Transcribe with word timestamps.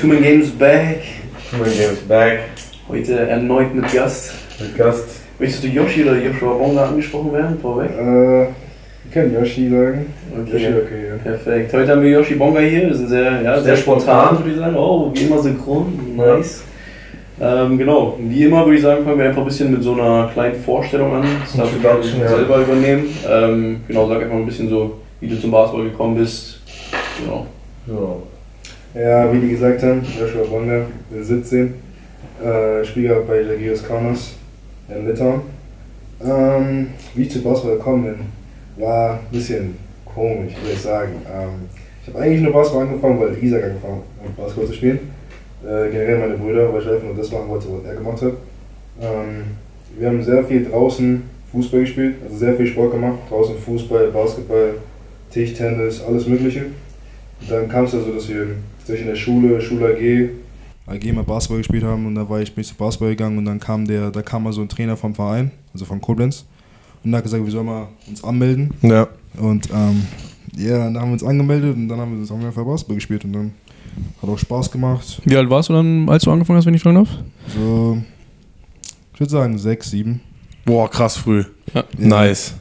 Two 0.00 0.06
Man 0.08 0.22
Games 0.22 0.50
back. 0.50 1.02
Two 1.50 1.58
Man 1.58 1.70
Games 1.70 2.00
back. 2.08 2.40
Heute 2.88 3.18
erneut 3.18 3.74
mit 3.74 3.92
Gast. 3.92 4.32
Mit 4.60 4.76
Gast. 4.76 5.04
Möchtest 5.38 5.64
du 5.64 5.68
Yoshi 5.68 6.04
oder 6.04 6.16
Joshua 6.16 6.52
Bonga 6.54 6.84
angesprochen 6.86 7.32
werden 7.32 7.58
vorweg? 7.60 7.90
Äh, 7.90 8.02
wir 8.02 9.12
können 9.12 9.34
Yoshi 9.34 9.68
sagen. 9.68 10.06
Okay. 10.32 10.52
Yoshi, 10.52 10.66
okay, 10.66 11.08
ja. 11.08 11.16
Perfekt. 11.22 11.72
Heute 11.72 11.92
haben 11.92 12.02
wir 12.02 12.10
Yoshi 12.10 12.34
Bonga 12.34 12.60
hier. 12.60 12.88
Wir 12.88 12.94
sind 12.94 13.08
sehr, 13.08 13.42
ja, 13.42 13.54
sehr, 13.54 13.62
Sehr 13.62 13.76
spontan, 13.76 14.26
spontan. 14.26 14.38
würde 14.38 14.50
ich 14.50 14.58
sagen. 14.58 14.76
Oh, 14.76 15.10
wie 15.12 15.22
immer 15.22 15.38
synchron. 15.42 16.16
Nice. 16.16 16.62
Ähm, 17.40 17.78
genau. 17.78 18.16
Wie 18.20 18.44
immer 18.44 18.64
würde 18.64 18.76
ich 18.76 18.82
sagen, 18.82 19.04
fangen 19.04 19.18
wir 19.18 19.26
einfach 19.26 19.42
ein 19.42 19.46
bisschen 19.46 19.72
mit 19.72 19.82
so 19.82 19.94
einer 19.94 20.30
kleinen 20.32 20.54
Vorstellung 20.62 21.14
an. 21.14 21.26
Das 21.40 21.56
darfst 21.56 21.72
du 21.72 21.76
Introduction, 21.78 22.18
gerne 22.18 22.30
ja. 22.30 22.36
selber 22.36 22.58
übernehmen. 22.58 23.18
Ähm, 23.28 23.80
genau, 23.88 24.08
sag 24.08 24.22
einfach 24.22 24.36
ein 24.36 24.46
bisschen 24.46 24.68
so, 24.68 24.98
wie 25.20 25.26
du 25.26 25.40
zum 25.40 25.50
Basketball 25.50 25.88
gekommen 25.88 26.16
bist. 26.16 26.60
Genau. 27.20 27.46
So. 27.86 28.22
Ja, 28.94 29.32
wie 29.32 29.40
die 29.40 29.48
gesagt 29.48 29.82
haben, 29.82 30.02
Joshua 30.04 30.44
Bonga, 30.44 30.86
17. 31.20 31.74
Äh, 32.40 32.84
Spieler 32.84 33.22
bei 33.22 33.40
Jagiris 33.40 33.82
Kaunas 33.82 34.34
in 34.88 35.08
Litauen. 35.08 35.40
Ähm, 36.24 36.90
wie 37.12 37.22
ich 37.22 37.30
zu 37.32 37.42
Basketball 37.42 37.78
gekommen 37.78 38.04
bin, 38.04 38.84
war 38.84 39.14
ein 39.14 39.18
bisschen 39.32 39.76
komisch, 40.04 40.52
würde 40.62 40.74
ich 40.74 40.80
sagen. 40.80 41.14
Ähm, 41.28 41.68
ich 42.02 42.14
habe 42.14 42.22
eigentlich 42.22 42.42
nur 42.42 42.52
Basketball 42.52 42.86
angefangen, 42.86 43.18
weil 43.18 43.36
Isaac 43.42 43.64
angefangen 43.64 44.02
hat, 44.22 44.36
Basketball 44.36 44.66
zu 44.66 44.74
spielen. 44.74 45.00
Äh, 45.64 45.90
generell 45.90 46.18
meine 46.20 46.36
Brüder, 46.36 46.72
weil 46.72 46.80
ich 46.80 46.88
einfach 46.88 47.04
nur 47.04 47.16
das 47.16 47.32
machen 47.32 47.48
wollte, 47.48 47.66
was 47.70 47.90
er 47.90 47.96
gemacht 47.96 48.22
hat. 48.22 48.32
Ähm, 49.02 49.42
wir 49.98 50.06
haben 50.06 50.22
sehr 50.22 50.44
viel 50.44 50.70
draußen 50.70 51.20
Fußball 51.50 51.80
gespielt, 51.80 52.14
also 52.22 52.36
sehr 52.36 52.54
viel 52.54 52.68
Sport 52.68 52.92
gemacht. 52.92 53.18
Draußen 53.28 53.58
Fußball, 53.58 54.12
Basketball, 54.12 54.74
Tischtennis, 55.32 56.00
alles 56.00 56.28
Mögliche. 56.28 56.66
Und 57.40 57.50
dann 57.50 57.68
kam 57.68 57.86
es 57.86 57.94
also, 57.94 58.12
dass 58.12 58.28
wir 58.28 58.46
durch 58.86 59.00
in 59.00 59.06
der 59.06 59.16
Schule, 59.16 59.60
Schule 59.60 59.86
AG, 59.94 60.30
AG 60.94 61.12
mal 61.12 61.24
Basketball 61.24 61.58
gespielt 61.58 61.84
haben 61.84 62.06
und 62.06 62.14
da 62.14 62.28
war 62.28 62.40
ich 62.40 62.54
bin 62.54 62.62
ich 62.62 62.68
zu 62.68 62.74
Basketball 62.74 63.10
gegangen 63.10 63.38
und 63.38 63.44
dann 63.46 63.58
kam 63.60 63.86
der, 63.86 64.10
da 64.10 64.22
kam 64.22 64.42
mal 64.44 64.52
so 64.52 64.60
ein 64.60 64.68
Trainer 64.68 64.96
vom 64.96 65.14
Verein, 65.14 65.50
also 65.72 65.84
von 65.84 66.00
Koblenz 66.00 66.44
und 67.02 67.10
der 67.10 67.18
hat 67.18 67.24
gesagt, 67.24 67.44
wir 67.44 67.50
sollen 67.52 67.66
mal 67.66 67.88
uns 68.08 68.22
anmelden 68.22 68.70
Ja. 68.82 69.08
und 69.38 69.68
ähm, 69.74 70.02
ja, 70.56 70.78
dann 70.78 70.96
haben 70.98 71.08
wir 71.08 71.12
uns 71.14 71.24
angemeldet 71.24 71.74
und 71.74 71.88
dann 71.88 71.98
haben 72.00 72.12
wir, 72.14 72.20
das 72.20 72.30
haben 72.30 72.40
wir 72.40 72.48
einfach 72.48 72.64
Basketball 72.64 72.96
gespielt 72.96 73.24
und 73.24 73.32
dann 73.32 73.52
hat 74.20 74.28
auch 74.28 74.38
Spaß 74.38 74.70
gemacht. 74.70 75.22
Wie 75.24 75.36
alt 75.36 75.48
warst 75.48 75.68
du 75.68 75.72
dann, 75.72 76.08
als 76.08 76.24
du 76.24 76.30
angefangen 76.30 76.58
hast, 76.58 76.66
wenn 76.66 76.74
ich 76.74 76.82
fragen 76.82 76.96
darf? 76.96 77.08
So, 77.54 77.98
ich 79.14 79.20
würde 79.20 79.30
sagen 79.30 79.56
sechs, 79.58 79.90
sieben. 79.90 80.20
Boah, 80.64 80.90
krass 80.90 81.16
früh. 81.16 81.44
Ja. 81.72 81.84
Nice. 81.96 82.54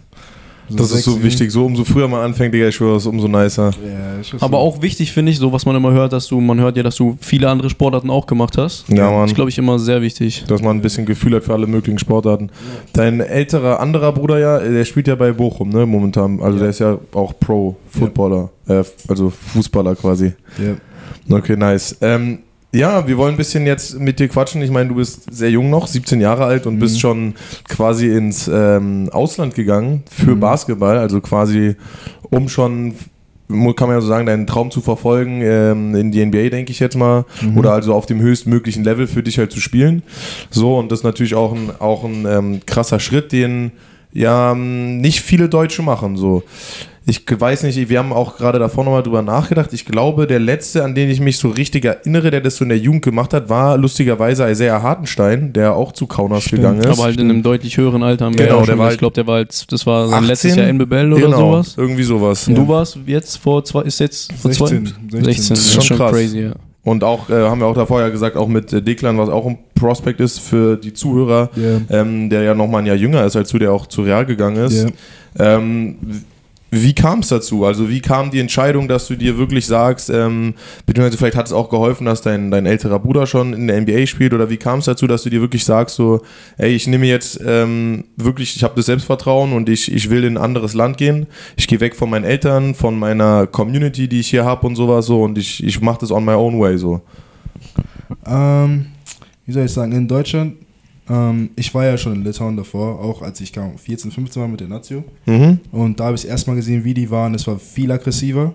Das 0.70 0.92
ist 0.92 1.04
so 1.04 1.22
wichtig. 1.22 1.52
So 1.52 1.66
umso 1.66 1.84
früher 1.84 2.08
man 2.08 2.22
anfängt, 2.22 2.54
Digga, 2.54 2.68
ich 2.68 2.76
schwöre, 2.76 2.98
ist 2.98 3.06
umso 3.06 3.28
nicer. 3.28 3.72
Ja, 3.86 4.20
ich 4.22 4.34
Aber 4.42 4.58
auch 4.60 4.82
wichtig 4.82 5.12
finde 5.12 5.32
ich, 5.32 5.38
so 5.38 5.52
was 5.52 5.66
man 5.66 5.76
immer 5.76 5.92
hört, 5.92 6.14
dass 6.14 6.28
du, 6.28 6.40
man 6.40 6.60
hört 6.60 6.78
ja, 6.78 6.84
dass 6.84 6.96
du 6.96 7.18
viele 7.22 7.50
andere 7.50 7.70
Sportarten 7.70 8.10
auch 8.10 8.26
gemacht 8.26 8.58
hast. 8.58 8.88
Ja, 8.90 8.96
Das 8.96 9.12
Mann. 9.12 9.26
ist, 9.26 9.36
glaube 9.36 9.50
ich, 9.50 9.58
immer 9.58 9.78
sehr 9.80 10.02
wichtig. 10.02 10.46
Dass 10.48 10.62
man 10.62 10.78
ein 10.78 10.82
bisschen 10.82 11.06
Gefühl 11.06 11.36
hat 11.36 11.44
für 11.44 11.54
alle 11.54 11.68
möglichen 11.68 12.00
Sportarten. 12.00 12.50
Dein 12.94 13.20
älterer 13.20 13.80
anderer 13.80 14.12
Bruder 14.14 14.40
ja, 14.40 14.60
der 14.60 14.86
spielt 14.86 15.08
ja 15.08 15.16
bei 15.16 15.32
Bochum, 15.32 15.70
ne, 15.70 15.86
momentan. 15.86 16.40
Also 16.42 16.60
der 16.60 16.70
ist 16.70 16.80
ja 16.80 16.98
auch 17.14 17.34
Pro-Footballer, 17.40 18.50
äh, 18.68 18.84
also 19.08 19.30
Fußballer 19.54 19.96
quasi. 19.96 20.34
Ja. 20.58 21.36
Okay, 21.38 21.56
nice. 21.58 21.98
Ähm, 22.02 22.40
ja, 22.74 23.08
wir 23.08 23.18
wollen 23.18 23.36
ein 23.36 23.38
bisschen 23.38 23.68
jetzt 23.68 24.00
mit 24.00 24.20
dir 24.20 24.28
quatschen. 24.28 24.62
Ich 24.64 24.72
meine, 24.72 24.90
du 24.90 24.96
bist 24.96 25.32
sehr 25.32 25.52
jung 25.52 25.70
noch, 25.70 25.88
17 25.88 26.20
Jahre 26.20 26.46
alt 26.46 26.66
und 26.66 26.80
bist 26.80 27.00
schon 27.00 27.36
quasi 27.70 28.08
ins 28.08 28.50
ähm, 28.52 29.10
Ausland 29.12 29.54
gegangen 29.54 30.04
für 30.10 30.36
Basketball, 30.36 30.98
also 30.98 31.22
quasi 31.22 31.76
um 32.30 32.50
schon 32.50 32.96
kann 33.76 33.88
man 33.88 33.98
ja 33.98 34.02
so 34.02 34.08
sagen, 34.08 34.26
deinen 34.26 34.48
Traum 34.48 34.72
zu 34.72 34.82
verfolgen 34.82 35.42
ähm, 35.44 35.94
in 35.96 36.12
die 36.12 36.26
NBA, 36.26 36.50
denke 36.50 36.72
ich 36.72 36.80
jetzt 36.80 36.96
mal, 36.96 37.26
oder 37.56 37.74
also 37.74 37.94
auf 37.94 38.06
dem 38.06 38.20
höchstmöglichen 38.20 38.84
Level 38.84 39.06
für 39.06 39.22
dich 39.22 39.38
halt 39.38 39.52
zu 39.52 39.60
spielen. 39.60 40.02
So, 40.50 40.78
und 40.78 40.92
das 40.92 41.00
ist 41.00 41.04
natürlich 41.04 41.36
auch 41.36 41.54
ein, 41.54 41.70
auch 41.78 42.04
ein 42.04 42.26
ähm, 42.26 42.62
krasser 42.66 43.00
Schritt, 43.00 43.32
den 43.32 43.72
ja 44.12 44.54
ähm, 44.54 44.98
nicht 45.02 45.22
viele 45.22 45.50
Deutsche 45.50 45.84
machen. 45.84 46.18
So. 46.18 46.44
Ich 47.06 47.22
weiß 47.30 47.64
nicht, 47.64 47.90
wir 47.90 48.00
haben 48.00 48.14
auch 48.14 48.38
gerade 48.38 48.60
davor 48.60 48.86
nochmal 48.86 49.04
drüber 49.04 49.22
nachgedacht. 49.22 49.74
Ich 49.74 49.86
glaube, 49.86 50.26
der 50.26 50.40
letzte, 50.40 50.86
an 50.86 50.96
den 50.96 51.10
ich 51.10 51.20
mich 51.20 51.38
so 51.38 51.50
richtig 51.50 51.84
erinnere, 51.84 52.32
der 52.32 52.40
das 52.40 52.56
so 52.56 52.64
in 52.64 52.70
der 52.70 52.78
Jugend 52.78 53.04
gemacht 53.04 53.34
hat, 53.34 53.50
war 53.50 53.78
lustigerweise 53.78 54.50
Isaiah 54.50 54.82
Hartenstein, 54.82 55.52
der 55.52 55.74
auch 55.76 55.92
zu 55.92 56.08
Kaunas 56.08 56.44
Stimmt. 56.44 56.62
gegangen 56.62 56.80
ist. 56.80 56.88
Aber 56.88 57.04
halt 57.04 57.20
in 57.20 57.30
einem 57.30 57.44
deutlich 57.44 57.76
höheren 57.76 58.04
Alter. 58.04 58.26
Haben 58.26 58.38
wir 58.38 58.46
Genau, 58.46 58.62
ja 58.62 58.66
der 58.68 58.78
war 58.78 58.92
ich 58.94 58.98
glaube, 58.98 59.16
der 59.16 59.28
war 59.28 59.36
halt, 59.36 59.70
das 59.72 59.86
war 59.86 60.08
sein 60.08 60.20
18? 60.20 60.28
letztes 60.30 60.56
Jahr 60.56 60.68
NBBL 60.68 61.12
oder 61.14 61.22
genau, 61.26 61.38
sowas. 61.52 61.74
Irgendwie 61.78 62.04
sowas. 62.04 62.48
Und 62.48 62.56
du 62.56 62.68
warst 62.70 62.98
jetzt 63.06 63.36
vor 63.38 63.66
zwei, 63.66 63.82
ist 63.82 64.00
jetzt 64.00 64.32
vor 64.34 64.54
16, 64.54 64.86
zwei? 64.86 65.20
16. 65.20 65.24
16. 65.26 65.50
Das 65.56 65.60
ist 65.66 65.74
Schon 65.74 65.82
schon 65.84 65.98
krass. 65.98 66.12
crazy, 66.12 66.40
ja. 66.40 66.52
Und 66.86 67.04
auch, 67.04 67.30
äh, 67.30 67.34
haben 67.34 67.60
wir 67.60 67.68
auch 67.68 67.76
davor 67.76 68.00
ja 68.02 68.10
gesagt, 68.10 68.38
auch 68.38 68.48
mit 68.48 68.72
äh, 68.72 68.82
Deklan, 68.82 69.18
was 69.18 69.28
auch 69.30 69.46
ein 69.46 69.58
Prospect 69.76 70.20
ist 70.22 70.40
für 70.40 70.78
die 70.78 70.94
Zuhörer, 70.94 71.50
Ja. 71.56 72.02
ähm, 72.02 72.30
der 72.30 72.44
ja 72.44 72.54
nochmal 72.56 72.82
ein 72.82 72.86
Jahr 72.86 72.96
jünger 72.96 73.26
ist 73.26 73.36
als 73.36 73.50
du, 73.50 73.60
der 73.60 73.72
auch 73.74 73.88
zu 73.88 74.02
Real 74.04 74.26
gegangen 74.26 74.58
ist. 74.66 74.88
Ähm, 75.40 75.96
wie 76.74 76.94
kam 76.94 77.20
es 77.20 77.28
dazu? 77.28 77.66
Also 77.66 77.88
wie 77.88 78.02
kam 78.02 78.32
die 78.32 78.40
Entscheidung, 78.40 78.88
dass 78.88 79.08
du 79.08 79.16
dir 79.16 79.38
wirklich 79.38 79.68
sagst, 79.68 80.10
ähm, 80.10 80.56
beziehungsweise 80.88 81.18
vielleicht 81.18 81.38
hat 81.38 81.46
es 81.46 81.54
auch 81.54 81.70
geholfen, 81.70 82.06
dass 82.06 82.22
dein, 82.22 82.50
dein 82.50 82.66
älterer 82.66 82.98
Bruder 82.98 83.28
schon 83.28 83.54
in 83.54 83.68
der 83.68 83.80
NBA 83.80 84.08
spielt 84.08 84.34
oder 84.34 84.50
wie 84.50 84.58
kam 84.58 84.80
es 84.80 84.86
dazu, 84.86 85.06
dass 85.06 85.22
du 85.22 85.30
dir 85.30 85.40
wirklich 85.40 85.66
sagst, 85.66 85.96
so, 85.96 86.22
ey, 86.58 86.72
ich 86.72 86.88
nehme 86.88 87.06
jetzt 87.06 87.40
ähm, 87.46 88.06
wirklich, 88.18 88.56
ich 88.56 88.64
habe 88.64 88.74
das 88.76 88.88
Selbstvertrauen 88.88 89.54
und 89.54 89.70
ich, 89.70 89.92
ich 89.92 90.10
will 90.10 90.24
in 90.24 90.36
ein 90.36 90.44
anderes 90.44 90.74
Land 90.74 90.98
gehen. 90.98 91.28
Ich 91.56 91.68
gehe 91.68 91.80
weg 91.80 91.96
von 91.96 92.10
meinen 92.10 92.26
Eltern, 92.26 92.74
von 92.74 92.98
meiner 92.98 93.46
Community, 93.46 94.08
die 94.08 94.22
ich 94.22 94.30
hier 94.30 94.44
habe 94.44 94.66
und 94.66 94.76
sowas 94.76 95.06
so 95.06 95.22
und 95.22 95.38
ich, 95.38 95.64
ich 95.64 95.80
mache 95.80 96.00
das 96.00 96.12
on 96.12 96.26
my 96.26 96.34
own 96.34 96.60
way 96.60 96.78
so. 96.78 97.02
Ähm, 98.26 98.88
wie 99.46 99.52
soll 99.52 99.66
ich 99.66 99.72
sagen, 99.72 99.92
in 99.92 100.08
Deutschland, 100.08 100.56
ähm, 101.10 101.50
ich 101.56 101.74
war 101.74 101.86
ja 101.86 101.98
schon 101.98 102.14
in 102.14 102.24
Litauen 102.24 102.56
davor, 102.56 103.00
auch 103.00 103.22
als 103.22 103.42
ich 103.42 103.52
kam, 103.52 103.78
14, 103.78 104.12
15 104.12 104.42
war 104.42 104.48
mit 104.48 104.60
der 104.60 104.68
Nazio. 104.68 105.04
Mhm. 105.26 105.60
Und 105.72 106.00
da 106.00 106.06
habe 106.06 106.16
ich 106.16 106.28
erstmal 106.28 106.56
gesehen, 106.56 106.84
wie 106.84 106.94
die 106.94 107.10
waren. 107.10 107.36
Es 107.36 107.46
war 107.48 107.60
viel 107.60 107.92
aggressiver. 107.92 108.54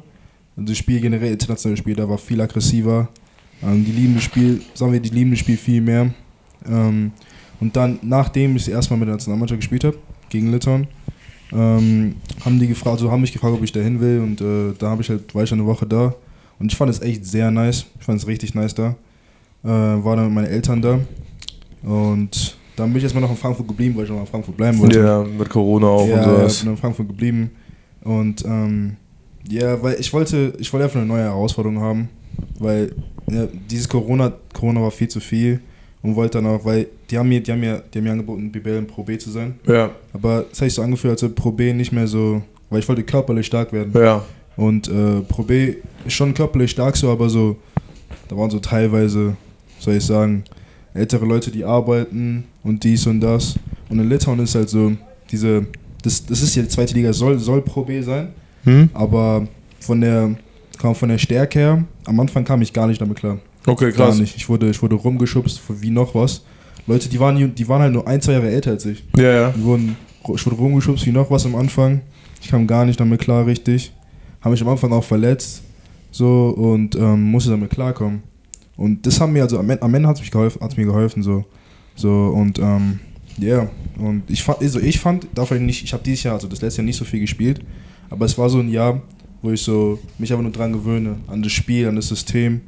Also 0.56 0.68
das 0.68 0.78
Spiel 0.78 1.00
generell, 1.00 1.32
internationales 1.32 1.78
Spiel, 1.78 1.94
da 1.94 2.08
war 2.08 2.18
viel 2.18 2.40
aggressiver. 2.40 3.08
Ähm, 3.62 3.84
die 3.84 3.92
lieben 3.92 4.14
das 4.14 4.24
Spiel, 4.24 4.62
sagen 4.74 4.92
wir, 4.92 5.00
die 5.00 5.10
lieben 5.10 5.30
das 5.30 5.40
Spiel 5.40 5.56
viel 5.56 5.80
mehr. 5.80 6.10
Ähm, 6.66 7.12
und 7.60 7.76
dann, 7.76 7.98
nachdem 8.02 8.56
ich 8.56 8.70
erstmal 8.70 8.98
mit 8.98 9.08
der 9.08 9.16
Nationalmannschaft 9.16 9.60
gespielt 9.60 9.84
habe, 9.84 9.98
gegen 10.30 10.50
Litauen, 10.50 10.86
ähm, 11.52 12.16
haben 12.44 12.58
die 12.58 12.68
gefragt, 12.68 12.98
also 12.98 13.10
haben 13.10 13.20
mich 13.20 13.32
gefragt, 13.32 13.54
ob 13.54 13.62
ich 13.62 13.72
da 13.72 13.80
hin 13.80 14.00
will. 14.00 14.20
Und 14.20 14.40
äh, 14.40 14.74
da 14.78 14.90
habe 14.90 15.02
ich 15.02 15.10
halt, 15.10 15.34
war 15.34 15.42
ich 15.42 15.52
eine 15.52 15.66
Woche 15.66 15.86
da. 15.86 16.14
Und 16.58 16.72
ich 16.72 16.76
fand 16.78 16.90
es 16.90 17.00
echt 17.00 17.24
sehr 17.26 17.50
nice. 17.50 17.86
Ich 17.98 18.06
fand 18.06 18.20
es 18.20 18.26
richtig 18.26 18.54
nice 18.54 18.74
da. 18.74 18.96
Äh, 19.64 19.68
war 19.68 20.16
dann 20.16 20.26
mit 20.26 20.34
meinen 20.34 20.46
Eltern 20.46 20.80
da. 20.80 21.00
Und 21.82 22.56
dann 22.76 22.90
bin 22.90 22.98
ich 22.98 23.04
erstmal 23.04 23.22
noch 23.22 23.30
in 23.30 23.36
Frankfurt 23.36 23.66
geblieben, 23.68 23.96
weil 23.96 24.04
ich 24.04 24.10
noch 24.10 24.20
in 24.20 24.26
Frankfurt 24.26 24.56
bleiben 24.56 24.78
wollte. 24.78 25.00
Ja, 25.00 25.22
mit 25.22 25.48
Corona 25.48 25.86
auch 25.86 26.06
ja, 26.06 26.14
und 26.14 26.20
ja, 26.20 26.36
sowas. 26.38 26.60
bin 26.60 26.70
in 26.70 26.76
Frankfurt 26.76 27.08
geblieben. 27.08 27.50
Und 28.02 28.44
ähm, 28.44 28.96
ja, 29.48 29.82
weil 29.82 29.96
ich 29.98 30.12
wollte, 30.12 30.52
ich 30.58 30.72
wollte 30.72 30.84
einfach 30.84 30.98
eine 30.98 31.06
neue 31.06 31.22
Herausforderung 31.24 31.80
haben, 31.80 32.08
weil 32.58 32.92
ja, 33.30 33.46
dieses 33.70 33.88
Corona, 33.88 34.32
Corona 34.54 34.80
war 34.82 34.90
viel 34.90 35.08
zu 35.08 35.20
viel 35.20 35.60
und 36.02 36.14
wollte 36.16 36.38
dann 36.38 36.46
auch, 36.46 36.64
weil 36.64 36.86
die 37.10 37.18
haben 37.18 37.28
mir, 37.28 37.40
die 37.40 37.52
haben 37.52 37.60
mir, 37.60 37.82
die 37.92 37.98
haben 37.98 38.04
mir 38.04 38.12
angeboten, 38.12 38.50
BBL 38.52 38.78
in 38.78 38.86
Pro 38.86 39.02
B 39.02 39.18
zu 39.18 39.30
sein. 39.30 39.58
Ja, 39.66 39.90
Aber 40.12 40.44
das 40.48 40.60
hat 40.60 40.66
sich 40.66 40.74
so 40.74 40.82
angefühlt, 40.82 41.12
als 41.12 41.22
ob 41.24 41.34
Pro 41.34 41.50
B 41.50 41.72
nicht 41.72 41.92
mehr 41.92 42.06
so, 42.06 42.42
weil 42.70 42.80
ich 42.80 42.88
wollte 42.88 43.02
körperlich 43.02 43.46
stark 43.46 43.72
werden. 43.72 43.92
ja. 43.94 44.24
Und 44.56 44.88
äh, 44.88 45.20
Pro 45.28 45.44
B 45.44 45.76
ist 46.04 46.14
schon 46.14 46.34
körperlich 46.34 46.72
stark 46.72 46.96
so, 46.96 47.10
aber 47.10 47.28
so, 47.28 47.56
da 48.26 48.36
waren 48.36 48.50
so 48.50 48.58
teilweise, 48.58 49.36
soll 49.78 49.94
ich 49.94 50.04
sagen, 50.04 50.42
ältere 50.98 51.24
Leute, 51.24 51.50
die 51.50 51.64
arbeiten 51.64 52.44
und 52.62 52.82
dies 52.84 53.06
und 53.06 53.20
das. 53.20 53.58
Und 53.88 53.98
in 53.98 54.08
Litauen 54.08 54.38
ist 54.40 54.54
halt 54.54 54.68
so, 54.68 54.92
diese, 55.30 55.66
das, 56.02 56.24
das 56.26 56.42
ist 56.42 56.54
ja 56.54 56.62
die 56.62 56.68
zweite 56.68 56.94
Liga, 56.94 57.12
soll, 57.12 57.38
soll 57.38 57.62
Pro 57.62 57.82
B 57.82 58.00
sein, 58.02 58.28
Hm? 58.64 58.90
aber 58.92 59.46
von 59.80 60.00
der, 60.00 60.34
kam 60.78 60.94
von 60.94 61.08
der 61.08 61.18
Stärke 61.18 61.58
her, 61.58 61.84
am 62.06 62.20
Anfang 62.20 62.44
kam 62.44 62.60
ich 62.62 62.72
gar 62.72 62.86
nicht 62.86 63.00
damit 63.00 63.16
klar. 63.18 63.38
Okay, 63.66 63.92
Gar 63.92 64.08
krass. 64.08 64.18
nicht. 64.18 64.36
Ich 64.36 64.48
wurde, 64.48 64.70
ich 64.70 64.80
wurde 64.82 64.94
rumgeschubst, 64.94 65.60
wie 65.80 65.90
noch 65.90 66.14
was. 66.14 66.42
Leute, 66.86 67.08
die 67.08 67.20
waren, 67.20 67.54
die 67.54 67.68
waren 67.68 67.82
halt 67.82 67.92
nur 67.92 68.06
ein, 68.06 68.20
zwei 68.20 68.32
Jahre 68.32 68.48
älter 68.50 68.70
als 68.70 68.86
ich. 68.86 69.04
Ja, 69.16 69.30
ja. 69.30 69.50
Die 69.56 69.62
wurden, 69.62 69.96
ich 70.34 70.46
wurde 70.46 70.56
rumgeschubst 70.56 71.04
wie 71.06 71.12
noch 71.12 71.30
was 71.30 71.44
am 71.44 71.54
Anfang. 71.54 72.00
Ich 72.40 72.48
kam 72.48 72.66
gar 72.66 72.84
nicht 72.86 72.98
damit 72.98 73.20
klar, 73.20 73.44
richtig. 73.46 73.92
Habe 74.40 74.52
mich 74.52 74.62
am 74.62 74.68
Anfang 74.68 74.92
auch 74.92 75.04
verletzt. 75.04 75.62
So 76.10 76.48
und 76.56 76.94
ähm, 76.96 77.22
musste 77.30 77.50
damit 77.50 77.70
klarkommen. 77.70 78.22
Und 78.78 79.04
das 79.06 79.20
haben 79.20 79.32
mir, 79.32 79.42
also 79.42 79.58
am 79.58 79.68
Ende, 79.68 80.08
hat 80.08 80.16
es 80.16 80.22
mich 80.22 80.30
geholfen, 80.30 80.62
hat's 80.62 80.76
mir 80.76 80.86
geholfen. 80.86 81.22
So, 81.22 81.44
so 81.96 82.28
und 82.28 82.60
ähm, 82.60 83.00
ja. 83.36 83.68
Und 83.98 84.30
ich 84.30 84.42
fand, 84.42 84.60
also 84.60 84.78
ich 84.78 85.00
fand, 85.00 85.26
davon 85.34 85.66
nicht, 85.66 85.82
ich 85.82 85.92
habe 85.92 86.02
dieses 86.04 86.22
Jahr, 86.22 86.34
also 86.34 86.46
das 86.46 86.62
letzte 86.62 86.80
Jahr 86.80 86.86
nicht 86.86 86.96
so 86.96 87.04
viel 87.04 87.18
gespielt, 87.18 87.60
aber 88.08 88.24
es 88.24 88.38
war 88.38 88.48
so 88.48 88.60
ein 88.60 88.68
Jahr, 88.68 89.02
wo 89.42 89.50
ich 89.50 89.62
so 89.62 89.98
mich 90.18 90.32
einfach 90.32 90.44
nur 90.44 90.52
dran 90.52 90.72
gewöhne, 90.72 91.16
an 91.26 91.42
das 91.42 91.50
Spiel, 91.50 91.88
an 91.88 91.96
das 91.96 92.06
System. 92.06 92.60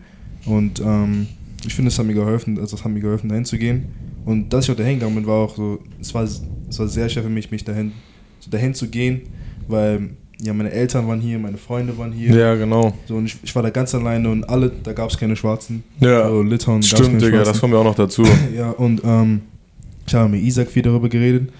Und 0.46 0.80
ähm, 0.80 1.28
ich 1.64 1.74
finde, 1.74 1.90
es 1.90 1.98
hat 1.98 2.06
mir 2.06 2.14
geholfen, 2.14 2.58
also 2.58 2.76
es 2.76 2.84
hat 2.84 2.90
mir 2.90 3.00
geholfen, 3.00 3.28
dahin 3.28 3.44
zu 3.44 3.56
gehen. 3.56 3.86
Und 4.24 4.52
dass 4.52 4.64
ich 4.64 4.72
auch 4.72 4.76
dahin 4.76 4.98
gegangen 4.98 5.14
bin, 5.14 5.26
war 5.28 5.44
auch 5.44 5.54
so, 5.54 5.78
es 6.00 6.12
war, 6.12 6.24
es 6.24 6.42
war 6.76 6.88
sehr 6.88 7.08
schwer 7.08 7.22
für 7.22 7.30
mich, 7.30 7.52
mich 7.52 7.62
dahin, 7.62 7.92
so 8.40 8.50
dahin 8.50 8.74
zu 8.74 8.88
gehen, 8.88 9.22
weil 9.68 10.10
ja, 10.42 10.52
meine 10.54 10.70
Eltern 10.70 11.06
waren 11.06 11.20
hier, 11.20 11.38
meine 11.38 11.58
Freunde 11.58 11.96
waren 11.98 12.12
hier. 12.12 12.34
Ja, 12.34 12.54
genau. 12.54 12.94
So, 13.06 13.16
und 13.16 13.26
ich, 13.26 13.36
ich 13.42 13.54
war 13.54 13.62
da 13.62 13.70
ganz 13.70 13.94
alleine 13.94 14.28
und 14.30 14.48
alle, 14.48 14.70
da 14.82 14.92
gab 14.92 15.10
es 15.10 15.18
keine 15.18 15.36
Schwarzen. 15.36 15.84
Ja. 16.00 16.28
So, 16.28 16.42
Litauen 16.42 16.82
Stimmt, 16.82 17.20
Digga, 17.20 17.44
das 17.44 17.60
kommt 17.60 17.74
ja 17.74 17.80
auch 17.80 17.84
noch 17.84 17.94
dazu. 17.94 18.24
Ja, 18.56 18.70
und 18.70 19.02
ähm, 19.04 19.42
ich 20.06 20.14
habe 20.14 20.30
mit 20.30 20.42
Isaac 20.42 20.70
viel 20.70 20.82
darüber 20.82 21.08
geredet. 21.08 21.50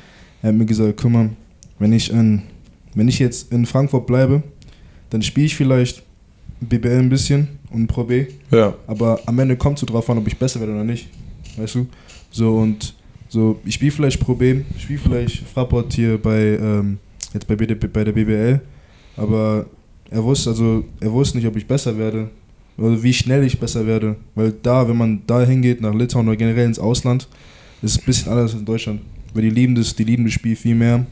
Er 0.43 0.49
hat 0.49 0.57
mir 0.57 0.67
gesagt, 0.67 0.99
guck 1.01 1.11
mal, 1.11 1.31
wenn 1.79 1.93
ich, 1.93 2.11
in, 2.11 2.43
wenn 2.95 3.09
ich 3.09 3.19
jetzt 3.19 3.53
in 3.53 3.67
Frankfurt 3.67 4.07
bleibe, 4.07 4.43
dann 5.11 5.23
spiele 5.23 5.47
ich 5.47 5.57
vielleicht 5.57 6.03
BBL 6.61 6.99
ein 6.99 7.09
bisschen 7.09 7.49
und 7.71 7.87
Pro 7.87 8.05
B, 8.05 8.27
ja. 8.51 8.75
aber 8.87 9.21
am 9.27 9.39
Ende 9.39 9.57
kommt 9.57 9.77
es 9.77 9.81
so 9.81 9.87
drauf 9.87 10.09
an, 10.11 10.19
ob 10.19 10.27
ich 10.27 10.37
besser 10.37 10.61
werde 10.61 10.73
oder 10.73 10.85
nicht. 10.85 11.09
Weißt 11.57 11.75
du? 11.75 11.87
So 12.31 12.57
und 12.57 12.95
so, 13.29 13.61
ich 13.65 13.75
spiele 13.75 13.93
vielleicht 13.93 14.21
Pro 14.21 14.35
B, 14.35 14.63
ich 14.77 14.83
spiele 14.83 14.99
vielleicht 14.99 15.39
Fraport 15.49 15.93
hier 15.93 16.19
bei, 16.19 16.59
ähm, 16.61 16.99
jetzt 17.35 17.47
bei, 17.47 17.57
bei 17.57 18.05
der 18.05 18.13
BBL, 18.13 18.61
aber 19.17 19.67
er 20.11 20.25
wusste, 20.25 20.51
also, 20.51 20.85
er 21.01 21.13
wusste 21.13 21.39
nicht, 21.39 21.47
ob 21.47 21.57
ich 21.57 21.67
besser 21.67 21.97
werde 21.97 22.31
oder 22.81 23.03
wie 23.03 23.13
schnell 23.13 23.45
ich 23.45 23.61
besser 23.61 23.87
werde. 23.87 24.17
Weil 24.35 24.53
da, 24.63 24.89
wenn 24.89 24.97
man 24.97 25.23
da 25.27 25.43
hingeht, 25.43 25.81
nach 25.81 25.95
Litauen 25.95 26.27
oder 26.27 26.37
generell 26.37 26.67
ins 26.67 26.79
Ausland, 26.79 27.29
ist 27.83 27.93
es 27.93 27.99
ein 27.99 28.05
bisschen 28.07 28.33
anders 28.33 28.53
als 28.53 28.61
in 28.61 28.67
Deutschland. 28.67 29.01
Weil 29.35 29.43
die 29.43 29.51
lieben 29.51 29.75
das, 29.75 29.95
die 29.95 30.05
lieben 30.05 30.25
das 30.25 30.33
Spiel 30.33 30.57
viel 30.57 30.75
mehr. 30.75 31.07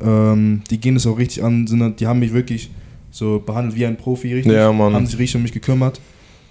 Ähm, 0.00 0.62
die 0.70 0.78
gehen 0.78 0.96
es 0.96 1.06
auch 1.06 1.16
richtig 1.16 1.42
an, 1.42 1.66
sind, 1.66 2.00
die 2.00 2.06
haben 2.06 2.18
mich 2.18 2.32
wirklich 2.32 2.70
so 3.10 3.38
behandelt 3.44 3.76
wie 3.76 3.86
ein 3.86 3.96
Profi, 3.96 4.34
richtig. 4.34 4.52
Ja, 4.52 4.70
Mann. 4.72 4.92
Haben 4.92 5.06
sich 5.06 5.18
richtig 5.18 5.36
um 5.36 5.42
mich 5.42 5.52
gekümmert. 5.52 6.00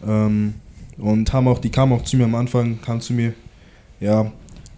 Ähm, 0.06 0.56
und 0.98 1.32
haben 1.34 1.48
auch, 1.48 1.60
die 1.60 1.70
kamen 1.70 1.92
auch 1.92 2.04
zu 2.04 2.18
mir 2.18 2.24
am 2.24 2.36
Anfang, 2.36 2.80
kamen 2.82 3.02
zu 3.02 3.14
mir, 3.14 3.34
ja, 4.00 4.32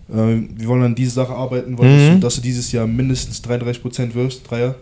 wir 0.08 0.68
wollen 0.68 0.84
an 0.84 0.96
diese 0.96 1.12
Sache 1.12 1.34
arbeiten, 1.34 1.78
wollen, 1.78 1.98
dass, 1.98 2.10
Mhm. 2.10 2.14
du, 2.16 2.20
dass 2.20 2.36
du 2.36 2.42
dieses 2.42 2.72
Jahr 2.72 2.88
mindestens 2.88 3.42
33% 3.42 4.16
wirst, 4.16 4.50
Dreier. 4.50 4.76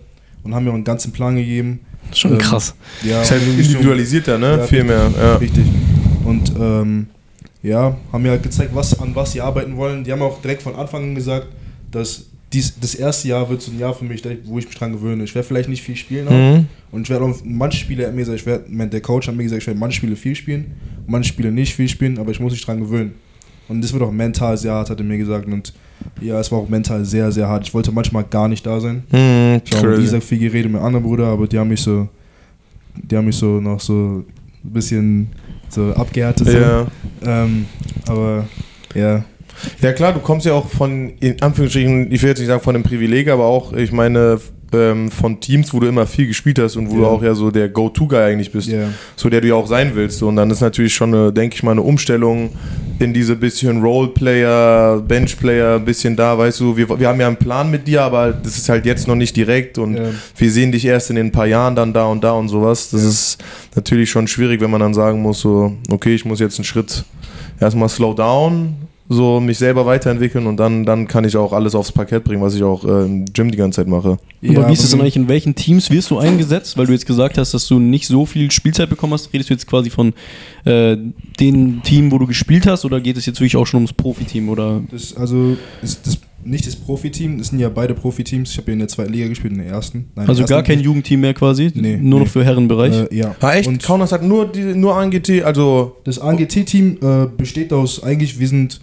Und 0.44 0.54
haben 0.54 0.64
mir 0.64 0.70
auch 0.70 0.76
einen 0.76 0.84
ganzen 0.84 1.12
Plan 1.12 1.36
gegeben. 1.36 1.80
Schon 2.14 2.34
Ähm, 2.34 2.38
krass. 2.38 2.76
Ja, 3.04 3.24
Ist 3.24 3.32
halt 3.32 3.42
individualisierter, 3.48 4.38
ne? 4.38 4.58
Ja, 4.60 4.64
Viel 4.68 4.82
richtig. 4.82 4.86
mehr. 4.86 5.12
Ja. 5.20 5.36
Richtig. 5.38 5.66
Und 6.24 6.54
ähm, 6.60 7.08
ja, 7.64 7.98
haben 8.14 8.22
mir 8.22 8.30
halt 8.30 8.44
gezeigt, 8.44 8.70
was, 8.76 9.00
an 9.00 9.16
was 9.16 9.32
sie 9.32 9.42
arbeiten 9.42 9.76
wollen. 9.76 10.04
Die 10.04 10.12
haben 10.12 10.22
auch 10.22 10.40
direkt 10.42 10.62
von 10.62 10.76
Anfang 10.76 11.02
an 11.04 11.16
gesagt, 11.16 11.48
dass 11.92 12.26
dies, 12.54 12.76
das 12.80 12.94
erste 12.94 13.28
Jahr 13.28 13.50
wird 13.50 13.62
so 13.64 13.72
ein 13.72 13.80
Jahr 13.80 13.94
für 13.96 14.06
mich, 14.06 14.24
wo 14.44 14.60
ich 14.60 14.68
mich 14.68 14.76
dran 14.78 14.92
gewöhne. 14.92 15.24
Ich 15.24 15.34
werde 15.34 15.48
vielleicht 15.48 15.68
nicht 15.68 15.82
viel 15.82 15.96
spielen. 15.96 16.28
Mhm. 16.30 16.66
Und 16.92 17.02
ich 17.02 17.10
werde 17.10 17.26
auch 17.26 17.36
manche 17.44 17.80
Spiele, 17.80 18.06
hat 18.06 18.14
mir 18.14 18.22
gesagt, 18.22 18.40
ich 18.40 18.46
werd, 18.46 18.70
mein- 18.70 18.92
der 18.92 19.02
Coach 19.02 19.28
hat 19.28 19.36
mir 19.36 19.44
gesagt, 19.44 19.64
ich 19.64 19.68
werde 19.68 19.80
manche 19.80 19.98
Spiele 19.98 20.16
viel 20.16 20.36
spielen, 20.36 20.74
manche 21.08 21.30
Spiele 21.30 21.52
nicht 21.52 21.74
viel 21.74 21.90
spielen, 21.90 22.20
aber 22.20 22.30
ich 22.32 22.40
muss 22.40 22.54
mich 22.54 22.64
dran 22.64 22.80
gewöhnen. 22.80 23.14
Und 23.68 23.84
das 23.84 23.94
wird 23.94 24.04
auch 24.04 24.12
mental 24.12 24.58
sehr 24.58 24.74
hart, 24.74 24.90
hat 24.90 25.00
er 25.00 25.06
mir 25.06 25.18
gesagt. 25.18 25.48
Und 25.48 25.74
ja, 26.22 26.40
es 26.40 26.52
war 26.52 26.60
auch 26.60 26.70
mental 26.70 27.04
sehr, 27.06 27.32
sehr 27.32 27.48
hart. 27.48 27.68
Ich 27.68 27.74
wollte 27.74 27.92
manchmal 27.92 28.24
gar 28.24 28.48
nicht 28.48 28.66
da 28.66 28.80
sein. 28.80 29.04
Mhm. 29.12 29.62
Ich 29.66 29.76
habe 29.76 29.90
mit. 29.90 30.00
Isaac 30.00 30.24
viel 30.24 30.40
geredet, 30.40 30.72
mit 30.72 30.82
anderen 30.82 31.04
Bruder, 31.04 31.28
aber 31.28 31.48
die 31.48 31.58
haben 31.58 31.70
mich 31.70 31.82
so, 31.82 32.08
die 32.96 33.18
haben 33.18 33.26
mich 33.26 33.36
so 33.36 33.60
noch 33.60 33.80
so 33.80 34.24
ein 34.64 34.72
bisschen 34.72 35.30
so 35.70 35.94
abgehärtet. 35.94 36.48
Ja. 36.48 36.88
Ähm, 37.24 37.66
aber 38.08 38.48
ja, 38.94 39.24
Ja 39.82 39.94
klar, 39.94 40.14
du 40.14 40.20
kommst 40.20 40.46
ja 40.46 40.54
auch 40.54 40.70
von, 40.70 41.10
in 41.20 41.42
Anführungsstrichen, 41.42 42.12
ich 42.12 42.22
will 42.22 42.30
jetzt 42.30 42.40
nicht 42.40 42.48
sagen 42.48 42.62
von 42.62 42.76
einem 42.76 42.84
Privileg, 42.84 43.30
aber 43.30 43.46
auch, 43.46 43.74
ich 43.74 43.92
meine, 43.92 44.40
ähm, 44.76 45.10
von 45.12 45.40
Teams, 45.40 45.74
wo 45.74 45.80
du 45.80 45.88
immer 45.88 46.06
viel 46.06 46.28
gespielt 46.28 46.60
hast 46.60 46.76
und 46.76 46.90
wo 46.92 46.96
Ja. 46.96 47.00
du 47.02 47.06
auch 47.08 47.24
ja 47.24 47.34
so 47.34 47.52
der 47.52 47.70
Go-To-Guy 47.70 48.18
eigentlich 48.20 48.52
bist, 48.52 48.68
ja, 48.68 48.90
so 49.16 49.30
der 49.30 49.42
du 49.42 49.48
ja 49.48 49.56
auch 49.56 49.68
sein 49.68 49.92
willst. 49.96 50.22
Und 50.24 50.36
dann 50.36 50.50
ist 50.52 50.62
natürlich 50.62 50.94
schon, 50.94 51.14
eine, 51.14 51.32
denke 51.34 51.56
ich 51.56 51.64
mal, 51.64 51.72
eine 51.72 51.82
Umstellung 51.82 52.50
in 53.00 53.14
diese 53.14 53.36
bisschen 53.36 53.82
Roleplayer, 53.82 55.02
Benchplayer, 55.06 55.80
bisschen 55.80 56.16
da, 56.16 56.38
weißt 56.38 56.60
du, 56.62 56.78
wir, 56.78 56.88
wir 57.00 57.08
haben 57.08 57.20
ja 57.20 57.28
einen 57.28 57.36
Plan 57.38 57.70
mit 57.70 57.88
dir, 57.88 58.02
aber 58.04 58.32
das 58.32 58.58
ist 58.58 58.70
halt 58.70 58.86
jetzt 58.86 59.08
noch 59.08 59.16
nicht 59.16 59.36
direkt 59.36 59.78
und 59.78 59.98
Ja. 59.98 60.04
wir 60.38 60.52
sehen 60.52 60.72
dich 60.72 60.86
erst 60.86 61.10
in 61.10 61.16
den 61.18 61.32
paar 61.32 61.46
Jahren 61.48 61.76
dann 61.76 61.94
da 61.94 62.06
und 62.06 62.24
da 62.24 62.32
und 62.34 62.48
sowas. 62.50 62.90
Das 62.92 63.04
ist 63.04 63.38
natürlich 63.76 64.10
schon 64.10 64.28
schwierig, 64.28 64.62
wenn 64.62 64.72
man 64.72 64.80
dann 64.82 64.94
sagen 64.94 65.22
muss, 65.22 65.42
so, 65.42 65.74
okay, 65.90 66.16
ich 66.16 66.26
muss 66.26 66.40
jetzt 66.40 66.58
einen 66.58 66.66
Schritt 66.66 67.04
erstmal 67.60 67.90
slow 67.90 68.14
down, 68.16 68.76
so 69.08 69.40
mich 69.40 69.58
selber 69.58 69.86
weiterentwickeln 69.86 70.48
und 70.48 70.58
dann, 70.58 70.86
dann 70.86 71.08
kann 71.08 71.26
ich 71.26 71.38
auch 71.38 71.54
alles 71.54 71.76
aufs 71.76 71.92
Parkett 71.92 72.24
bringen, 72.24 72.42
was 72.42 72.56
ich 72.56 72.64
auch 72.64 72.84
äh, 72.84 73.06
im 73.06 73.26
Gym 73.26 73.52
die 73.52 73.58
ganze 73.58 73.78
Zeit 73.78 73.88
mache. 73.88 74.18
aber 74.44 74.68
wie 74.68 74.74
ist 74.74 74.84
es 74.84 74.92
denn 74.92 75.02
eigentlich, 75.02 75.16
in 75.16 75.28
welchen 75.28 75.54
Teams 75.54 75.92
wirst 75.92 76.10
du 76.10 76.18
eingesetzt? 76.18 76.78
Weil 76.78 76.88
du 76.88 76.94
jetzt 76.94 77.06
gesagt 77.06 77.38
hast, 77.38 77.54
dass 77.54 77.68
du 77.68 77.80
nicht 77.80 78.08
so 78.08 78.26
viel 78.26 78.50
Spielzeit 78.52 78.90
bekommen 78.90 79.14
hast. 79.14 79.32
Redest 79.34 79.50
du 79.50 79.54
jetzt 79.54 79.68
quasi 79.68 79.90
von 79.90 80.14
äh, 80.66 80.98
dem 81.40 81.84
Team, 81.84 82.12
wo 82.12 82.18
du 82.18 82.26
gespielt 82.26 82.66
hast, 82.66 82.86
oder 82.86 83.00
geht 83.00 83.18
es 83.18 83.26
jetzt 83.26 83.40
wirklich 83.40 83.58
auch 83.58 83.68
schon 83.68 83.80
ums 83.80 83.94
Profiteam? 83.94 84.50
Oder? 84.50 84.82
Das, 84.92 85.16
also 85.16 85.56
ist 85.84 86.08
das 86.08 86.18
nicht 86.46 86.68
das 86.68 86.76
Profiteam, 86.76 87.38
das 87.38 87.48
sind 87.48 87.60
ja 87.60 87.70
beide 87.70 87.94
Profiteams. 87.94 88.52
Ich 88.52 88.58
habe 88.58 88.68
ja 88.68 88.74
in 88.74 88.80
der 88.80 88.88
zweiten 88.88 89.12
Liga 89.12 89.28
gespielt, 89.28 89.54
in 89.54 89.60
der 89.60 89.68
ersten. 89.68 90.12
Nein, 90.16 90.28
Also 90.28 90.46
gar 90.46 90.64
kein 90.64 90.80
Jugendteam 90.80 91.22
mehr 91.22 91.34
quasi? 91.34 91.72
Nee, 91.74 91.98
Nur 91.98 92.20
noch 92.20 92.28
nee. 92.28 92.32
für 92.32 92.46
Herrenbereich? 92.46 92.94
Äh, 93.12 93.16
ja. 93.16 93.36
Ah, 93.40 93.54
echt? 93.54 93.68
Und 93.68 93.82
Kaunas 93.82 94.12
hat 94.12 94.24
nur, 94.24 94.52
die, 94.52 94.62
nur 94.76 94.96
ANGT, 94.96 95.44
also 95.44 95.98
das 96.04 96.20
ANGT-Team 96.20 96.98
äh, 97.02 97.28
besteht 97.36 97.74
aus, 97.74 98.04
eigentlich, 98.04 98.40
wir 98.40 98.48
sind, 98.48 98.80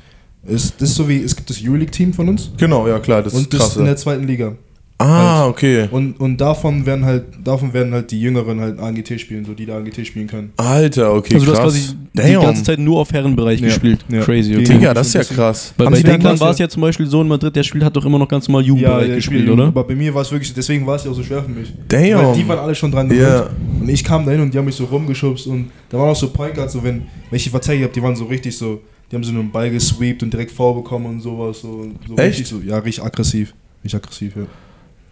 ist, 0.46 0.80
das 0.80 0.90
ist 0.90 0.96
so 0.96 1.08
wie, 1.08 1.22
es 1.22 1.34
gibt 1.36 1.48
das 1.50 1.58
Euroleague-Team 1.62 2.12
von 2.12 2.28
uns 2.28 2.50
genau, 2.56 2.86
ja 2.88 2.98
klar, 2.98 3.22
das 3.22 3.34
und 3.34 3.42
ist 3.42 3.52
das 3.54 3.60
krass. 3.60 3.76
in 3.76 3.84
der 3.84 3.96
zweiten 3.96 4.26
Liga. 4.26 4.54
Ah, 4.98 5.48
okay. 5.48 5.88
Und, 5.90 6.20
und 6.20 6.40
davon 6.40 6.86
werden 6.86 7.04
halt, 7.04 7.24
davon 7.42 7.72
werden 7.72 7.92
halt 7.92 8.12
die 8.12 8.20
Jüngeren 8.20 8.60
halt 8.60 8.78
ANGT 8.78 9.20
spielen, 9.20 9.44
so 9.44 9.52
die 9.52 9.66
da 9.66 9.76
ANGT 9.78 10.06
spielen 10.06 10.28
können. 10.28 10.52
Alter, 10.56 11.14
okay, 11.14 11.34
also 11.34 11.46
du 11.46 11.52
krass. 11.52 11.60
hast 11.64 11.74
quasi 11.74 11.96
die 12.12 12.32
Damn. 12.34 12.42
ganze 12.42 12.62
Zeit 12.62 12.78
nur 12.78 13.00
auf 13.00 13.12
Herrenbereich 13.12 13.58
Ja, 13.60 13.66
gespielt. 13.66 14.04
ja. 14.08 14.20
Crazy, 14.20 14.50
Die- 14.52 14.58
okay. 14.58 14.74
Digga, 14.74 14.94
das 14.94 15.08
ist 15.08 15.14
ja 15.14 15.24
krass. 15.24 15.74
Weil 15.76 15.86
Haben 15.86 15.92
bei 15.94 16.02
Declan 16.02 16.38
war 16.38 16.50
es 16.50 16.58
ja 16.58 16.68
zum 16.68 16.82
Beispiel 16.82 17.06
so 17.06 17.20
in 17.20 17.26
Madrid, 17.26 17.56
der 17.56 17.64
spielt 17.64 17.82
hat 17.82 17.96
doch 17.96 18.04
immer 18.04 18.18
noch 18.20 18.28
ganz 18.28 18.46
normal 18.46 18.64
Jugendbereich 18.64 19.06
der 19.08 19.16
gespielt, 19.16 19.40
spielt, 19.42 19.52
oder? 19.52 19.66
Aber 19.68 19.82
bei 19.82 19.96
mir 19.96 20.14
war 20.14 20.22
es 20.22 20.30
wirklich, 20.30 20.54
deswegen 20.54 20.86
war 20.86 20.94
es 20.94 21.02
ja 21.02 21.10
auch 21.10 21.16
so 21.16 21.22
schwer 21.24 21.42
für 21.42 21.50
mich. 21.50 21.72
Damn. 21.88 22.24
Weil 22.24 22.34
die 22.36 22.46
waren 22.46 22.58
alle 22.60 22.74
schon 22.76 22.92
dran 22.92 23.08
gewöhnt. 23.08 23.26
Ja. 23.28 23.50
Und 23.80 23.88
ich 23.88 24.04
kam 24.04 24.24
dahin 24.24 24.40
und 24.42 24.54
die 24.54 24.58
haben 24.58 24.66
mich 24.66 24.76
so 24.76 24.84
rumgeschubst 24.84 25.48
und 25.48 25.70
da 25.88 25.98
waren 25.98 26.10
auch 26.10 26.16
so 26.16 26.28
Point 26.30 26.54
Guards, 26.54 26.74
so 26.74 26.84
wenn, 26.84 27.02
wenn 27.28 27.36
ich 27.36 27.42
die 27.42 27.50
verteidigt 27.50 27.82
habe, 27.86 27.92
die 27.92 28.02
waren 28.04 28.14
so 28.14 28.26
richtig 28.26 28.56
so, 28.56 28.80
die 29.12 29.16
haben 29.16 29.24
so 29.24 29.30
einen 29.30 29.52
Ball 29.52 29.70
gesweept 29.70 30.22
und 30.22 30.32
direkt 30.32 30.50
vorbekommen 30.52 31.06
und 31.06 31.20
sowas. 31.20 31.60
So, 31.60 31.86
so 32.08 32.16
Echt? 32.16 32.40
Richtig 32.40 32.46
so, 32.46 32.60
ja, 32.60 32.78
richtig 32.78 33.04
aggressiv. 33.04 33.52
Richtig 33.84 34.02
aggressiv, 34.02 34.36
ja. 34.36 34.46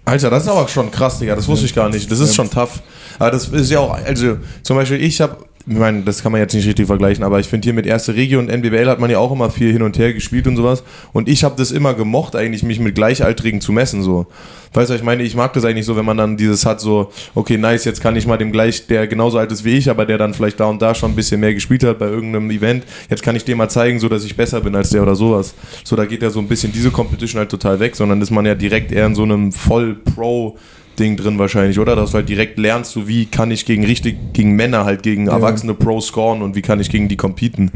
Alter, 0.06 0.31
das 0.31 0.44
ist 0.44 0.49
aber 0.49 0.67
schon 0.69 0.91
krass, 0.91 1.19
Digga. 1.19 1.37
Das 1.37 1.47
wusste 1.47 1.67
ich 1.67 1.75
gar 1.75 1.91
nicht. 1.91 2.11
Das 2.11 2.19
ist 2.19 2.35
schon 2.35 2.49
tough. 2.49 2.82
Aber 3.19 3.31
das 3.31 3.49
ist 3.49 3.70
ja 3.70 3.81
auch, 3.81 3.93
also 3.93 4.38
zum 4.62 4.76
Beispiel 4.76 5.05
ich 5.05 5.20
habe, 5.20 5.37
ich 5.67 5.77
meine, 5.77 6.03
das 6.03 6.23
kann 6.23 6.33
man 6.33 6.41
jetzt 6.41 6.55
nicht 6.55 6.67
richtig 6.67 6.87
vergleichen, 6.87 7.23
aber 7.23 7.39
ich 7.39 7.47
finde 7.47 7.67
hier 7.67 7.75
mit 7.75 7.85
erste 7.87 8.15
Regio 8.15 8.39
und 8.39 8.49
NBBL 8.49 8.89
hat 8.89 8.99
man 8.99 9.11
ja 9.11 9.19
auch 9.19 9.31
immer 9.31 9.51
viel 9.51 9.73
hin 9.73 9.83
und 9.83 9.99
her 9.99 10.15
gespielt 10.15 10.47
und 10.47 10.57
sowas. 10.57 10.83
Und 11.12 11.29
ich 11.29 11.45
habe 11.45 11.55
das 11.57 11.71
immer 11.71 11.93
gemocht, 11.93 12.35
eigentlich 12.35 12.62
mich 12.62 12.81
mit 12.81 12.95
Gleichaltrigen 12.95 13.61
zu 13.61 13.73
messen, 13.73 14.03
so. 14.03 14.27
Weißt 14.73 14.91
du, 14.91 14.95
ich 14.95 15.03
meine, 15.03 15.23
ich 15.23 15.35
mag 15.35 15.53
das 15.53 15.65
eigentlich 15.65 15.85
so, 15.85 15.97
wenn 15.97 16.05
man 16.05 16.17
dann 16.17 16.37
dieses 16.37 16.65
hat, 16.65 16.81
so, 16.81 17.12
okay, 17.35 17.59
nice, 17.59 17.85
jetzt 17.85 18.01
kann 18.01 18.17
ich 18.17 18.27
mal 18.27 18.39
dem 18.39 18.53
gleich, 18.53 18.87
der 18.87 19.07
genauso 19.07 19.37
alt 19.37 19.53
ist 19.53 19.65
wie 19.65 19.77
ich, 19.77 19.91
aber 19.91 20.07
der 20.07 20.17
dann 20.17 20.33
vielleicht 20.33 20.61
da 20.61 20.67
und 20.67 20.81
da 20.81 20.95
schon 20.95 21.12
ein 21.12 21.17
bisschen 21.17 21.41
mehr 21.41 21.53
gespielt 21.53 21.85
hat 21.85 21.99
bei 21.99 22.06
irgendeinem 22.06 22.51
Event, 22.51 22.85
jetzt 23.11 23.23
kann 23.23 23.37
ich 23.37 23.45
dem 23.45 23.59
mal 23.59 23.69
zeigen, 23.69 23.99
so 23.99 24.09
dass 24.09 24.25
ich 24.25 24.37
besser 24.37 24.61
bin 24.61 24.75
als 24.75 24.91
der 24.91 25.03
oder 25.03 25.15
sowas. 25.15 25.55
So, 25.84 25.94
da 25.94 26.06
geht 26.06 26.23
ja 26.23 26.31
so 26.31 26.39
ein 26.39 26.49
bisschen 26.49 26.73
diese 26.73 26.91
Competition 26.91 27.41
halt 27.41 27.51
total 27.51 27.81
weg, 27.81 27.96
sondern 27.96 28.23
ist 28.23 28.31
man 28.31 28.46
ja 28.46 28.55
direkt 28.55 28.93
eher 28.93 29.06
in 29.06 29.15
so 29.15 29.25
einem 29.25 29.53
voll-Pro- 29.53 30.56
Ding 31.01 31.17
drin 31.17 31.39
wahrscheinlich, 31.39 31.79
oder? 31.79 31.97
Dass 31.97 32.11
du 32.13 32.19
halt 32.19 32.29
direkt 32.29 32.59
lernst, 32.59 32.93
so 32.93 33.09
wie 33.09 33.27
kann 33.27 33.51
ich 33.51 33.65
gegen 33.65 33.85
richtig, 33.85 34.17
gegen 34.35 34.53
Männer 34.53 34.85
halt, 34.85 35.03
gegen 35.03 35.27
Ja. 35.27 35.33
erwachsene 35.33 35.75
Pros 35.75 36.07
scoren 36.09 36.43
und 36.43 36.55
wie 36.55 36.63
kann 36.63 36.79
ich 36.79 36.91
gegen 36.91 37.09
die 37.09 37.17
competen. 37.17 37.71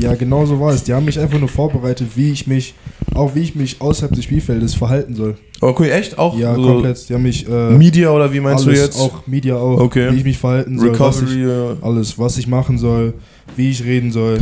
Ja, 0.00 0.14
genau 0.16 0.44
so 0.44 0.58
war 0.60 0.72
es. 0.72 0.82
Die 0.82 0.92
haben 0.92 1.04
mich 1.04 1.18
einfach 1.20 1.38
nur 1.38 1.48
vorbereitet, 1.48 2.08
wie 2.16 2.32
ich 2.32 2.46
mich, 2.46 2.74
auch 3.14 3.34
wie 3.34 3.40
ich 3.40 3.54
mich 3.54 3.80
außerhalb 3.80 4.12
des 4.14 4.24
Spielfeldes 4.24 4.74
verhalten 4.74 5.14
soll. 5.14 5.36
Okay, 5.60 5.90
echt? 5.90 6.18
Auch 6.18 6.36
Ja, 6.38 6.54
so 6.54 6.62
komplett. 6.62 7.08
Die 7.08 7.14
haben 7.14 7.22
mich 7.22 7.48
äh, 7.48 7.70
Media 7.70 8.10
oder 8.10 8.32
wie 8.32 8.40
meinst 8.40 8.66
alles, 8.66 8.78
du 8.78 8.84
jetzt? 8.84 9.00
auch 9.00 9.26
Media 9.26 9.56
auch, 9.56 9.78
Okay. 9.80 10.12
wie 10.12 10.16
ich 10.18 10.24
mich 10.24 10.38
verhalten 10.38 10.78
soll, 10.78 10.98
was 10.98 11.22
ich, 11.22 11.30
Recovery. 11.30 11.76
alles, 11.82 12.18
was 12.18 12.36
ich 12.38 12.46
machen 12.46 12.76
soll, 12.76 13.14
wie 13.56 13.70
ich 13.70 13.82
reden 13.84 14.12
soll. 14.12 14.38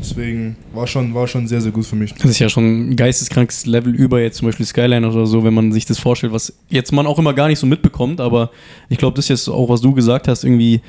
Deswegen 0.00 0.56
war 0.72 0.86
schon, 0.86 1.14
war 1.14 1.26
schon 1.26 1.46
sehr, 1.46 1.60
sehr 1.60 1.72
gut 1.72 1.84
für 1.84 1.96
mich. 1.96 2.14
Das 2.14 2.30
ist 2.30 2.38
ja 2.38 2.48
schon 2.48 2.90
ein 2.90 2.96
geisteskrankes 2.96 3.66
Level 3.66 3.94
über 3.94 4.20
jetzt 4.20 4.38
zum 4.38 4.48
Beispiel 4.48 4.66
Skyline 4.66 5.06
oder 5.08 5.26
so, 5.26 5.44
wenn 5.44 5.54
man 5.54 5.72
sich 5.72 5.84
das 5.84 5.98
vorstellt, 5.98 6.32
was 6.32 6.52
jetzt 6.68 6.92
man 6.92 7.06
auch 7.06 7.18
immer 7.18 7.34
gar 7.34 7.48
nicht 7.48 7.58
so 7.58 7.66
mitbekommt, 7.66 8.20
aber 8.20 8.50
ich 8.88 8.98
glaube, 8.98 9.14
das 9.16 9.26
ist 9.26 9.28
jetzt 9.30 9.48
auch, 9.48 9.68
was 9.68 9.80
du 9.80 9.92
gesagt 9.92 10.26
hast, 10.28 10.44
irgendwie, 10.44 10.80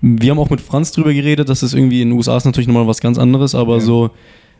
wir 0.00 0.30
haben 0.30 0.38
auch 0.38 0.50
mit 0.50 0.60
Franz 0.60 0.92
drüber 0.92 1.12
geredet, 1.14 1.48
dass 1.48 1.60
das 1.60 1.74
irgendwie 1.74 2.02
in 2.02 2.10
den 2.10 2.16
USA 2.18 2.36
ist 2.36 2.44
natürlich 2.44 2.66
nochmal 2.68 2.86
was 2.86 3.00
ganz 3.00 3.18
anderes, 3.18 3.54
aber 3.54 3.74
Ja. 3.74 3.80
so, 3.80 4.10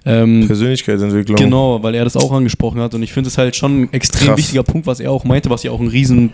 ähm, 0.05 0.47
Persönlichkeitsentwicklung. 0.47 1.37
Genau, 1.37 1.83
weil 1.83 1.95
er 1.95 2.05
das 2.05 2.17
auch 2.17 2.33
angesprochen 2.33 2.81
hat 2.81 2.95
und 2.95 3.03
ich 3.03 3.13
finde 3.13 3.29
es 3.29 3.39
halt 3.39 3.55
schon 3.57 3.83
ein 3.83 3.93
extrem 3.93 4.29
Krass. 4.29 4.39
wichtiger 4.39 4.63
Punkt, 4.63 4.87
was 4.87 5.01
er 5.01 5.11
auch 5.11 5.25
meinte, 5.25 5.51
was 5.51 5.63
ja 5.63 5.71
auch 5.71 5.81
ein 5.81 5.89
riesen, 5.89 6.33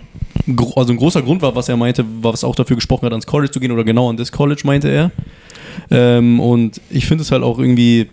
also 0.77 0.93
ein 0.93 0.97
großer 0.97 1.23
Grund 1.23 1.43
war, 1.43 1.55
was 1.55 1.69
er 1.69 1.77
meinte, 1.77 2.05
was 2.23 2.45
auch 2.45 2.55
dafür 2.55 2.77
gesprochen 2.77 3.07
hat, 3.07 3.13
ans 3.13 3.27
College 3.27 3.51
zu 3.51 3.61
gehen 3.61 3.73
oder 3.73 3.85
genau 3.85 4.09
an 4.09 4.17
das 4.17 4.33
College 4.33 4.63
meinte 4.65 4.89
er. 4.89 5.11
Ähm, 5.91 6.41
und 6.41 6.81
ich 6.91 7.07
finde 7.07 7.23
es 7.23 7.31
halt 7.31 7.43
auch 7.43 7.59
irgendwie 7.59 8.09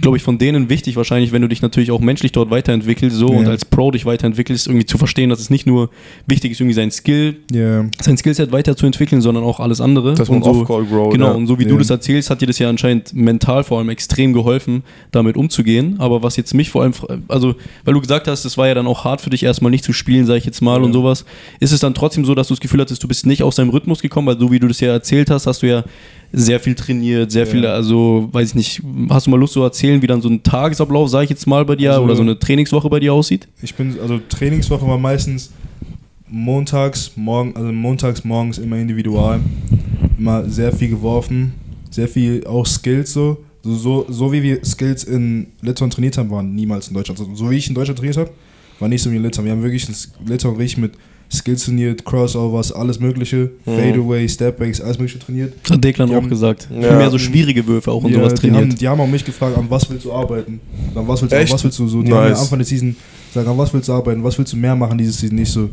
glaube 0.00 0.18
ich, 0.18 0.22
von 0.22 0.36
denen 0.36 0.68
wichtig 0.68 0.96
wahrscheinlich, 0.96 1.32
wenn 1.32 1.40
du 1.40 1.48
dich 1.48 1.62
natürlich 1.62 1.90
auch 1.90 2.00
menschlich 2.00 2.32
dort 2.32 2.50
weiterentwickelst, 2.50 3.16
so 3.16 3.28
Ja. 3.32 3.38
und 3.38 3.48
als 3.48 3.64
Pro 3.64 3.90
dich 3.90 4.04
weiterentwickelst, 4.04 4.66
irgendwie 4.66 4.84
zu 4.84 4.98
verstehen, 4.98 5.30
dass 5.30 5.40
es 5.40 5.48
nicht 5.48 5.66
nur 5.66 5.88
wichtig 6.26 6.52
ist, 6.52 6.60
irgendwie 6.60 6.74
sein 6.74 6.90
Skill, 6.90 7.36
Ja. 7.50 7.86
sein 8.00 8.16
Skillset 8.18 8.52
weiterzuentwickeln, 8.52 9.22
sondern 9.22 9.42
auch 9.42 9.60
alles 9.60 9.80
andere. 9.80 10.14
Man 10.18 10.28
und 10.28 10.44
so, 10.44 10.50
off-call 10.50 10.84
grow, 10.84 11.10
Genau, 11.12 11.28
ja. 11.28 11.32
und 11.32 11.46
so 11.46 11.58
wie 11.58 11.64
du 11.64 11.72
Ja. 11.72 11.78
das 11.78 11.88
erzählst, 11.90 12.28
hat 12.28 12.42
dir 12.42 12.46
das 12.46 12.58
ja 12.58 12.68
anscheinend 12.68 13.14
mental 13.14 13.64
vor 13.64 13.78
allem 13.78 13.88
extrem 13.88 14.34
geholfen, 14.34 14.82
damit 15.12 15.36
umzugehen. 15.36 15.96
Aber 15.98 16.22
was 16.22 16.36
jetzt 16.36 16.52
mich 16.52 16.68
vor 16.68 16.82
allem, 16.82 16.92
also, 17.28 17.54
weil 17.86 17.94
du 17.94 18.00
gesagt 18.02 18.28
hast, 18.28 18.44
es 18.44 18.58
war 18.58 18.68
ja 18.68 18.74
dann 18.74 18.86
auch 18.86 19.04
hart 19.04 19.22
für 19.22 19.30
dich 19.30 19.42
erstmal 19.44 19.70
nicht 19.70 19.84
zu 19.84 19.94
spielen, 19.94 20.26
sage 20.26 20.38
ich 20.40 20.44
jetzt 20.44 20.60
mal, 20.60 20.82
und 20.84 20.92
sowas, 20.92 21.24
ist 21.60 21.72
es 21.72 21.80
dann 21.80 21.94
trotzdem 21.94 22.26
so, 22.26 22.34
dass 22.34 22.48
du 22.48 22.54
das 22.54 22.60
Gefühl 22.60 22.80
hattest, 22.80 23.02
du 23.02 23.08
bist 23.08 23.24
nicht 23.24 23.42
aus 23.42 23.56
deinem 23.56 23.70
Rhythmus 23.70 24.02
gekommen, 24.02 24.26
weil 24.28 24.38
so 24.38 24.52
wie 24.52 24.58
du 24.58 24.68
das 24.68 24.80
ja 24.80 24.92
erzählt 24.92 25.30
hast, 25.30 25.46
hast 25.46 25.62
du 25.62 25.68
ja 25.68 25.84
sehr 26.36 26.60
viel 26.60 26.74
trainiert, 26.74 27.30
sehr 27.32 27.44
Ja. 27.46 27.50
viel, 27.50 27.66
also, 27.66 28.28
weiß 28.32 28.50
ich 28.50 28.54
nicht, 28.54 28.82
hast 29.10 29.26
du 29.26 29.30
mal 29.30 29.38
Lust 29.38 29.52
zu 29.54 29.62
erzählen, 29.62 30.02
wie 30.02 30.06
dann 30.06 30.20
so 30.20 30.28
ein 30.28 30.42
Tagesablauf, 30.42 31.08
sage 31.08 31.24
ich 31.24 31.30
jetzt 31.30 31.46
mal, 31.46 31.64
bei 31.64 31.76
dir 31.76 31.92
Also- 31.92 32.02
oder 32.04 32.16
so 32.16 32.22
eine 32.22 32.38
Trainingswoche 32.38 32.88
bei 32.90 33.00
dir 33.00 33.12
aussieht? 33.12 33.48
Ich 33.62 33.74
bin, 33.74 33.94
also 34.00 34.20
Trainingswoche 34.28 34.86
war 34.86 34.98
meistens 34.98 35.50
montags, 36.28 37.12
morgen, 37.16 37.54
also 37.56 37.72
montags 37.72 38.24
morgens 38.24 38.58
immer 38.58 38.76
individual. 38.76 39.40
Immer 40.18 40.48
sehr 40.48 40.72
viel 40.72 40.88
geworfen, 40.88 41.52
sehr 41.90 42.08
viel 42.08 42.44
auch 42.46 42.66
Skills 42.66 43.12
so. 43.12 43.38
So, 43.62 43.74
so, 43.74 44.06
so 44.08 44.32
wie 44.32 44.42
wir 44.42 44.64
Skills 44.64 45.04
in 45.04 45.46
Litauen 45.62 45.90
trainiert 45.90 46.18
haben, 46.18 46.30
waren 46.30 46.54
niemals 46.54 46.88
in 46.88 46.94
Deutschland. 46.94 47.18
So, 47.18 47.28
so 47.34 47.50
wie 47.50 47.56
ich 47.56 47.68
in 47.68 47.74
Deutschland 47.74 47.98
trainiert 47.98 48.18
habe, 48.18 48.30
war 48.78 48.88
nicht 48.88 49.02
so 49.02 49.10
wie 49.10 49.16
in 49.16 49.22
Litauen. 49.22 49.46
Wir 49.46 49.52
haben 49.52 49.62
wirklich 49.62 49.88
in 49.88 49.94
Litauen 50.28 50.56
richtig 50.56 50.78
mit 50.78 50.92
Skills 51.34 51.64
trainiert, 51.64 52.04
Crossovers, 52.04 52.72
alles 52.72 52.98
mögliche, 53.00 53.50
Mhm. 53.66 53.76
Fadeaway, 53.76 54.28
Stepbacks, 54.28 54.80
alles 54.80 54.98
mögliche 54.98 55.18
trainiert. 55.18 55.52
Das 55.62 55.72
hat 55.72 55.84
Deklan 55.84 56.08
Die 56.08 56.14
auch 56.14 56.22
haben- 56.22 56.28
gesagt. 56.28 56.68
Ja. 56.72 56.88
Viel 56.88 56.96
mehr 56.96 57.10
so 57.10 57.18
schwierige 57.18 57.66
Würfe 57.66 57.90
auch 57.92 58.02
und 58.04 58.12
Ja, 58.12 58.18
sowas 58.18 58.34
die 58.34 58.40
trainiert. 58.40 58.62
haben, 58.62 58.74
die 58.76 58.88
haben 58.88 59.00
auch 59.00 59.06
mich 59.06 59.24
gefragt, 59.24 59.56
an 59.58 59.66
was 59.68 59.88
willst 59.90 60.04
du 60.04 60.12
arbeiten? 60.12 60.60
An 60.94 61.06
was 61.06 61.20
willst 61.22 61.32
du, 61.32 61.36
an 61.38 61.50
was 61.50 61.64
willst 61.64 61.78
du 61.78 61.88
so? 61.88 62.02
Die 62.02 62.12
haben 62.12 62.28
Nice. 62.28 62.38
am 62.38 62.42
Anfang 62.44 62.58
der 62.58 62.66
Season 62.66 62.96
gesagt, 63.32 63.48
an 63.48 63.58
was 63.58 63.74
willst 63.74 63.88
du 63.88 63.92
arbeiten? 63.92 64.22
Was 64.24 64.38
willst 64.38 64.52
du 64.52 64.56
mehr 64.56 64.74
machen 64.76 64.96
dieses 64.98 65.18
Season? 65.18 65.36
Nicht 65.36 65.52
so, 65.52 65.68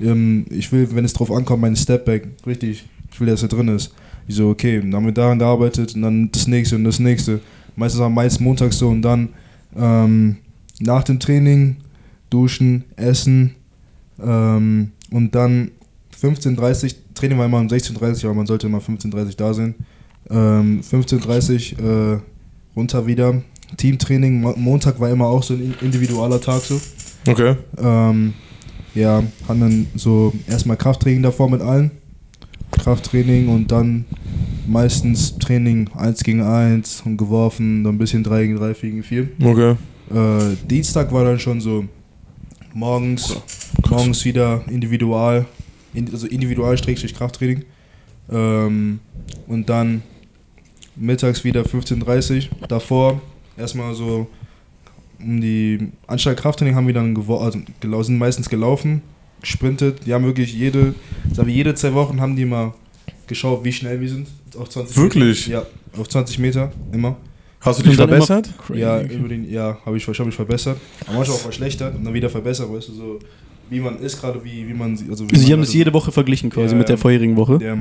ähm, 0.00 0.44
ich 0.50 0.70
will, 0.72 0.88
wenn 0.92 1.04
es 1.04 1.12
drauf 1.12 1.30
ankommt, 1.30 1.62
mein 1.62 1.76
Stepback, 1.76 2.28
richtig, 2.46 2.84
ich 3.12 3.20
will, 3.20 3.28
dass 3.28 3.42
er 3.42 3.48
drin 3.48 3.68
ist. 3.68 3.92
Ich 4.26 4.34
so, 4.36 4.48
okay, 4.48 4.80
dann 4.80 4.94
haben 4.94 5.04
wir 5.06 5.12
daran 5.12 5.38
gearbeitet 5.38 5.94
und 5.94 6.02
dann 6.02 6.30
das 6.32 6.46
nächste 6.46 6.76
und 6.76 6.84
das 6.84 6.98
nächste. 6.98 7.40
Meistens 7.76 8.00
am 8.00 8.14
meisten 8.14 8.42
montags 8.42 8.78
so 8.78 8.88
und 8.88 9.02
dann 9.02 9.28
ähm, 9.76 10.36
nach 10.80 11.02
dem 11.04 11.18
Training 11.20 11.76
duschen, 12.30 12.84
essen 12.96 13.54
ähm, 14.24 14.92
und 15.10 15.34
dann 15.34 15.70
15.30 16.20 16.94
Training 17.14 17.38
war 17.38 17.46
immer 17.46 17.58
um 17.60 17.66
16.30 17.68 18.24
aber 18.24 18.34
man 18.34 18.46
sollte 18.46 18.66
immer 18.66 18.78
15.30 18.78 19.36
da 19.36 19.52
sein. 19.54 19.74
Ähm, 20.30 20.80
15.30 20.80 22.14
äh, 22.14 22.20
runter 22.76 23.06
wieder. 23.06 23.42
Teamtraining, 23.76 24.40
Mo- 24.40 24.54
Montag 24.56 25.00
war 25.00 25.10
immer 25.10 25.26
auch 25.26 25.42
so 25.42 25.54
ein 25.54 25.74
individueller 25.80 26.40
Tag 26.40 26.62
so. 26.62 26.80
Okay. 27.26 27.56
Ähm, 27.78 28.34
ja, 28.94 29.22
haben 29.48 29.60
dann 29.60 29.86
so 29.96 30.32
erstmal 30.48 30.76
Krafttraining 30.76 31.22
davor 31.22 31.50
mit 31.50 31.60
allen. 31.60 31.90
Krafttraining 32.72 33.48
und 33.48 33.70
dann 33.72 34.04
meistens 34.66 35.36
Training 35.38 35.88
1 35.94 36.22
gegen 36.24 36.42
1 36.42 37.02
und 37.04 37.16
geworfen, 37.16 37.84
dann 37.84 37.94
ein 37.96 37.98
bisschen 37.98 38.22
3 38.22 38.42
gegen 38.46 38.56
3, 38.56 38.74
4 38.74 38.90
gegen 38.90 39.02
4. 39.02 39.28
Okay. 39.42 39.70
Äh, 40.12 40.56
Dienstag 40.68 41.12
war 41.12 41.24
dann 41.24 41.38
schon 41.38 41.60
so 41.60 41.84
morgens, 42.74 43.36
morgens 43.88 44.24
wieder 44.24 44.62
individual, 44.68 45.46
in, 45.94 46.10
also 46.12 46.26
individual 46.26 46.76
Krafttraining. 47.14 47.64
Ähm, 48.30 49.00
und 49.46 49.68
dann 49.68 50.02
mittags 50.96 51.44
wieder 51.44 51.62
15.30 51.62 52.50
Uhr. 52.50 52.68
Davor 52.68 53.20
erstmal 53.56 53.94
so 53.94 54.26
um 55.18 55.40
die 55.40 55.92
anstatt 56.06 56.36
Krafttraining 56.36 56.74
haben 56.74 56.86
wir 56.86 56.94
dann 56.94 57.14
also 57.46 57.58
sind 58.02 58.18
meistens 58.18 58.48
gelaufen, 58.48 59.02
gesprintet. 59.40 60.06
Die 60.06 60.12
haben 60.12 60.24
wirklich 60.24 60.52
jede, 60.52 60.94
sagen 61.32 61.48
wir, 61.48 61.54
jede 61.54 61.74
zwei 61.74 61.94
Wochen 61.94 62.20
haben 62.20 62.36
die 62.36 62.44
mal 62.44 62.74
geschaut, 63.26 63.64
wie 63.64 63.72
schnell 63.72 64.00
wir 64.00 64.08
sind. 64.08 64.28
Auf 64.58 64.68
20 64.68 64.96
Wirklich? 64.96 65.48
Meter. 65.48 65.66
Ja, 65.94 66.00
auf 66.00 66.08
20 66.08 66.38
Meter 66.38 66.72
immer. 66.92 67.16
Hast 67.64 67.78
du 67.80 67.82
dich 67.84 67.96
verbessert? 67.96 68.50
Ja, 68.74 69.00
über 69.00 69.28
den, 69.28 69.50
ja, 69.50 69.78
habe 69.86 69.96
ich, 69.96 70.06
hab 70.06 70.28
ich 70.28 70.34
verbessert. 70.34 70.76
Aber 71.06 71.16
manchmal 71.18 71.36
auch 71.36 71.40
verschlechtert 71.40 71.94
und 71.96 72.04
dann 72.04 72.12
wieder 72.14 72.28
verbessert, 72.30 72.70
weißt 72.72 72.88
du, 72.88 72.92
so 72.92 73.18
wie 73.70 73.80
man 73.80 73.98
ist 74.00 74.20
gerade, 74.20 74.44
wie, 74.44 74.68
wie 74.68 74.74
man 74.74 74.94
sie- 74.96 75.06
also 75.08 75.24
wie 75.30 75.36
Sie 75.36 75.44
man 75.44 75.52
haben 75.52 75.60
das 75.60 75.68
also- 75.70 75.78
jede 75.78 75.92
Woche 75.94 76.12
verglichen 76.12 76.50
quasi 76.50 76.72
Ja, 76.74 76.78
mit 76.78 76.88
der 76.88 76.96
ja. 76.96 77.00
vorherigen 77.00 77.34
Woche. 77.36 77.58
Der, 77.58 77.78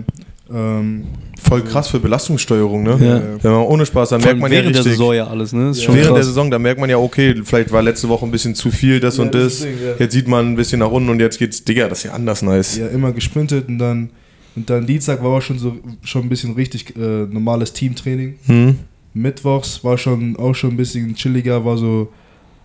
ähm, 0.54 1.04
Voll 1.42 1.62
krass 1.62 1.90
für 1.90 2.00
Belastungssteuerung, 2.00 2.84
ne? 2.84 2.92
Ja. 3.02 3.22
Wenn 3.44 3.52
man 3.52 3.62
ohne 3.64 3.86
Spaß, 3.86 4.10
dann 4.10 4.22
Vor 4.22 4.28
merkt 4.30 4.42
man 4.42 4.52
ja 4.52 4.60
während 4.60 4.76
der 4.76 4.80
richtig. 4.86 4.94
Saison 4.98 5.14
ja 5.14 5.28
alles, 5.28 5.52
ne? 5.52 5.68
Das 5.68 5.76
ist 5.78 5.82
Ja. 5.84 5.86
schon 5.88 5.96
Während 5.96 6.08
der 6.12 6.16
krass. 6.16 6.26
Saison, 6.28 6.50
da 6.52 6.58
merkt 6.60 6.80
man 6.80 6.90
ja, 6.90 6.98
okay, 6.98 7.36
vielleicht 7.44 7.72
war 7.74 7.82
letzte 7.82 8.08
Woche 8.08 8.26
ein 8.26 8.32
bisschen 8.32 8.56
zu 8.56 8.72
viel, 8.72 9.02
das 9.02 9.18
Ja, 9.18 9.24
und 9.24 9.36
das 9.36 9.44
das. 9.44 9.60
Ding, 9.64 9.74
ja. 9.86 9.94
Jetzt 10.00 10.14
sieht 10.14 10.28
man 10.30 10.54
ein 10.54 10.56
bisschen 10.56 10.80
nach 10.80 10.90
unten 10.90 11.10
und 11.10 11.20
jetzt 11.20 11.38
geht's, 11.38 11.66
Digga, 11.66 11.90
das 11.90 11.98
ist 12.00 12.04
ja 12.06 12.12
anders 12.14 12.42
nice. 12.44 12.78
ja, 12.78 12.88
immer 12.88 13.12
gesprintet 13.12 13.68
und 13.68 13.78
dann 13.80 14.10
und 14.56 14.70
dann 14.70 14.86
Dienstag 14.86 15.22
war 15.24 15.32
auch 15.32 15.42
schon 15.42 15.58
so 15.60 15.76
schon 16.04 16.22
ein 16.24 16.30
bisschen 16.30 16.54
richtig 16.54 16.96
äh, 16.96 17.26
normales 17.26 17.74
Teamtraining. 17.74 18.36
Hm? 18.46 18.76
Mittwochs 19.14 19.84
war 19.84 19.98
schon 19.98 20.36
auch 20.38 20.54
schon 20.54 20.72
ein 20.72 20.78
bisschen 20.78 21.14
chilliger, 21.16 21.64
war 21.64 21.78
so 21.78 22.10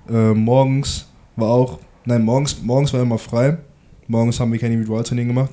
äh, 0.08 0.32
morgens 0.32 1.06
war 1.36 1.50
auch 1.50 1.78
nein 2.04 2.24
morgens 2.24 2.60
morgens 2.62 2.92
war 2.92 3.02
immer 3.02 3.18
frei. 3.18 3.58
Morgens 4.06 4.40
haben 4.40 4.50
wir 4.52 4.58
kein 4.58 4.72
Individualtraining 4.72 5.28
gemacht. 5.28 5.50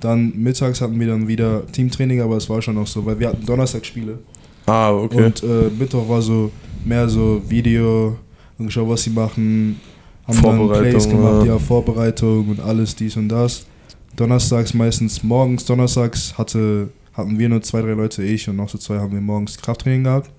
Dann 0.00 0.32
mittags 0.36 0.80
hatten 0.80 0.98
wir 0.98 1.08
dann 1.08 1.28
wieder 1.28 1.66
Teamtraining, 1.66 2.22
aber 2.22 2.36
es 2.36 2.48
war 2.48 2.62
schon 2.62 2.76
noch 2.76 2.86
so, 2.86 3.04
weil 3.04 3.18
wir 3.18 3.28
hatten 3.28 3.44
Donnerstag 3.44 3.84
Spiele. 3.84 4.18
Ah, 4.66 4.92
okay. 4.92 5.24
Und 5.24 5.42
äh, 5.42 5.70
Mittwoch 5.78 6.08
war 6.08 6.22
so 6.22 6.50
mehr 6.84 7.08
so 7.08 7.42
Video 7.48 8.16
und 8.58 8.66
geschaut, 8.66 8.88
was 8.88 9.02
sie 9.02 9.10
machen. 9.10 9.80
Haben 10.26 10.42
dann 10.42 10.56
Vorbereitung, 10.58 10.90
Plays 10.90 11.08
gemacht, 11.08 11.46
ja. 11.46 11.52
ja, 11.54 11.58
Vorbereitung 11.58 12.48
und 12.48 12.60
alles 12.60 12.94
dies 12.94 13.16
und 13.16 13.28
das. 13.28 13.66
Donnerstags 14.14 14.74
meistens 14.74 15.22
morgens, 15.22 15.64
donnerstags 15.64 16.36
hatte, 16.36 16.90
hatten 17.14 17.38
wir 17.38 17.48
nur 17.48 17.62
zwei, 17.62 17.80
drei 17.80 17.92
Leute, 17.92 18.22
ich 18.22 18.48
und 18.48 18.56
noch 18.56 18.68
so 18.68 18.78
zwei 18.78 18.98
haben 18.98 19.12
wir 19.12 19.20
morgens 19.20 19.56
Krafttraining 19.56 20.04
gehabt. 20.04 20.30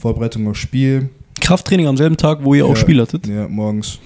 Vorbereitung 0.00 0.48
aufs 0.48 0.58
Spiel. 0.60 1.10
Krafttraining 1.40 1.86
am 1.86 1.96
selben 1.96 2.16
Tag, 2.16 2.38
wo 2.42 2.54
ihr 2.54 2.64
auch 2.64 2.70
Ja. 2.70 2.76
Spiel 2.76 3.00
hattet. 3.00 3.26
Ja, 3.26 3.48
morgens. 3.48 3.98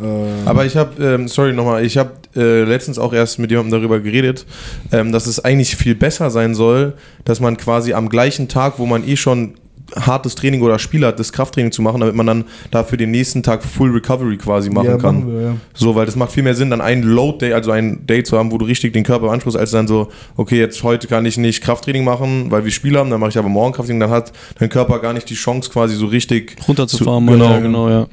Ähm, 0.00 0.28
Aber 0.44 0.66
ich 0.66 0.76
habe, 0.76 1.02
ähm, 1.02 1.26
sorry 1.28 1.52
nochmal, 1.52 1.84
ich 1.84 1.96
habe 1.96 2.12
äh, 2.34 2.64
letztens 2.64 2.98
auch 2.98 3.12
erst 3.14 3.38
mit 3.38 3.50
jemandem 3.50 3.80
darüber 3.80 3.98
geredet, 4.00 4.44
ähm, 4.92 5.10
dass 5.10 5.26
es 5.26 5.42
eigentlich 5.44 5.74
viel 5.76 5.94
besser 5.94 6.30
sein 6.30 6.54
soll, 6.54 6.94
dass 7.24 7.40
man 7.40 7.56
quasi 7.56 7.92
am 7.94 8.08
gleichen 8.08 8.48
Tag, 8.48 8.78
wo 8.78 8.84
man 8.86 9.06
eh 9.08 9.16
schon 9.16 9.54
hartes 9.94 10.34
Training 10.34 10.62
oder 10.62 10.78
Spiel 10.78 11.04
hat, 11.06 11.20
das 11.20 11.32
Krafttraining 11.32 11.70
zu 11.70 11.80
machen, 11.80 12.00
damit 12.00 12.14
man 12.14 12.26
dann 12.26 12.44
dafür 12.70 12.98
den 12.98 13.10
nächsten 13.10 13.42
Tag 13.42 13.62
Full 13.62 13.92
Recovery 13.92 14.36
quasi 14.36 14.70
machen 14.70 14.86
ja, 14.86 14.96
kann. 14.96 15.20
machen 15.20 15.32
wir, 15.32 15.42
ja. 15.42 15.56
So, 15.74 15.94
weil 15.94 16.06
das 16.06 16.16
macht 16.16 16.32
viel 16.32 16.42
mehr 16.42 16.54
Sinn, 16.54 16.70
dann 16.70 16.80
einen 16.80 17.02
Load 17.02 17.38
Day, 17.38 17.52
also 17.52 17.70
ein 17.70 18.04
Day 18.06 18.22
zu 18.22 18.36
haben, 18.36 18.50
wo 18.50 18.58
du 18.58 18.66
richtig 18.66 18.92
den 18.92 19.04
Körper 19.04 19.26
beanspruchst, 19.26 19.56
als 19.56 19.70
dann 19.70 19.86
so, 19.86 20.08
okay, 20.36 20.58
jetzt 20.58 20.82
heute 20.82 21.06
kann 21.06 21.24
ich 21.24 21.36
nicht 21.38 21.62
Krafttraining 21.62 22.04
machen, 22.04 22.50
weil 22.50 22.64
wir 22.64 22.72
Spiel 22.72 22.98
haben, 22.98 23.10
dann 23.10 23.20
mache 23.20 23.30
ich 23.30 23.38
aber 23.38 23.48
morgen 23.48 23.72
Krafttraining, 23.72 24.00
dann 24.00 24.10
hat 24.10 24.32
dein 24.58 24.68
Körper 24.68 24.98
gar 24.98 25.12
nicht 25.12 25.30
die 25.30 25.34
Chance 25.34 25.70
quasi 25.70 25.94
so 25.94 26.06
richtig 26.06 26.56
Runterzufahren, 26.66 27.24
Zu- 27.26 27.32
mal, 27.32 27.38
genau. 27.38 27.50
ja, 27.50 27.60
genau, 27.60 27.88
ja. 27.88 28.06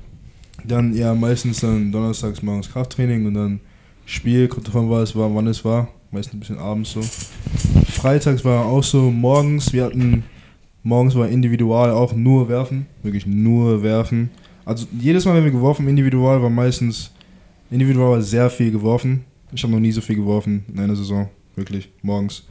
Dann 0.65 0.93
ja 0.95 1.13
meistens 1.13 1.59
dann 1.59 1.91
donnerstags 1.91 2.41
morgens 2.41 2.71
Krafttraining 2.71 3.25
und 3.25 3.33
dann 3.33 3.59
Spiel, 4.05 4.47
kommt 4.47 4.67
davon 4.67 4.89
war 4.89 5.01
es 5.01 5.15
war, 5.15 5.33
wann 5.33 5.47
es 5.47 5.65
war, 5.65 5.87
meistens 6.11 6.35
ein 6.35 6.39
bisschen 6.39 6.59
abends 6.59 6.91
so. 6.91 7.01
Freitags 7.89 8.45
war 8.45 8.65
auch 8.65 8.83
so 8.83 9.11
morgens, 9.11 9.73
wir 9.73 9.85
hatten 9.85 10.23
morgens 10.83 11.15
war 11.15 11.27
individual 11.27 11.91
auch 11.91 12.13
nur 12.13 12.49
werfen, 12.49 12.85
wirklich 13.01 13.25
nur 13.25 13.81
werfen. 13.81 14.29
Also 14.65 14.85
jedes 14.99 15.25
Mal, 15.25 15.35
wenn 15.35 15.43
wir 15.43 15.51
geworfen, 15.51 15.87
individual 15.87 16.41
war 16.41 16.49
meistens 16.49 17.11
individual 17.71 18.11
war 18.11 18.21
sehr 18.21 18.49
viel 18.49 18.71
geworfen. 18.71 19.25
Ich 19.51 19.63
habe 19.63 19.73
noch 19.73 19.79
nie 19.79 19.91
so 19.91 20.01
viel 20.01 20.15
geworfen 20.15 20.63
in 20.71 20.79
einer 20.79 20.95
Saison, 20.95 21.29
wirklich 21.55 21.89
morgens. 22.01 22.43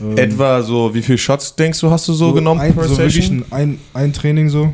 Ähm, 0.00 0.16
Etwa 0.16 0.62
so, 0.62 0.94
wie 0.94 1.02
viel 1.02 1.18
Shots 1.18 1.56
denkst 1.56 1.80
du, 1.80 1.90
hast 1.90 2.08
du 2.08 2.12
so, 2.12 2.32
genommen 2.32 2.60
ein, 2.60 2.74
per 2.74 2.84
so 2.84 2.96
wirklich 2.98 3.26
Session? 3.26 3.44
ein, 3.50 3.70
ein, 3.70 3.78
ein 3.94 4.12
Training 4.12 4.48
so. 4.48 4.72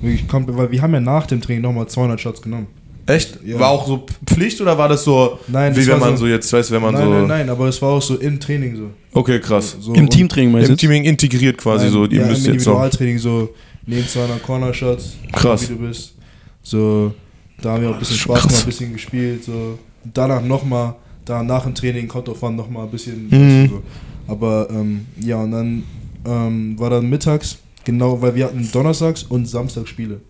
Wirklich 0.00 0.24
weil 0.32 0.70
wir 0.70 0.82
haben 0.82 0.94
ja 0.94 1.00
nach 1.00 1.26
dem 1.26 1.40
Training 1.40 1.62
nochmal 1.62 1.86
200 1.86 2.20
Shots 2.20 2.42
genommen. 2.42 2.66
Echt? 3.06 3.38
Ja. 3.44 3.58
War 3.58 3.70
auch 3.70 3.86
so 3.86 4.06
Pflicht 4.26 4.60
oder 4.60 4.78
war 4.78 4.88
das 4.88 5.04
so, 5.04 5.38
Nein, 5.48 5.74
wie 5.74 5.80
das 5.80 5.88
wenn 5.88 5.98
man 5.98 6.16
so, 6.16 6.26
jetzt, 6.26 6.52
weißt 6.52 6.70
du, 6.70 6.74
wenn 6.74 6.82
man 6.82 6.94
nein, 6.94 7.04
so. 7.04 7.10
nein, 7.10 7.26
nein, 7.26 7.50
aber 7.50 7.68
es 7.68 7.82
war 7.82 7.90
auch 7.90 8.02
so 8.02 8.16
im 8.16 8.38
Training 8.38 8.76
so. 8.76 8.90
Okay, 9.12 9.40
krass. 9.40 9.76
so 9.80 9.92
Im 9.92 10.08
Teamtraining 10.08 10.52
meinst 10.52 10.68
Im 10.68 10.76
du? 10.76 10.80
Teaming 10.80 11.04
integriert 11.04 11.58
quasi 11.58 11.84
Nein, 11.84 11.92
so, 11.92 12.04
ihr 12.04 12.20
ja, 12.20 12.26
müsst 12.26 12.46
im 12.46 12.54
jetzt 12.54 12.64
so. 12.64 12.70
Individualtraining 12.70 13.18
so 13.18 13.50
neben 13.86 14.06
200 14.06 14.42
Corner 14.42 14.72
Shots, 14.72 15.16
Krass. 15.32 15.68
wie 15.68 15.74
du 15.74 15.80
bist. 15.80 16.14
So, 16.62 17.12
da 17.60 17.72
haben 17.72 17.82
wir 17.82 17.90
auch 17.90 17.94
ein 17.94 17.98
bisschen 17.98 18.16
Spaß 18.16 18.42
gemacht, 18.42 18.62
ein 18.62 18.66
bisschen 18.66 18.92
gespielt. 18.92 19.44
So. 19.44 19.78
Danach 20.04 20.42
nochmal, 20.42 20.94
da 21.24 21.42
nach 21.42 21.64
dem 21.64 21.74
Training 21.74 22.06
kommt 22.06 22.28
auf 22.28 22.40
wann 22.40 22.54
nochmal 22.56 22.84
ein 22.84 22.90
bisschen. 22.90 23.28
Mhm. 23.28 23.68
So. 23.68 23.82
Aber 24.28 24.68
ähm, 24.70 25.06
ja, 25.20 25.42
und 25.42 25.50
dann 25.50 25.82
ähm, 26.24 26.78
war 26.78 26.90
dann 26.90 27.10
mittags, 27.10 27.58
genau, 27.84 28.22
weil 28.22 28.34
wir 28.36 28.44
hatten 28.46 28.68
donnerstags 28.72 29.24
und 29.24 29.46
samstags 29.46 29.88
Spiele. 29.90 30.20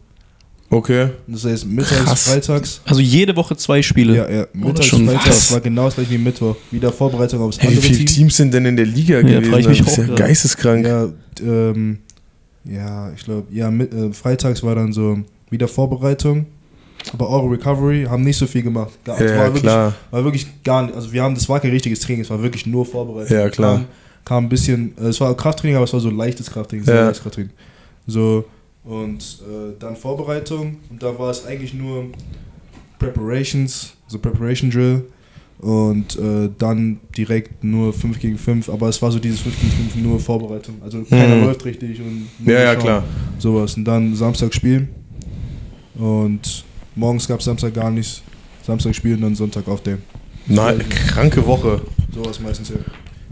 Okay. 0.73 1.11
Das 1.27 1.45
heißt, 1.45 1.67
mittags, 1.67 2.05
Krass. 2.05 2.23
freitags. 2.29 2.81
Also 2.87 3.01
jede 3.03 3.37
Woche 3.37 3.55
zwei 3.57 3.83
Spiele. 3.83 4.17
Ja, 4.17 4.31
ja, 4.31 4.47
mittags, 4.55 4.87
schon 4.87 5.05
freitags 5.07 5.25
krass. 5.27 5.53
war 5.53 5.61
genau 5.61 5.85
das 5.85 5.97
gleiche 5.97 6.11
wie 6.13 6.19
Mittwoch. 6.19 6.57
Wieder 6.71 6.91
Vorbereitung 6.91 7.43
aufs 7.43 7.59
Hey, 7.61 7.73
wie 7.73 7.75
andere 7.77 7.87
viele 7.89 7.99
Team. 8.07 8.07
Teams 8.07 8.37
sind 8.39 8.55
denn 8.55 8.65
in 8.65 8.77
der 8.77 8.87
Liga 8.87 9.17
Ja, 9.21 9.41
gewesen? 9.41 9.59
ich 9.61 9.69
mich 9.69 9.79
das 9.81 9.87
ist 9.89 9.93
auch 9.95 9.99
ja 9.99 10.05
gerade. 10.07 10.23
geisteskrank. 10.23 10.87
Ja, 10.87 11.09
ähm, 11.43 11.99
ja, 12.65 13.13
ich 13.13 13.25
glaube, 13.25 13.47
ja, 13.53 13.71
mit, 13.71 13.93
äh, 13.93 14.13
freitags 14.13 14.63
war 14.63 14.75
dann 14.75 14.93
so 14.93 15.19
wieder 15.51 15.69
Vorbereitung. 15.69 16.47
Aber 17.13 17.29
eure 17.29 17.51
Recovery 17.51 18.07
haben 18.09 18.23
nicht 18.23 18.37
so 18.39 18.47
viel 18.47 18.63
gemacht. 18.63 18.93
Gar, 19.05 19.21
Ja, 19.21 19.37
war, 19.37 19.45
wirklich, 19.47 19.63
klar. 19.65 19.95
war 20.11 20.25
wirklich 20.25 20.47
gar 20.65 20.83
nicht. 20.85 20.95
Also 20.95 21.13
wir 21.13 21.23
haben, 21.23 21.35
das 21.35 21.49
war 21.49 21.59
kein 21.61 21.73
richtiges 21.73 22.01
Training, 22.01 22.23
es 22.23 22.31
war 22.31 22.41
wirklich 22.43 22.65
nur 22.65 22.87
Vorbereitung. 22.87 23.37
Ja, 23.37 23.51
klar. 23.51 23.75
Kam, 23.79 23.87
kam 24.25 24.45
ein 24.45 24.49
bisschen, 24.49 24.95
äh, 24.99 25.07
es 25.09 25.21
war 25.21 25.37
Krafttraining, 25.37 25.77
aber 25.77 25.85
es 25.85 25.93
war 25.93 26.01
so 26.01 26.09
leichtes 26.11 26.49
Krafttraining, 26.51 26.87
sehr 26.87 26.95
Ja. 26.95 27.03
leichtes 27.07 27.23
Krafttraining. 27.23 27.51
So, 28.07 28.45
und 28.85 29.39
äh, 29.43 29.73
dann 29.79 29.97
Vorbereitung 29.97 30.77
und 30.91 31.03
da 31.03 31.17
war 31.19 31.31
es 31.31 31.45
eigentlich 31.47 31.73
nur 31.75 32.07
Preparations, 32.99 33.95
so 34.07 34.19
Preparation 34.19 34.71
Drill 34.71 35.05
und 35.59 36.17
äh, 36.19 36.49
dann 36.59 37.01
direkt 37.17 37.63
nur 37.63 37.93
5 37.93 38.19
gegen 38.19 38.39
5, 38.39 38.69
aber 38.69 38.89
es 38.89 39.01
war 39.01 39.13
so 39.13 39.19
dieses 39.19 39.41
5 39.41 39.61
gegen 39.61 39.71
5 39.73 39.95
nur 39.97 40.19
Vorbereitung. 40.21 40.77
Also 40.83 41.03
keiner 41.05 41.37
Mhm. 41.37 41.45
läuft 41.45 41.65
richtig 41.65 42.01
und 42.01 42.29
Ja, 42.45 42.61
ja, 42.61 42.75
klar. 42.77 43.05
Sowas. 43.39 43.77
Und 43.77 43.85
dann 43.85 44.15
Samstag 44.17 44.53
Spiel 44.55 44.89
und 45.95 46.65
morgens 46.95 47.27
gab 47.29 47.39
es 47.41 47.45
Samstag 47.45 47.75
gar 47.75 47.91
nichts. 47.91 48.23
Samstag 48.65 48.95
Spiel 48.95 49.15
und 49.15 49.23
dann 49.23 49.35
Sonntag 49.35 49.67
auf 49.69 49.83
dem. 49.83 49.99
Nein, 50.47 50.81
kranke 50.89 51.45
Woche. 51.47 51.83
Sowas 52.15 52.41
meistens 52.41 52.69
ja. 52.71 52.77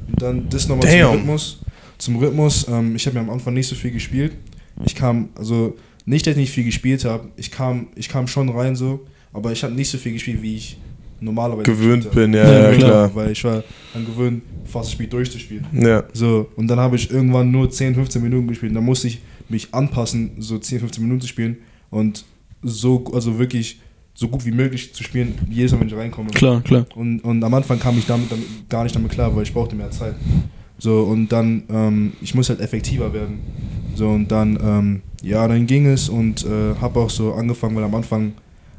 Und 0.09 0.21
dann 0.23 0.49
das 0.49 0.69
nochmal 0.69 0.89
zum. 0.91 1.11
Rhythmus. 1.13 1.59
Zum 1.99 2.17
Rhythmus, 2.17 2.67
ähm, 2.69 2.97
ich 2.97 3.07
habe 3.07 3.17
ja 3.17 3.23
am 3.23 3.31
Anfang 3.31 3.55
nicht 3.55 3.67
so 3.69 3.75
viel 3.75 3.91
gespielt. 3.91 4.33
Ich 4.85 4.95
kam, 4.95 5.31
also 5.35 5.77
nicht, 6.07 6.27
dass 6.27 6.33
ich 6.33 6.39
nicht 6.39 6.53
viel 6.53 6.65
gespielt 6.65 7.05
habe, 7.05 7.29
ich 7.37 7.51
kam, 7.51 7.89
ich 7.95 8.09
kam 8.09 8.27
schon 8.27 8.49
rein 8.49 8.77
so, 8.77 9.07
aber 9.33 9.53
ich 9.53 9.63
habe 9.63 9.75
nicht 9.75 9.91
so 9.91 9.99
viel 9.99 10.13
gespielt, 10.13 10.43
wie 10.43 10.57
ich 10.57 10.77
normalerweise 11.21 11.71
Gewöhnt 11.71 12.11
bin, 12.13 12.35
habe. 12.37 12.49
ja, 12.53 12.71
ja, 12.71 12.77
klar. 12.77 13.15
Weil 13.15 13.33
ich 13.33 13.45
war 13.45 13.63
dann 13.93 14.07
gewöhnt, 14.07 14.43
fast 14.65 14.87
das 14.87 14.93
Spiel 14.93 15.07
durchzuspielen. 15.07 15.67
Ja. 15.73 16.05
So, 16.13 16.49
und 16.57 16.69
dann 16.69 16.81
habe 16.81 16.97
ich 16.97 17.11
irgendwann 17.11 17.51
nur 17.51 17.71
10, 17.71 17.95
15 17.95 18.23
Minuten 18.23 18.49
gespielt. 18.49 18.75
Dann 18.75 18.85
musste 18.85 19.09
ich 19.09 19.21
mich 19.49 19.73
anpassen, 19.75 20.33
so 20.39 20.59
10, 20.59 20.81
15 20.81 21.03
Minuten 21.03 21.21
zu 21.21 21.29
spielen 21.29 21.59
und 21.91 22.25
so, 22.63 23.05
also 23.13 23.39
wirklich 23.39 23.81
so 24.15 24.29
gut 24.29 24.45
wie 24.45 24.53
möglich 24.53 24.93
zu 24.93 25.03
spielen, 25.03 25.35
jedes 25.49 25.73
Mal, 25.73 25.81
wenn 25.81 25.89
ich 25.89 25.95
reinkomme. 25.95 26.31
Klar, 26.31 26.61
klar. 26.63 26.87
Und, 26.95 27.21
und 27.21 27.43
am 27.43 27.55
Anfang 27.55 27.79
kam 27.79 27.97
ich 27.99 28.07
damit, 28.07 28.31
damit 28.31 28.47
gar 28.69 28.83
nicht 28.85 28.95
damit 28.95 29.11
klar, 29.13 29.35
weil 29.35 29.45
ich 29.45 29.53
brauchte 29.53 29.75
mehr 29.75 29.91
Zeit. 29.91 30.15
So, 30.81 31.03
und 31.03 31.29
dann, 31.31 31.63
ähm, 31.71 32.13
ich 32.23 32.35
muss 32.35 32.49
halt 32.49 32.61
effektiver 32.61 33.13
werden. 33.13 33.39
So, 33.95 34.09
und 34.09 34.29
dann, 34.33 34.59
ähm, 34.63 35.01
ja, 35.23 35.47
dann 35.47 35.67
ging 35.67 35.87
es 35.87 36.09
und 36.09 36.45
äh, 36.47 36.75
habe 36.81 37.01
auch 37.01 37.11
so 37.11 37.35
angefangen, 37.35 37.77
weil 37.77 37.85
am 37.85 37.95
Anfang 37.95 38.33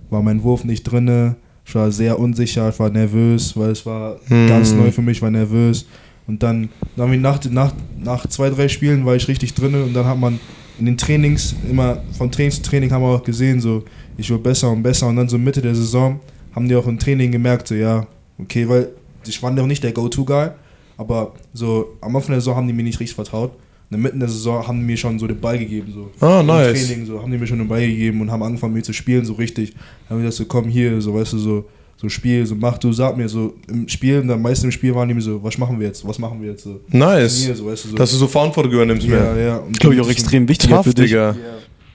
war 0.09 0.23
mein 0.23 0.41
Wurf 0.41 0.63
nicht 0.63 0.83
drinne. 0.83 1.35
Ich 1.63 1.75
war 1.75 1.91
sehr 1.91 2.17
unsicher, 2.19 2.69
ich 2.69 2.79
war 2.79 2.89
nervös, 2.89 3.55
weil 3.55 3.69
es 3.69 3.85
war 3.85 4.17
Hm. 4.27 4.47
ganz 4.47 4.73
neu 4.73 4.91
für 4.91 5.03
mich, 5.03 5.17
ich 5.17 5.21
war 5.21 5.29
nervös. 5.29 5.85
Und 6.25 6.41
dann, 6.41 6.69
dann 6.95 7.21
nach, 7.21 7.39
nach, 7.51 7.73
nach 8.03 8.25
zwei, 8.27 8.49
drei 8.49 8.67
Spielen 8.67 9.05
war 9.05 9.15
ich 9.15 9.27
richtig 9.27 9.53
drinne 9.53 9.83
und 9.83 9.93
dann 9.93 10.05
hat 10.05 10.17
man 10.17 10.39
in 10.79 10.87
den 10.87 10.97
Trainings 10.97 11.55
immer, 11.69 12.01
von 12.17 12.31
Training 12.31 12.51
zu 12.51 12.63
Training 12.63 12.91
haben 12.91 13.03
wir 13.03 13.09
auch 13.09 13.23
gesehen, 13.23 13.61
so, 13.61 13.83
ich 14.17 14.29
wurde 14.31 14.41
besser 14.41 14.71
und 14.71 14.81
besser 14.81 15.07
und 15.07 15.17
dann 15.17 15.29
so 15.29 15.37
Mitte 15.37 15.61
der 15.61 15.75
Saison 15.75 16.19
haben 16.55 16.67
die 16.67 16.75
auch 16.75 16.87
im 16.87 16.97
Training 16.97 17.31
gemerkt, 17.31 17.67
so, 17.67 17.75
ja, 17.75 18.07
okay, 18.39 18.67
weil 18.67 18.89
ich 19.27 19.41
war 19.43 19.51
noch 19.51 19.67
nicht 19.67 19.83
der 19.83 19.91
Go-To-Guy, 19.91 20.49
aber 20.97 21.33
so 21.53 21.97
am 22.01 22.15
Anfang 22.15 22.31
der 22.31 22.41
Saison 22.41 22.55
haben 22.55 22.67
die 22.67 22.73
mir 22.73 22.83
nicht 22.83 22.99
richtig 22.99 23.15
vertraut. 23.15 23.51
Und 23.89 23.97
in 23.97 24.03
der 24.03 24.11
Mitte 24.11 24.19
der 24.19 24.29
Saison 24.29 24.65
haben 24.65 24.79
die 24.79 24.85
mir 24.85 24.97
schon 24.97 25.19
so 25.19 25.27
den 25.27 25.39
Ball 25.39 25.59
gegeben, 25.59 25.91
so. 25.93 26.25
Ah, 26.25 26.39
Im 26.39 26.47
nice. 26.47 26.87
Training, 26.87 27.05
so, 27.05 27.21
haben 27.21 27.31
die 27.31 27.37
mir 27.37 27.47
schon 27.47 27.57
den 27.57 27.67
Ball 27.67 27.85
gegeben 27.85 28.21
und 28.21 28.31
haben 28.31 28.41
angefangen, 28.41 28.73
mir 28.73 28.83
zu 28.83 28.93
spielen, 28.93 29.25
so 29.25 29.33
richtig. 29.33 29.73
Haben 30.09 30.17
mir 30.17 30.23
gesagt, 30.23 30.37
so, 30.37 30.45
komm 30.45 30.69
hier, 30.69 31.01
so, 31.01 31.13
weißt 31.13 31.33
du, 31.33 31.37
so, 31.37 31.65
so 31.97 32.07
Spiel, 32.07 32.45
so, 32.45 32.55
mach 32.55 32.77
du, 32.77 32.93
sag 32.93 33.17
mir, 33.17 33.27
so, 33.27 33.53
im 33.67 33.87
Spiel, 33.89 34.19
und 34.19 34.29
dann 34.29 34.41
meistens 34.41 34.65
im 34.65 34.71
Spiel 34.71 34.95
waren 34.95 35.07
die 35.07 35.13
mir 35.13 35.21
so, 35.21 35.43
was 35.43 35.57
machen 35.57 35.79
wir 35.79 35.87
jetzt, 35.87 36.07
was 36.07 36.17
machen 36.19 36.41
wir 36.41 36.51
jetzt, 36.51 36.63
so. 36.63 36.79
Nice. 36.87 37.43
Hier, 37.43 37.55
so, 37.55 37.65
weißt 37.65 37.85
du, 37.85 37.89
so. 37.89 37.95
Dass 37.97 38.11
du 38.11 38.17
so 38.17 38.27
Verantwortung 38.27 38.71
übernimmst 38.71 39.05
ja, 39.05 39.33
mehr. 39.33 39.43
ja. 39.43 39.57
Und 39.57 39.77
Glaube 39.79 39.95
ich 39.95 40.01
auch 40.01 40.09
extrem 40.09 40.47
wichtig 40.47 40.73
für 40.83 40.93
dich. 40.93 41.11
Ja. 41.11 41.35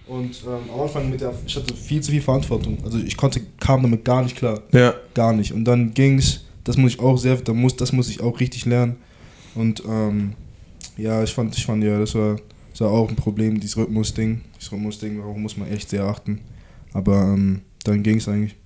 Und 0.06 0.40
ähm, 0.46 0.70
am 0.72 0.80
Anfang 0.80 1.10
mit 1.10 1.20
der, 1.20 1.32
ich 1.46 1.56
hatte 1.56 1.74
viel 1.74 2.00
zu 2.00 2.12
viel 2.12 2.20
Verantwortung. 2.20 2.78
Also 2.84 2.98
ich 2.98 3.16
konnte, 3.16 3.40
kam 3.58 3.82
damit 3.82 4.04
gar 4.04 4.22
nicht 4.22 4.36
klar. 4.36 4.60
Ja. 4.72 4.94
Gar 5.14 5.32
nicht. 5.32 5.52
Und 5.52 5.64
dann 5.64 5.94
ging's, 5.94 6.44
das 6.66 6.76
muss 6.76 6.94
ich 6.94 7.00
auch 7.00 7.16
sehr, 7.16 7.36
da 7.36 7.54
muss, 7.54 7.76
das 7.76 7.92
muss 7.92 8.10
ich 8.10 8.20
auch 8.20 8.40
richtig 8.40 8.66
lernen. 8.66 8.96
Und 9.54 9.84
ähm, 9.88 10.32
ja, 10.96 11.22
ich 11.22 11.32
fand, 11.32 11.56
ich 11.56 11.64
fand 11.64 11.82
ja, 11.84 11.98
das 11.98 12.14
war, 12.16 12.36
das 12.72 12.80
war 12.80 12.90
auch 12.90 13.08
ein 13.08 13.14
Problem, 13.14 13.60
dieses 13.60 13.76
Rhythmus-Ding. 13.76 14.40
Dieses 14.56 14.72
Rhythmus-Ding, 14.72 15.18
darauf 15.18 15.36
muss 15.36 15.56
man 15.56 15.68
echt 15.68 15.88
sehr 15.88 16.04
achten. 16.04 16.40
Aber 16.92 17.22
ähm, 17.22 17.62
dann 17.84 18.02
ging's 18.02 18.28
eigentlich. 18.28 18.56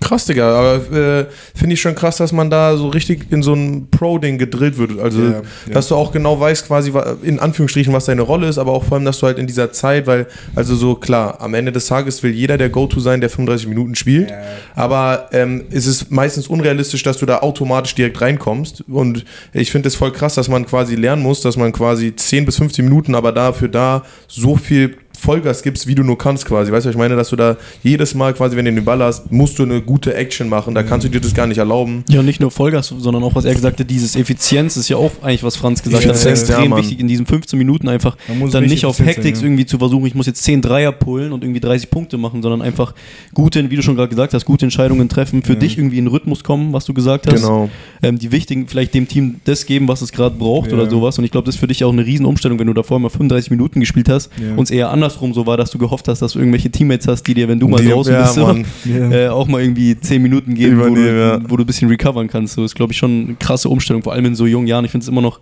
Krass, 0.00 0.26
Digga, 0.26 0.56
aber 0.56 0.96
äh, 0.96 1.26
finde 1.56 1.74
ich 1.74 1.80
schon 1.80 1.94
krass, 1.94 2.18
dass 2.18 2.32
man 2.32 2.50
da 2.50 2.76
so 2.76 2.88
richtig 2.88 3.32
in 3.32 3.42
so 3.42 3.52
ein 3.52 3.88
Pro-Ding 3.90 4.38
gedrillt 4.38 4.78
wird. 4.78 4.98
Also, 5.00 5.20
Ja, 5.20 5.30
ja. 5.30 5.40
dass 5.72 5.88
du 5.88 5.96
auch 5.96 6.12
genau 6.12 6.38
weißt, 6.38 6.68
quasi 6.68 6.92
in 7.22 7.40
Anführungsstrichen, 7.40 7.92
was 7.92 8.04
deine 8.04 8.22
Rolle 8.22 8.48
ist, 8.48 8.58
aber 8.58 8.72
auch 8.72 8.84
vor 8.84 8.96
allem, 8.96 9.04
dass 9.04 9.18
du 9.18 9.26
halt 9.26 9.38
in 9.38 9.48
dieser 9.48 9.72
Zeit, 9.72 10.06
weil, 10.06 10.28
also 10.54 10.76
so 10.76 10.94
klar, 10.94 11.40
am 11.40 11.52
Ende 11.54 11.72
des 11.72 11.86
Tages 11.86 12.22
will 12.22 12.30
jeder 12.30 12.56
der 12.56 12.68
Go-To 12.68 13.00
sein, 13.00 13.20
der 13.20 13.28
35 13.28 13.66
Minuten 13.66 13.96
spielt. 13.96 14.32
Aber 14.76 15.30
ähm, 15.32 15.64
es 15.70 15.86
ist 15.86 16.12
meistens 16.12 16.46
unrealistisch, 16.46 17.02
dass 17.02 17.18
du 17.18 17.26
da 17.26 17.40
automatisch 17.40 17.94
direkt 17.96 18.20
reinkommst. 18.20 18.84
Und 18.88 19.24
ich 19.52 19.72
finde 19.72 19.88
es 19.88 19.96
voll 19.96 20.12
krass, 20.12 20.36
dass 20.36 20.48
man 20.48 20.64
quasi 20.64 20.94
lernen 20.94 21.22
muss, 21.22 21.40
dass 21.40 21.56
man 21.56 21.72
quasi 21.72 22.14
10 22.14 22.44
bis 22.44 22.56
15 22.56 22.84
Minuten, 22.84 23.16
aber 23.16 23.32
dafür 23.32 23.68
da 23.68 24.04
so 24.28 24.54
viel 24.54 24.96
Vollgas 25.18 25.62
gibst, 25.62 25.86
wie 25.86 25.94
du 25.94 26.02
nur 26.02 26.16
kannst 26.16 26.46
quasi. 26.46 26.70
Weißt 26.72 26.84
du, 26.86 26.88
was 26.88 26.94
ich 26.94 26.98
meine, 26.98 27.16
dass 27.16 27.30
du 27.30 27.36
da 27.36 27.56
jedes 27.82 28.14
Mal 28.14 28.32
quasi, 28.34 28.56
wenn 28.56 28.64
du 28.64 28.72
den 28.72 28.84
Ball 28.84 29.02
hast, 29.02 29.30
musst 29.32 29.58
du 29.58 29.64
eine 29.64 29.82
gute 29.82 30.14
Action 30.14 30.48
machen. 30.48 30.74
Da 30.74 30.82
kannst 30.82 31.04
du 31.06 31.10
dir 31.10 31.20
das 31.20 31.34
gar 31.34 31.46
nicht 31.46 31.58
erlauben. 31.58 32.04
Ja, 32.08 32.22
nicht 32.22 32.40
nur 32.40 32.50
Vollgas, 32.50 32.88
sondern 32.96 33.22
auch, 33.24 33.34
was 33.34 33.44
er 33.44 33.54
gesagt 33.54 33.80
hat, 33.80 33.90
dieses 33.90 34.16
Effizienz 34.16 34.76
ist 34.76 34.88
ja 34.88 34.96
auch 34.96 35.10
eigentlich, 35.22 35.42
was 35.42 35.56
Franz 35.56 35.82
gesagt 35.82 36.04
hat. 36.04 36.10
Das 36.10 36.18
ist 36.20 36.24
ja, 36.24 36.30
extrem 36.30 36.70
Mann. 36.70 36.80
wichtig, 36.80 37.00
in 37.00 37.08
diesen 37.08 37.26
15 37.26 37.58
Minuten 37.58 37.88
einfach 37.88 38.16
dann 38.52 38.64
nicht 38.64 38.84
auf 38.84 38.98
Hektik 39.00 39.36
ja. 39.36 39.42
irgendwie 39.42 39.66
zu 39.66 39.78
versuchen, 39.78 40.06
ich 40.06 40.14
muss 40.14 40.26
jetzt 40.26 40.42
10 40.44 40.62
Dreier 40.62 40.92
pullen 40.92 41.32
und 41.32 41.42
irgendwie 41.42 41.60
30 41.60 41.90
Punkte 41.90 42.16
machen, 42.18 42.42
sondern 42.42 42.62
einfach 42.62 42.94
gute, 43.34 43.70
wie 43.70 43.76
du 43.76 43.82
schon 43.82 43.96
gerade 43.96 44.08
gesagt 44.08 44.34
hast, 44.34 44.44
gute 44.44 44.66
Entscheidungen 44.66 45.08
treffen, 45.08 45.42
für 45.42 45.54
Ja. 45.54 45.58
dich 45.58 45.78
irgendwie 45.78 45.98
in 45.98 46.04
den 46.04 46.10
Rhythmus 46.10 46.44
kommen, 46.44 46.72
was 46.72 46.84
du 46.84 46.94
gesagt 46.94 47.26
hast. 47.26 47.42
Genau. 47.42 47.68
Ähm, 48.02 48.18
die 48.18 48.30
wichtigen, 48.32 48.68
vielleicht 48.68 48.94
dem 48.94 49.08
Team 49.08 49.40
das 49.44 49.66
geben, 49.66 49.88
was 49.88 50.02
es 50.02 50.12
gerade 50.12 50.36
braucht 50.36 50.70
Ja. 50.70 50.76
oder 50.78 50.88
sowas. 50.88 51.18
Und 51.18 51.24
ich 51.24 51.30
glaube, 51.30 51.46
das 51.46 51.56
ist 51.56 51.60
für 51.60 51.66
dich 51.66 51.82
auch 51.84 51.92
eine 51.92 52.04
Riesenumstellung, 52.06 52.58
wenn 52.58 52.66
du 52.66 52.72
davor 52.74 52.96
immer 52.98 53.10
35 53.10 53.50
Minuten 53.50 53.80
gespielt 53.80 54.08
hast 54.08 54.30
Ja. 54.40 54.54
und 54.56 54.64
es 54.64 54.70
eher 54.70 54.90
andersrum 55.08 55.32
so 55.32 55.46
war, 55.46 55.56
dass 55.56 55.70
du 55.70 55.78
gehofft 55.78 56.06
hast, 56.08 56.20
dass 56.20 56.32
du 56.32 56.38
irgendwelche 56.38 56.70
Teammates 56.70 57.08
hast, 57.08 57.22
die 57.24 57.34
dir, 57.34 57.48
wenn 57.48 57.58
du 57.58 57.68
mal 57.68 57.80
Die- 57.80 57.88
draußen 57.88 58.12
ja, 58.12 58.22
bist. 58.22 58.66
Ja. 58.84 59.10
äh, 59.26 59.28
auch 59.28 59.48
mal 59.48 59.62
irgendwie 59.62 59.98
10 59.98 60.22
Minuten 60.22 60.54
geben, 60.54 60.78
wo 60.78 60.96
ja. 60.96 61.40
wo 61.48 61.56
du 61.56 61.64
ein 61.64 61.66
bisschen 61.66 61.88
recovern 61.88 62.28
kannst. 62.28 62.54
So 62.54 62.64
ist, 62.64 62.74
glaube 62.74 62.92
ich, 62.92 62.98
schon 62.98 63.24
eine 63.24 63.34
krasse 63.34 63.68
Umstellung, 63.68 64.02
vor 64.02 64.12
allem 64.12 64.26
in 64.26 64.34
so 64.34 64.46
jungen 64.46 64.66
Jahren. 64.66 64.84
Ich 64.84 64.90
finde 64.90 65.04
es 65.04 65.08
immer 65.08 65.22
noch, 65.22 65.40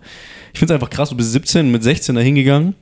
ich 0.53 0.59
finde 0.59 0.73
es 0.73 0.75
einfach 0.75 0.89
krass, 0.89 1.09
du 1.09 1.15
bist 1.17 1.31
17, 1.33 1.69
mit 1.71 1.83
16 1.83 2.15
da 2.15 2.21
hingegangen. 2.21 2.75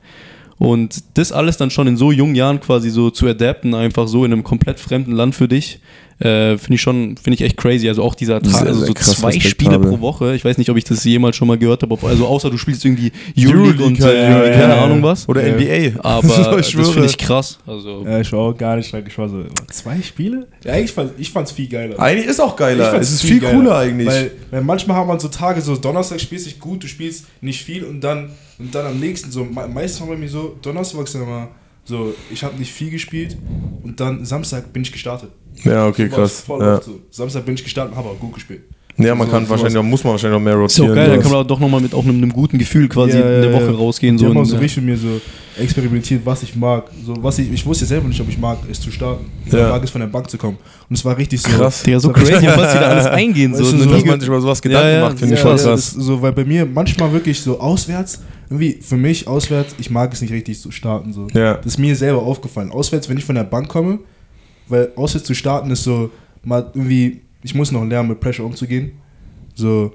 Und 0.58 1.02
das 1.14 1.32
alles 1.32 1.58
dann 1.58 1.70
schon 1.70 1.86
in 1.86 1.96
so 1.98 2.12
jungen 2.12 2.34
Jahren 2.34 2.60
quasi 2.60 2.88
so 2.88 3.10
zu 3.10 3.26
adapten, 3.26 3.74
einfach 3.74 4.08
so 4.08 4.24
in 4.24 4.32
einem 4.32 4.42
komplett 4.42 4.80
fremden 4.80 5.12
Land 5.12 5.34
für 5.34 5.48
dich, 5.48 5.80
äh, 6.18 6.56
finde 6.56 6.74
ich 6.74 6.80
schon, 6.80 7.16
finde 7.16 7.34
ich 7.34 7.42
echt 7.42 7.56
crazy. 7.56 7.88
Also 7.88 8.02
auch 8.02 8.14
dieser 8.14 8.40
Tag, 8.40 8.50
Sehr, 8.52 8.66
also 8.68 8.86
so 8.86 8.94
krass 8.94 9.16
zwei 9.16 9.32
Spiele 9.38 9.78
pro 9.78 10.00
Woche. 10.00 10.34
Ich 10.34 10.44
weiß 10.44 10.56
nicht, 10.58 10.70
ob 10.70 10.76
ich 10.76 10.84
das 10.84 11.04
jemals 11.04 11.36
schon 11.36 11.46
mal 11.48 11.58
gehört 11.58 11.82
habe, 11.82 11.96
also 12.06 12.26
außer 12.26 12.48
du 12.50 12.56
spielst 12.56 12.84
irgendwie 12.84 13.12
Euroleague 13.38 13.84
und 13.84 14.00
halt, 14.00 14.14
äh, 14.14 14.22
ja, 14.30 14.44
ja, 14.46 14.52
keine 14.52 14.74
ja. 14.76 14.84
Ahnung 14.84 15.02
was. 15.02 15.28
Oder 15.28 15.46
Ja. 15.46 15.54
NBA. 15.54 16.00
Aber 16.02 16.24
ich 16.60 16.74
das 16.74 16.90
finde 16.90 17.06
ich 17.06 17.18
krass. 17.18 17.58
Also 17.66 18.04
Ja, 18.06 18.20
ich 18.20 18.32
war 18.32 18.40
auch 18.40 18.56
gar 18.56 18.76
nicht 18.76 18.88
stark. 18.88 19.04
Ich 19.06 19.18
war 19.18 19.28
so, 19.28 19.44
zwei 19.70 20.00
Spiele? 20.02 20.46
Ja, 20.64 20.72
eigentlich 20.72 20.92
fand 20.92 21.12
ich 21.18 21.30
fand's 21.30 21.52
viel 21.52 21.68
geiler. 21.68 21.98
Eigentlich 22.00 22.26
ist 22.26 22.40
auch 22.40 22.52
Ich 22.52 22.56
geiler. 22.56 22.94
Es 22.98 23.12
ist 23.12 23.22
viel 23.22 23.40
geiler, 23.40 23.54
cooler 23.54 23.76
eigentlich. 23.78 24.08
Weil, 24.08 24.30
weil 24.50 24.62
manchmal 24.62 24.96
hat 24.96 25.06
man 25.06 25.18
so 25.20 25.28
Tage, 25.28 25.60
so 25.60 25.76
Donnerstag 25.76 26.20
spielst 26.20 26.46
du 26.46 26.48
nicht 26.50 26.60
gut, 26.60 26.82
du 26.82 26.88
spielst 26.88 27.26
nicht 27.40 27.62
viel 27.62 27.84
und 27.84 28.00
dann, 28.00 28.30
und 28.58 28.74
dann 28.74 28.86
am 28.86 28.98
nächsten, 28.98 29.30
so 29.30 29.44
me- 29.44 29.68
meistens 29.68 30.00
war 30.00 30.08
bei 30.08 30.16
mir 30.16 30.28
so, 30.28 30.56
Donnerstag 30.62 31.14
immer 31.14 31.48
so, 31.86 32.12
ich 32.30 32.42
habe 32.44 32.58
nicht 32.58 32.72
viel 32.72 32.90
gespielt 32.90 33.36
und 33.82 33.98
dann 33.98 34.24
Samstag 34.24 34.72
bin 34.72 34.82
ich 34.82 34.92
gestartet. 34.92 35.30
ja, 35.64 35.86
okay, 35.86 36.08
So 36.10 36.16
krass. 36.16 36.40
voll 36.40 36.60
Ja. 36.62 36.74
oft 36.76 36.84
so. 36.84 37.00
Samstag 37.10 37.44
bin 37.46 37.54
ich 37.54 37.64
gestartet 37.64 37.92
und 37.92 37.98
habe 37.98 38.10
auch 38.10 38.18
gut 38.20 38.34
gespielt. 38.34 38.62
ja, 38.98 39.14
man 39.14 39.26
So- 39.26 39.32
kann 39.32 39.44
sowas. 39.44 39.50
wahrscheinlich, 39.60 39.78
auch- 39.78 39.82
muss 39.82 40.02
man 40.04 40.12
wahrscheinlich 40.12 40.38
noch 40.38 40.44
mehr 40.44 40.54
ist 40.54 40.58
auch 40.80 40.84
rotieren. 40.84 40.94
geil, 40.96 41.10
dann 41.10 41.20
kann 41.22 41.30
man 41.30 41.40
auch 41.42 41.46
doch 41.46 41.60
nochmal 41.60 41.80
mit 41.80 41.94
auch 41.94 42.02
einem, 42.04 42.16
einem 42.16 42.32
guten 42.32 42.58
Gefühl 42.58 42.88
quasi 42.88 43.18
Ja, 43.18 43.36
in 43.36 43.42
der 43.42 43.52
Woche 43.52 43.66
ja. 43.66 43.70
rausgehen. 43.72 44.18
So 44.18 44.26
auch 44.26 44.34
in- 44.34 44.44
so 44.44 44.56
richtig 44.56 44.82
mit 44.82 44.86
mir 44.86 44.96
so 44.96 45.20
experimentiert, 45.58 46.22
was 46.24 46.42
ich 46.42 46.54
mag. 46.56 46.90
So, 47.04 47.14
was 47.22 47.38
ich, 47.38 47.50
ich 47.52 47.64
wusste 47.64 47.84
selber 47.86 48.08
nicht, 48.08 48.20
ob 48.20 48.28
ich 48.28 48.38
mag, 48.38 48.58
es 48.70 48.80
zu 48.80 48.90
starten. 48.90 49.26
Ich 49.46 49.52
Ja. 49.52 49.68
mag 49.70 49.82
es 49.84 49.90
von 49.90 50.00
der 50.00 50.08
Bank 50.08 50.28
zu 50.30 50.36
kommen. 50.38 50.58
Und 50.88 50.96
es 50.96 51.04
war 51.04 51.16
richtig 51.16 51.40
so. 51.42 51.48
Krass. 51.50 51.82
Digga, 51.82 52.00
so 52.00 52.08
crazy, 52.12 52.32
was 52.46 52.72
die 52.72 52.78
da 52.78 52.88
alles 52.88 53.06
eingehen. 53.06 53.52
Weißt 53.52 53.60
So, 53.64 53.76
so- 53.78 53.84
dass 53.90 54.04
man 54.04 54.18
sich 54.20 54.28
über 54.28 54.40
sowas 54.40 54.60
Gedanken 54.60 54.88
Ja, 54.88 54.94
ja, 54.94 55.00
macht, 55.08 55.18
finde 55.18 55.34
ich 55.34 55.40
schon 55.40 55.56
ja, 55.56 55.62
krass. 55.62 55.90
so, 55.92 56.20
weil 56.22 56.32
bei 56.32 56.44
mir 56.44 56.66
manchmal 56.66 57.12
wirklich 57.12 57.40
so 57.40 57.58
auswärts, 57.60 58.20
irgendwie 58.48 58.78
für 58.80 58.96
mich 58.96 59.26
auswärts, 59.26 59.74
ich 59.78 59.90
mag 59.90 60.12
es 60.12 60.20
nicht 60.20 60.32
richtig 60.32 60.60
zu 60.60 60.70
starten. 60.70 61.12
So. 61.12 61.28
Ja. 61.32 61.54
Das 61.54 61.66
ist 61.66 61.78
mir 61.78 61.96
selber 61.96 62.22
aufgefallen. 62.22 62.70
Auswärts, 62.70 63.08
wenn 63.08 63.18
ich 63.18 63.24
von 63.24 63.34
der 63.34 63.44
Bank 63.44 63.68
komme, 63.68 63.98
weil 64.68 64.92
auswärts 64.96 65.26
zu 65.26 65.34
starten 65.34 65.70
ist 65.70 65.84
so, 65.84 66.10
mal 66.44 66.70
irgendwie, 66.74 67.22
ich 67.42 67.54
muss 67.54 67.72
noch 67.72 67.84
lernen, 67.84 68.08
mit 68.10 68.20
Pressure 68.20 68.44
umzugehen. 68.44 68.92
So, 69.54 69.92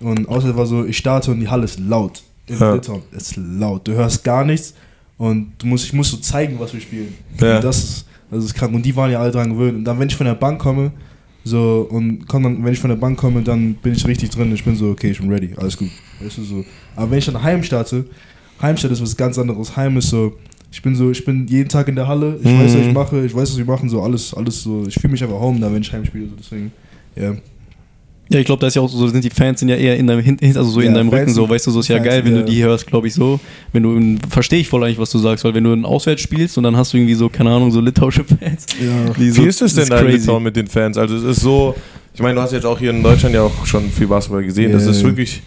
und 0.00 0.28
auswärts 0.28 0.56
war 0.56 0.66
so, 0.66 0.84
ich 0.84 0.96
starte 0.96 1.30
und 1.30 1.40
die 1.40 1.48
Halle 1.48 1.64
ist 1.64 1.78
laut. 1.78 2.22
In 2.46 2.58
Ja. 2.58 2.74
Litauen. 2.74 3.02
Es 3.12 3.30
ist 3.30 3.36
laut. 3.36 3.86
Du 3.86 3.92
hörst 3.92 4.22
gar 4.22 4.44
nichts 4.44 4.74
und 5.16 5.52
du 5.58 5.66
musst, 5.66 5.86
ich 5.86 5.92
muss 5.92 6.10
so 6.10 6.16
zeigen, 6.18 6.58
was 6.58 6.72
wir 6.74 6.80
spielen. 6.80 7.14
Ja. 7.40 7.56
Und 7.56 7.64
das 7.64 7.78
ist, 7.78 8.06
das 8.30 8.44
ist 8.44 8.54
krank. 8.54 8.74
Und 8.74 8.84
die 8.84 8.94
waren 8.96 9.10
ja 9.10 9.20
alle 9.20 9.30
dran 9.30 9.50
gewöhnt. 9.50 9.78
Und 9.78 9.84
dann, 9.84 9.98
wenn 9.98 10.08
ich 10.08 10.16
von 10.16 10.26
der 10.26 10.34
Bank 10.34 10.60
komme, 10.60 10.92
so, 11.44 11.86
und 11.90 12.26
komm 12.26 12.42
dann, 12.42 12.64
wenn 12.64 12.72
ich 12.72 12.78
von 12.80 12.90
der 12.90 12.96
Bank 12.96 13.18
komme, 13.18 13.42
dann 13.42 13.74
bin 13.74 13.92
ich 13.92 14.06
richtig 14.06 14.30
drin. 14.30 14.52
Ich 14.52 14.64
bin 14.64 14.74
so, 14.76 14.90
okay, 14.90 15.10
ich 15.10 15.18
bin 15.20 15.30
ready, 15.30 15.50
alles 15.56 15.76
gut. 15.76 15.90
Weißt 16.18 16.38
du, 16.38 16.42
so. 16.42 16.64
Aber 16.96 17.10
wenn 17.10 17.18
ich 17.18 17.26
dann 17.26 17.42
heim 17.42 17.62
starte, 17.62 18.06
Heimstadt 18.62 18.92
ist 18.92 19.02
was 19.02 19.16
ganz 19.16 19.36
anderes. 19.38 19.76
Heim 19.76 19.96
ist 19.96 20.08
so, 20.10 20.32
Ich 20.70 20.82
bin 20.82 20.96
so, 20.96 21.10
ich 21.12 21.24
bin 21.24 21.46
jeden 21.46 21.68
Tag 21.68 21.86
in 21.86 21.94
der 21.94 22.08
Halle, 22.08 22.36
ich 22.42 22.50
Mhm. 22.50 22.58
weiß, 22.58 22.74
was 22.74 22.86
ich 22.88 22.92
mache, 22.92 23.24
ich 23.24 23.32
weiß, 23.32 23.50
was 23.50 23.58
wir 23.58 23.64
machen, 23.64 23.88
so 23.88 24.02
alles, 24.02 24.34
alles 24.34 24.60
so. 24.62 24.84
Ich 24.88 24.94
fühle 24.96 25.12
mich 25.12 25.22
einfach 25.22 25.38
home 25.38 25.60
da, 25.60 25.72
wenn 25.72 25.82
ich 25.82 25.92
heimspiele, 25.92 26.26
so 26.28 26.34
deswegen. 26.36 26.72
Ja. 27.14 27.34
Ja, 28.30 28.38
ich 28.40 28.46
glaube, 28.46 28.60
da 28.60 28.66
ist 28.68 28.74
ja 28.74 28.80
auch 28.82 28.88
so, 28.88 29.06
sind 29.06 29.22
die 29.22 29.28
Fans 29.30 29.60
sind 29.60 29.68
ja 29.68 29.76
eher 29.76 29.96
in 29.98 30.06
deinem, 30.06 30.20
hin- 30.22 30.38
also 30.42 30.64
so 30.64 30.80
in 30.80 30.86
Ja, 30.88 30.94
deinem 30.94 31.10
Fans 31.10 31.22
Rücken 31.22 31.34
so, 31.34 31.48
weißt 31.48 31.66
du, 31.66 31.70
so 31.72 31.80
ist 31.80 31.88
ja 31.88 31.96
Fans, 31.96 32.08
geil, 32.08 32.24
wenn 32.24 32.34
ja. 32.36 32.42
du 32.42 32.46
die 32.50 32.62
hörst, 32.64 32.86
glaube 32.86 33.06
ich 33.06 33.14
so. 33.14 33.38
Wenn 33.72 33.82
du, 33.82 34.16
verstehe 34.30 34.60
ich 34.60 34.68
voll 34.68 34.82
eigentlich, 34.82 34.98
was 34.98 35.10
du 35.10 35.18
sagst, 35.18 35.44
weil 35.44 35.54
wenn 35.54 35.64
du 35.64 35.72
ein 35.74 35.84
Auswärts 35.84 36.22
spielst 36.22 36.56
und 36.56 36.64
dann 36.64 36.74
hast 36.76 36.92
du 36.92 36.96
irgendwie 36.96 37.14
so, 37.14 37.28
keine 37.28 37.50
Ahnung, 37.50 37.70
so 37.70 37.80
litauische 37.80 38.24
Fans. 38.24 38.66
Ja. 38.82 39.12
die 39.18 39.30
so, 39.30 39.42
Wie 39.42 39.46
ist 39.48 39.60
es 39.60 39.74
denn 39.74 39.88
da 39.88 40.00
in. 40.00 40.06
Litauen 40.08 40.42
mit 40.42 40.56
den 40.56 40.66
Fans? 40.66 40.96
Also 40.96 41.16
es 41.16 41.22
ist 41.24 41.40
so, 41.42 41.74
ich 42.14 42.20
meine, 42.22 42.34
du 42.36 42.40
hast 42.40 42.52
jetzt 42.52 42.64
auch 42.64 42.78
hier 42.78 42.90
in 42.90 43.02
Deutschland 43.02 43.34
ja 43.34 43.42
auch 43.42 43.66
schon 43.66 43.90
viel 43.90 44.06
Basketball 44.06 44.42
gesehen. 44.42 44.70
Ja, 44.70 44.78
das 44.78 44.86
ist 44.86 45.04
wirklich 45.04 45.42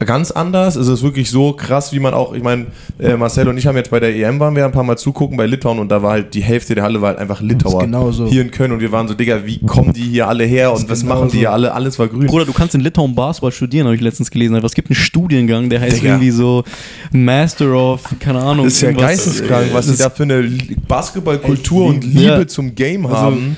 ganz 0.00 0.30
anders. 0.30 0.76
Es 0.76 0.88
ist 0.88 1.02
wirklich 1.02 1.30
so 1.30 1.52
krass, 1.52 1.92
wie 1.92 1.98
man 1.98 2.12
auch, 2.14 2.34
ich 2.34 2.42
meine, 2.42 2.66
äh, 2.98 3.16
Marcel 3.16 3.48
und 3.48 3.56
ich 3.56 3.66
haben 3.66 3.76
jetzt 3.76 3.90
bei 3.90 4.00
der 4.00 4.14
EM 4.14 4.38
waren 4.40 4.54
wir 4.54 4.64
ein 4.66 4.72
paar 4.72 4.82
Mal 4.84 4.98
zugucken 4.98 5.36
bei 5.36 5.46
Litauen 5.46 5.78
und 5.78 5.88
da 5.88 6.02
war 6.02 6.10
halt 6.12 6.34
die 6.34 6.42
Hälfte 6.42 6.74
der 6.74 6.84
Halle 6.84 7.00
war 7.00 7.10
halt 7.10 7.18
einfach 7.18 7.40
Litauer. 7.40 7.80
genau 7.80 8.10
so. 8.12 8.26
Hier 8.26 8.42
in 8.42 8.50
Köln 8.50 8.72
und 8.72 8.80
wir 8.80 8.92
waren 8.92 9.08
so, 9.08 9.14
Digga, 9.14 9.46
wie 9.46 9.60
kommen 9.60 9.92
die 9.94 10.02
hier 10.02 10.28
alle 10.28 10.44
her 10.44 10.72
und 10.72 10.90
was 10.90 11.00
genau 11.00 11.14
machen 11.14 11.28
die 11.28 11.34
so. 11.36 11.38
hier 11.38 11.52
alle? 11.52 11.72
Alles 11.72 11.98
war 11.98 12.08
grün. 12.08 12.26
Bruder, 12.26 12.44
du 12.44 12.52
kannst 12.52 12.74
in 12.74 12.80
Litauen 12.82 13.14
Basketball 13.14 13.52
studieren, 13.52 13.86
habe 13.86 13.94
ich 13.96 14.02
letztens 14.02 14.30
gelesen. 14.30 14.56
Aber 14.56 14.66
es 14.66 14.74
gibt 14.74 14.90
einen 14.90 14.96
Studiengang, 14.96 15.70
der 15.70 15.80
heißt 15.80 15.98
Digga. 15.98 16.08
irgendwie 16.14 16.30
so 16.32 16.64
Master 17.12 17.72
of, 17.72 18.02
keine 18.20 18.40
Ahnung. 18.40 18.64
Das 18.66 18.74
ist 18.74 18.80
ja 18.82 18.92
geisteskrank, 18.92 19.68
was 19.72 19.86
Das 19.86 19.96
die 19.96 20.02
da 20.02 20.10
für 20.10 20.24
eine 20.24 20.42
Basketballkultur 20.88 21.86
und 21.86 22.04
Liebe 22.04 22.20
ja. 22.20 22.46
zum 22.46 22.74
Game 22.74 23.06
Also, 23.06 23.16
haben. 23.18 23.56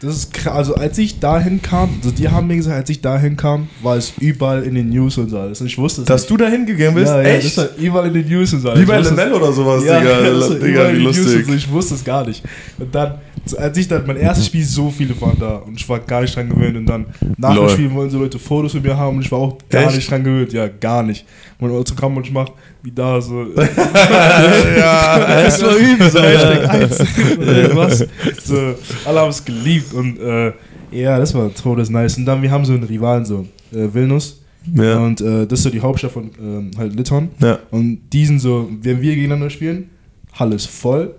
Das 0.00 0.14
ist 0.14 0.32
krass. 0.34 0.54
Also 0.56 0.74
als 0.74 0.98
ich 0.98 1.20
dahin 1.20 1.62
kam, 1.62 1.88
also 2.02 2.10
die 2.14 2.28
haben 2.28 2.46
mir 2.48 2.56
gesagt, 2.56 2.76
als 2.76 2.90
ich 2.90 3.00
dahin 3.00 3.36
kam, 3.36 3.68
war 3.82 3.96
es 3.96 4.12
überall 4.20 4.62
in 4.62 4.74
den 4.74 4.90
News 4.90 5.16
und 5.16 5.30
so 5.30 5.38
alles. 5.38 5.60
Und 5.62 5.68
ich 5.68 5.78
wusste 5.78 6.02
es 6.02 6.06
Dass 6.06 6.22
nicht. 6.22 6.30
du 6.30 6.36
da 6.36 6.48
hingegangen 6.48 6.94
bist? 6.94 7.06
ja, 7.06 7.22
ja, 7.22 7.28
Echt? 7.28 7.56
das 7.56 7.70
war 7.72 7.76
überall 7.78 8.06
in 8.08 8.12
den 8.14 8.28
News 8.28 8.52
und 8.52 8.60
so 8.60 8.68
alles. 8.70 8.82
wie 8.82 8.84
bei 8.86 9.00
Lemel 9.00 9.32
oder 9.32 9.52
sowas, 9.52 9.84
Ja, 9.84 9.98
Digga. 10.00 10.10
war 10.40 10.54
Digga, 10.58 10.92
wie 10.92 10.96
lustig. 10.98 11.46
so, 11.46 11.52
ich 11.54 11.70
wusste 11.70 11.94
es 11.94 12.04
gar 12.04 12.26
nicht. 12.26 12.42
Und 12.78 12.94
dann, 12.94 13.14
als 13.54 13.78
ich 13.78 13.88
dann 13.88 14.06
mein 14.06 14.16
erstes 14.16 14.46
Spiel, 14.46 14.64
so 14.64 14.90
viele 14.90 15.20
waren 15.20 15.38
da 15.38 15.56
und 15.56 15.74
ich 15.74 15.88
war 15.88 16.00
gar 16.00 16.22
nicht 16.22 16.34
dran 16.34 16.48
gewöhnt. 16.48 16.76
Und 16.76 16.86
dann 16.86 17.06
nach 17.36 17.54
Lol. 17.54 17.68
dem 17.68 17.72
Spiel 17.74 17.92
wollen 17.92 18.10
so 18.10 18.18
Leute 18.18 18.38
Fotos 18.38 18.74
mit 18.74 18.84
mir 18.84 18.96
haben 18.96 19.16
und 19.16 19.22
ich 19.22 19.30
war 19.30 19.38
auch 19.38 19.58
gar 19.68 19.84
Echt? 19.84 19.96
nicht 19.96 20.10
dran 20.10 20.24
gewöhnt. 20.24 20.52
Ja, 20.52 20.68
gar 20.68 21.02
nicht. 21.02 21.24
Und 21.58 21.70
Autogramm 21.70 22.16
und 22.16 22.26
ich 22.26 22.32
mach 22.32 22.48
wie 22.82 22.90
da 22.90 23.20
so. 23.20 23.44
ja, 23.56 25.42
das 25.42 25.62
war 25.62 25.76
übel 25.76 26.10
so. 26.10 26.20
Hashtag 26.20 26.68
eins. 26.68 27.00
Oder 27.38 27.76
was? 27.76 28.06
So, 28.44 28.74
alle 29.04 29.20
haben 29.20 29.30
es 29.30 29.44
geliebt 29.44 29.92
und 29.92 30.18
äh, 30.18 30.52
ja, 30.90 31.18
das 31.18 31.34
war 31.34 31.52
todes 31.54 31.90
nice. 31.90 32.16
Und 32.18 32.26
dann, 32.26 32.42
wir 32.42 32.50
haben 32.50 32.64
so 32.64 32.72
einen 32.72 32.84
Rivalen, 32.84 33.24
so 33.24 33.46
äh, 33.72 33.92
Vilnius. 33.92 34.42
Ja. 34.74 34.98
Und 34.98 35.20
äh, 35.20 35.46
das 35.46 35.60
ist 35.60 35.62
so 35.64 35.70
die 35.70 35.80
Hauptstadt 35.80 36.12
von 36.12 36.30
ähm, 36.40 36.70
halt 36.76 36.94
Litauen. 36.94 37.28
ja. 37.40 37.58
Und 37.70 38.00
die 38.12 38.26
sind 38.26 38.40
so, 38.40 38.68
wenn 38.82 39.00
wir 39.00 39.14
gegeneinander 39.14 39.50
spielen, 39.50 39.90
Halle 40.32 40.56
ist 40.56 40.66
voll, 40.66 41.14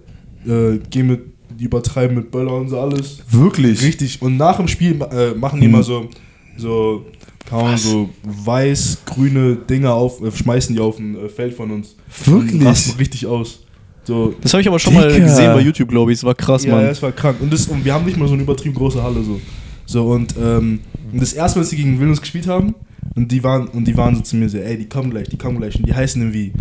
äh, 0.45 0.77
gehen 0.89 1.07
mit, 1.07 1.21
die 1.57 1.65
übertreiben 1.65 2.15
mit 2.15 2.31
Böller 2.31 2.53
und 2.53 2.69
so 2.69 2.79
alles. 2.79 3.19
Wirklich? 3.29 3.81
Richtig. 3.83 4.21
Und 4.21 4.37
nach 4.37 4.57
dem 4.57 4.67
Spiel 4.67 4.99
äh, 5.11 5.33
machen 5.33 5.59
die 5.61 5.67
Mhm. 5.67 5.73
immer 5.73 5.83
so, 5.83 6.09
so, 6.57 7.05
Ahnung, 7.49 7.77
so 7.77 8.09
weiß-grüne 8.23 9.55
Dinger 9.69 9.93
auf, 9.93 10.21
äh, 10.21 10.31
schmeißen 10.31 10.75
die 10.75 10.81
auf 10.81 10.99
ein 10.99 11.15
äh, 11.15 11.29
Feld 11.29 11.53
von 11.53 11.71
uns. 11.71 11.95
Wirklich? 12.25 12.63
Rasten 12.65 12.97
richtig 12.97 13.25
aus. 13.25 13.63
So, 14.03 14.33
Das 14.41 14.53
habe 14.53 14.61
ich 14.61 14.67
aber 14.67 14.79
schon 14.79 14.93
mal 14.93 15.11
Digga. 15.11 15.25
gesehen 15.25 15.53
bei 15.53 15.61
YouTube, 15.61 15.89
glaube 15.89 16.11
ich. 16.13 16.19
Es 16.19 16.23
war 16.23 16.33
krass, 16.35 16.63
ja, 16.63 16.73
Mann. 16.75 16.83
ja, 16.85 16.91
es 16.91 17.01
war 17.01 17.11
krank. 17.11 17.37
Und, 17.41 17.51
das, 17.51 17.67
und 17.67 17.83
wir 17.83 17.93
haben 17.93 18.05
nicht 18.05 18.17
mal 18.17 18.27
so 18.27 18.33
eine 18.35 18.43
übertrieben 18.43 18.73
große 18.75 19.01
Halle 19.03 19.21
so. 19.23 19.39
So 19.85 20.07
und, 20.07 20.33
ähm, 20.41 20.79
das 21.13 21.33
erste 21.33 21.59
Mal, 21.59 21.61
als 21.63 21.69
sie 21.71 21.77
gegen 21.77 21.99
Vilnius 21.99 22.21
gespielt 22.21 22.47
haben, 22.47 22.75
und 23.15 23.31
die 23.31 23.43
waren, 23.43 23.67
und 23.69 23.85
die 23.87 23.95
waren 23.97 24.15
so 24.15 24.21
zu 24.21 24.35
mir 24.35 24.47
so, 24.49 24.57
ey, 24.57 24.77
die 24.77 24.87
kommen 24.87 25.09
gleich, 25.09 25.27
die 25.29 25.37
kommen 25.37 25.57
gleich. 25.57 25.75
Und 25.77 25.87
die 25.87 25.93
heißen 25.93 26.21
irgendwie, 26.21 26.53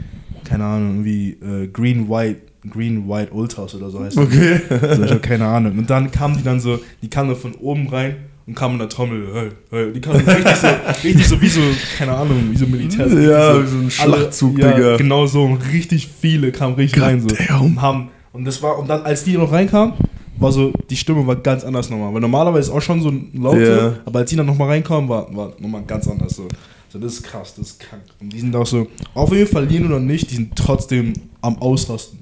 keine 0.44 0.64
Ahnung, 0.64 0.90
irgendwie 1.04 1.30
äh, 1.44 1.66
Green 1.68 2.08
White, 2.08 2.40
Green 2.70 3.08
White 3.08 3.32
Ultras 3.32 3.74
oder 3.74 3.90
so 3.90 4.00
heißt 4.02 4.16
Okay. 4.18 4.60
So, 4.96 5.02
ich 5.04 5.10
habe 5.10 5.20
keine 5.20 5.46
Ahnung. 5.46 5.78
Und 5.78 5.88
dann 5.90 6.10
kamen 6.10 6.36
die 6.36 6.42
dann 6.42 6.60
so, 6.60 6.78
die 7.02 7.08
kamen 7.08 7.30
dann 7.30 7.38
von 7.38 7.54
oben 7.56 7.88
rein 7.88 8.16
und 8.46 8.54
kamen 8.54 8.74
in 8.74 8.78
der 8.80 8.88
Trommel, 8.88 9.26
hey, 9.32 9.48
hey. 9.70 9.92
Die 9.92 10.00
kamen 10.00 10.20
richtig 10.20 10.56
so, 10.56 10.66
richtig 11.04 11.28
so 11.28 11.40
wie 11.40 11.48
so, 11.48 11.60
keine 11.98 12.12
Ahnung, 12.16 12.48
wie 12.50 12.56
so 12.56 12.66
Militär. 12.66 13.06
Ja, 13.08 13.54
so, 13.54 13.62
wie 13.62 13.66
so 13.66 13.76
ein 13.76 13.82
alle- 13.82 13.90
Schlachtzug, 14.18 14.58
ja, 14.58 14.72
Digga. 14.72 14.96
Genau 14.96 15.26
so, 15.26 15.44
und 15.44 15.58
richtig 15.72 16.08
viele 16.08 16.52
kamen 16.52 16.74
richtig 16.74 17.02
rein 17.02 17.20
so. 17.20 17.28
Und 17.60 17.80
haben, 17.82 18.08
und 18.32 18.44
das 18.44 18.62
war, 18.62 18.78
und 18.78 18.88
dann, 18.88 19.02
als 19.02 19.24
die 19.24 19.36
noch 19.36 19.50
reinkamen, 19.50 19.94
war 20.38 20.52
so, 20.52 20.70
die 20.90 20.96
Stimme 20.96 21.26
war 21.26 21.36
ganz 21.36 21.64
anders 21.64 21.88
nochmal. 21.90 22.12
Weil 22.12 22.20
normalerweise 22.20 22.70
ist 22.70 22.76
auch 22.76 22.82
schon 22.82 23.00
so 23.00 23.08
ein 23.08 23.30
laute, 23.34 23.62
Ja. 23.96 24.02
aber 24.04 24.18
als 24.20 24.30
die 24.30 24.36
dann 24.36 24.46
nochmal 24.46 24.68
reinkamen, 24.68 25.08
war, 25.08 25.34
war 25.34 25.52
nochmal 25.58 25.82
ganz 25.86 26.06
anders 26.06 26.36
so. 26.36 26.46
So, 26.88 26.98
das 27.00 27.14
ist 27.14 27.22
krass, 27.24 27.54
das 27.56 27.68
ist 27.70 27.80
krank. 27.80 28.02
Und 28.20 28.32
die 28.32 28.38
sind 28.40 28.54
auch 28.54 28.66
so, 28.66 28.86
auch 29.14 29.30
wenn 29.30 29.38
wir 29.38 29.46
verlieren 29.46 29.86
oder 29.86 29.98
nicht, 29.98 30.30
die 30.30 30.36
sind 30.36 30.54
trotzdem 30.54 31.14
am 31.40 31.56
Ausrasten. 31.58 32.20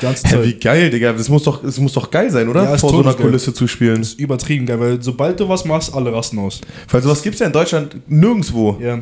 Hä, 0.00 0.36
wie 0.42 0.54
geil, 0.54 0.90
Digga. 0.90 1.12
Das 1.12 1.28
muss 1.28 1.44
doch, 1.44 1.62
das 1.62 1.78
muss 1.78 1.92
doch 1.92 2.10
geil 2.10 2.30
sein, 2.30 2.48
oder? 2.48 2.64
Ja, 2.64 2.76
Vor 2.78 2.90
so 2.90 2.96
einer 2.96 3.04
todesgeil. 3.04 3.26
Kulisse 3.26 3.54
zu 3.54 3.66
spielen. 3.66 3.98
Das 3.98 4.08
ist 4.08 4.20
übertrieben 4.20 4.66
geil, 4.66 4.78
weil 4.80 5.02
sobald 5.02 5.38
du 5.40 5.48
was 5.48 5.64
machst, 5.64 5.94
alle 5.94 6.12
rasten 6.12 6.38
aus. 6.38 6.60
Weil 6.90 7.02
sowas 7.02 7.22
gibt 7.22 7.34
es 7.34 7.40
ja 7.40 7.46
in 7.46 7.52
Deutschland 7.52 7.96
nirgendwo. 8.08 8.76
Ja. 8.80 8.98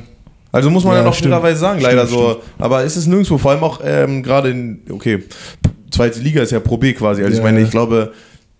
Also 0.53 0.71
muss 0.71 0.85
man 0.85 0.93
ja, 0.95 1.01
Ja, 1.01 1.05
noch 1.07 1.15
stimmt. 1.15 1.33
fairerweise 1.33 1.59
sagen, 1.59 1.81
Stimmt, 1.81 1.95
leider 1.95 2.07
so. 2.07 2.37
Aber 2.59 2.85
es 2.85 2.97
ist 2.97 3.07
nirgendwo, 3.07 3.39
vor 3.39 3.51
allem 3.51 3.63
auch 3.65 3.81
ähm, 3.85 4.23
gerade 4.23 4.51
in, 4.51 4.81
okay, 4.89 5.25
zweite 5.91 6.21
Liga 6.21 6.43
ist 6.43 6.53
ja 6.53 6.61
Pro 6.61 6.77
B 6.77 6.93
quasi. 6.93 7.23
Also 7.23 7.33
ich 7.33 7.39
Ja, 7.39 7.45
meine, 7.45 7.59
ja. 7.59 7.65
ich 7.65 7.71
glaube, 7.73 8.13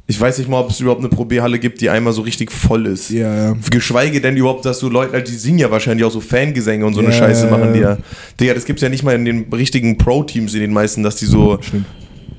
ich 0.07 0.21
weiß 0.21 0.37
nicht 0.39 0.51
mal, 0.51 0.59
ob 0.61 0.71
es 0.71 0.81
überhaupt 0.81 1.01
eine 1.01 1.09
Pro 1.09 1.25
B-Halle 1.25 1.59
gibt, 1.59 1.81
die 1.81 1.89
einmal 1.89 2.13
so 2.13 2.23
richtig 2.23 2.51
voll 2.53 2.87
ist. 2.87 3.11
Ja, 3.11 3.35
ja. 3.53 3.57
Geschweige 3.71 4.21
denn 4.21 4.37
überhaupt, 4.37 4.65
dass 4.67 4.81
du 4.81 4.91
Leute, 4.91 5.23
die 5.23 5.33
singen 5.33 5.59
ja 5.61 5.71
wahrscheinlich 5.71 6.05
auch 6.05 6.11
so 6.11 6.21
Fangesänge 6.21 6.85
und 6.85 6.95
so 6.95 7.01
eine 7.01 7.09
Ja, 7.11 7.15
Scheiße 7.15 7.47
ja, 7.47 7.51
machen, 7.51 7.73
die 7.73 7.81
ja. 7.81 7.91
ja. 7.93 7.99
Digga, 8.41 8.55
das 8.55 8.65
gibt's 8.67 8.83
ja 8.83 8.89
nicht 8.89 9.03
mal 9.05 9.15
in 9.15 9.25
den 9.25 9.47
richtigen 9.53 9.97
Pro-Teams, 9.97 10.53
in 10.53 10.61
den 10.61 10.73
meisten, 10.73 11.03
dass 11.05 11.17
die 11.17 11.27
so. 11.27 11.59
Stimmt. 11.63 11.87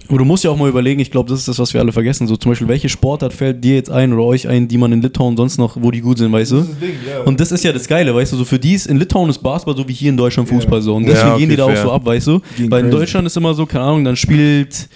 Aber 0.07 0.17
du 0.19 0.25
musst 0.25 0.43
ja 0.43 0.51
auch 0.51 0.57
mal 0.57 0.69
überlegen, 0.69 0.99
ich 0.99 1.09
glaube, 1.11 1.29
das 1.29 1.39
ist 1.39 1.47
das, 1.47 1.59
was 1.59 1.73
wir 1.73 1.81
alle 1.81 1.91
vergessen. 1.91 2.27
So 2.27 2.35
zum 2.37 2.51
Beispiel, 2.51 2.67
welche 2.67 2.89
Sportart 2.89 3.33
fällt 3.33 3.63
dir 3.63 3.75
jetzt 3.75 3.89
ein 3.89 4.13
oder 4.13 4.23
euch 4.23 4.47
ein, 4.47 4.67
die 4.67 4.77
man 4.77 4.91
in 4.91 5.01
Litauen 5.01 5.35
sonst 5.35 5.57
noch, 5.57 5.77
wo 5.81 5.89
die 5.91 6.01
gut 6.01 6.17
sind, 6.19 6.31
weißt 6.31 6.51
du? 6.51 6.57
Das 6.57 6.67
Ding, 6.79 6.89
ja. 7.09 7.21
Und 7.21 7.39
das 7.39 7.51
ist 7.51 7.63
ja 7.63 7.71
das 7.73 7.87
Geile, 7.87 8.13
weißt 8.13 8.33
du, 8.33 8.37
so 8.37 8.45
für 8.45 8.59
die 8.59 8.73
ist 8.73 8.85
in 8.87 8.97
Litauen 8.97 9.29
ist 9.29 9.39
Basketball 9.39 9.75
so 9.75 9.87
wie 9.87 9.93
hier 9.93 10.09
in 10.09 10.17
Deutschland 10.17 10.47
Fußball 10.49 10.81
so. 10.81 10.95
Und 10.95 11.03
Ja, 11.03 11.09
deswegen 11.09 11.29
okay, 11.31 11.39
gehen 11.39 11.49
die 11.49 11.55
da 11.55 11.65
fair. 11.67 11.79
auch 11.79 11.83
so 11.83 11.91
ab, 11.91 12.05
weißt 12.05 12.27
du? 12.27 12.39
Gehen 12.57 12.69
Weil 12.71 12.81
in 12.81 12.89
crazy. 12.89 12.99
Deutschland 12.99 13.27
ist 13.27 13.37
immer 13.37 13.53
so, 13.53 13.65
keine 13.65 13.83
Ahnung, 13.85 14.03
dann 14.03 14.15
spielt, 14.15 14.87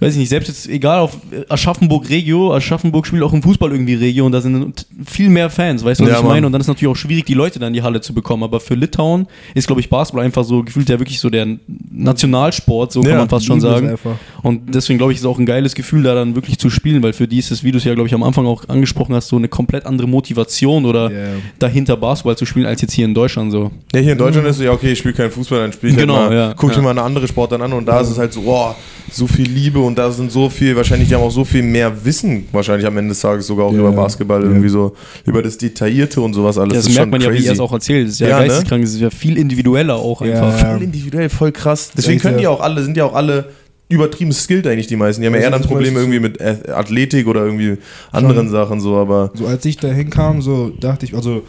weiß 0.00 0.12
ich 0.14 0.18
nicht, 0.18 0.28
selbst 0.28 0.48
jetzt, 0.48 0.68
egal 0.68 1.00
auf 1.00 1.16
Aschaffenburg 1.48 2.08
Regio, 2.08 2.54
Aschaffenburg 2.54 3.06
spielt 3.06 3.22
auch 3.22 3.32
im 3.32 3.42
Fußball 3.42 3.70
irgendwie 3.72 3.94
Regio 3.94 4.26
und 4.26 4.32
da 4.32 4.40
sind 4.40 4.86
viel 5.06 5.28
mehr 5.28 5.50
Fans, 5.50 5.84
weißt 5.84 6.00
du, 6.00 6.04
was 6.04 6.10
Ja, 6.12 6.18
ich 6.18 6.24
meine? 6.24 6.46
Und 6.46 6.52
dann 6.52 6.60
ist 6.60 6.68
natürlich 6.68 6.90
auch 6.92 6.96
schwierig, 6.96 7.24
die 7.26 7.34
Leute 7.34 7.58
dann 7.58 7.68
in 7.68 7.74
die 7.74 7.82
Halle 7.82 8.00
zu 8.00 8.14
bekommen. 8.14 8.42
Aber 8.42 8.60
für 8.60 8.74
Litauen 8.74 9.26
ist, 9.54 9.66
glaube 9.66 9.80
ich, 9.80 9.88
Basketball 9.90 10.24
einfach 10.24 10.44
so 10.44 10.62
gefühlt 10.62 10.88
ja 10.88 10.98
wirklich 10.98 11.20
so 11.20 11.30
der 11.30 11.46
Nationalsport, 11.90 12.92
so 12.92 13.00
kann 13.02 13.10
Ja, 13.10 13.18
man 13.18 13.28
fast 13.28 13.46
schon 13.46 13.58
es 13.58 13.62
sagen. 13.64 13.88
einfach. 13.90 14.16
Und 14.42 14.74
deswegen 14.74 14.98
glaube 14.98 15.12
ich, 15.12 15.18
ist 15.18 15.22
es 15.24 15.26
auch 15.26 15.38
ein 15.38 15.46
geiles 15.46 15.74
Gefühl, 15.74 16.02
da 16.02 16.14
dann 16.14 16.34
wirklich 16.34 16.58
zu 16.58 16.70
spielen, 16.70 17.02
weil 17.02 17.12
für 17.12 17.28
die 17.28 17.38
ist 17.38 17.50
es, 17.50 17.64
wie 17.64 17.72
du 17.72 17.78
es 17.78 17.84
ja, 17.84 17.94
glaube 17.94 18.08
ich, 18.08 18.14
am 18.14 18.22
Anfang 18.22 18.46
auch 18.46 18.68
angesprochen 18.68 19.14
hast, 19.14 19.28
so 19.28 19.36
eine 19.36 19.48
komplett 19.48 19.86
andere 19.86 20.08
Motivation 20.08 20.84
oder 20.84 21.10
Ja. 21.10 21.18
dahinter 21.58 21.96
Basketball 21.96 22.36
zu 22.36 22.46
spielen, 22.46 22.66
als 22.66 22.80
jetzt 22.82 22.92
hier 22.92 23.04
in 23.04 23.14
Deutschland 23.14 23.52
so. 23.52 23.70
Ja, 23.94 24.00
hier 24.00 24.12
in 24.12 24.18
Deutschland 24.18 24.46
ist 24.48 24.56
es 24.58 24.64
ja 24.64 24.72
okay, 24.72 24.92
ich 24.92 24.98
spiele 24.98 25.14
keinen 25.14 25.30
Fußball, 25.30 25.60
dann 25.60 25.72
spiele 25.72 25.92
ich 25.92 25.98
Genau, 25.98 26.16
halt 26.16 26.30
mal, 26.30 26.36
ja. 26.36 26.54
guck 26.56 26.74
mir 26.76 26.82
mal 26.82 26.90
eine 26.90 27.02
andere 27.02 27.26
Sportart 27.28 27.60
an 27.62 27.72
und 27.72 27.86
da 27.86 28.00
ist 28.00 28.10
es 28.10 28.18
halt 28.18 28.32
so, 28.32 28.42
boah, 28.42 28.76
so 29.10 29.26
viel 29.26 29.48
Liebe 29.48 29.78
und 29.80 29.87
da 29.96 30.10
sind 30.10 30.32
so 30.32 30.50
viel, 30.50 30.74
wahrscheinlich, 30.74 31.08
die 31.08 31.14
haben 31.14 31.22
auch 31.22 31.30
so 31.30 31.44
viel 31.44 31.62
mehr 31.62 32.04
Wissen, 32.04 32.46
wahrscheinlich 32.52 32.86
am 32.86 32.96
Ende 32.96 33.10
des 33.10 33.20
Tages 33.20 33.46
sogar 33.46 33.66
auch 33.66 33.72
Ja, 33.72 33.78
über 33.78 33.90
ja. 33.90 33.94
Basketball, 33.96 34.42
Ja. 34.42 34.48
irgendwie 34.48 34.68
so, 34.68 34.94
über 35.24 35.40
das 35.42 35.56
Detaillierte 35.56 36.20
und 36.20 36.34
sowas 36.34 36.58
alles. 36.58 36.74
das 36.74 36.86
ist 36.86 36.94
merkt 36.94 36.98
schon 37.04 37.10
man 37.10 37.20
ja, 37.20 37.28
wie 37.30 37.34
crazy. 37.36 37.46
er 37.48 37.52
es 37.52 37.60
auch 37.60 37.72
erzählt. 37.72 38.06
Das 38.06 38.14
ist 38.14 38.20
ja, 38.20 38.28
Ja, 38.28 38.40
ne? 38.40 38.46
geisteskrank, 38.48 38.82
das 38.82 38.92
ist 38.94 39.00
ja 39.00 39.10
viel 39.10 39.38
individueller 39.38 39.94
auch 39.96 40.20
Ja, 40.22 40.32
einfach. 40.48 40.60
ja. 40.62 40.72
voll 40.74 40.82
individuell, 40.82 41.28
voll 41.28 41.52
krass. 41.52 41.90
Deswegen 41.96 42.18
können 42.20 42.38
die 42.38 42.44
ja. 42.44 42.50
auch 42.50 42.60
alle, 42.60 42.82
sind 42.82 42.96
ja 42.96 43.04
auch 43.04 43.14
alle 43.14 43.50
übertrieben 43.90 44.32
skilled 44.32 44.66
eigentlich 44.66 44.86
die 44.86 44.96
meisten. 44.96 45.22
Die 45.22 45.26
haben 45.28 45.34
ja 45.34 45.40
Ja, 45.40 45.44
eher 45.46 45.50
dann 45.52 45.60
das 45.62 45.68
Probleme 45.68 45.98
irgendwie 45.98 46.20
mit 46.20 46.40
Ath- 46.42 46.68
Athletik 46.70 47.26
oder 47.26 47.44
irgendwie 47.46 47.78
anderen 48.12 48.50
Sachen 48.50 48.80
so, 48.80 48.96
aber 48.96 49.30
So 49.34 49.46
als 49.46 49.64
ich 49.64 49.78
da 49.78 49.88
hinkam, 49.88 50.42
so 50.42 50.68
dachte 50.78 51.06
ich, 51.06 51.14
also 51.14 51.42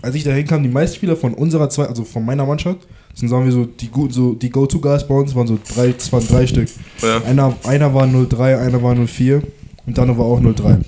als 0.00 0.14
ich 0.14 0.22
da 0.22 0.30
hinkam, 0.30 0.62
die 0.62 0.68
meisten 0.68 0.96
Spieler 0.96 1.16
von 1.16 1.34
unserer 1.34 1.68
zwei, 1.70 1.86
also 1.86 2.04
von 2.04 2.24
meiner 2.24 2.46
Mannschaft, 2.46 2.78
sind 3.14 3.28
sagen 3.28 3.44
wir 3.44 3.52
so 3.52 3.64
die 3.66 3.88
gut, 3.88 4.12
so 4.12 4.34
die 4.34 4.50
Go-To-Guys 4.50 5.06
bei 5.06 5.14
uns 5.14 5.34
waren 5.34 5.46
so 5.46 5.58
drei, 5.74 5.94
es 5.96 6.12
waren 6.12 6.26
drei 6.26 6.46
Stück. 6.46 6.68
Ja. 7.02 7.22
Einer, 7.24 7.54
einer 7.64 7.92
war 7.94 8.06
03, 8.06 8.58
einer 8.58 8.82
war 8.82 8.94
04 8.94 9.42
und 9.86 9.98
andere 9.98 10.18
war 10.18 10.24
auch 10.26 10.40
03. 10.40 10.78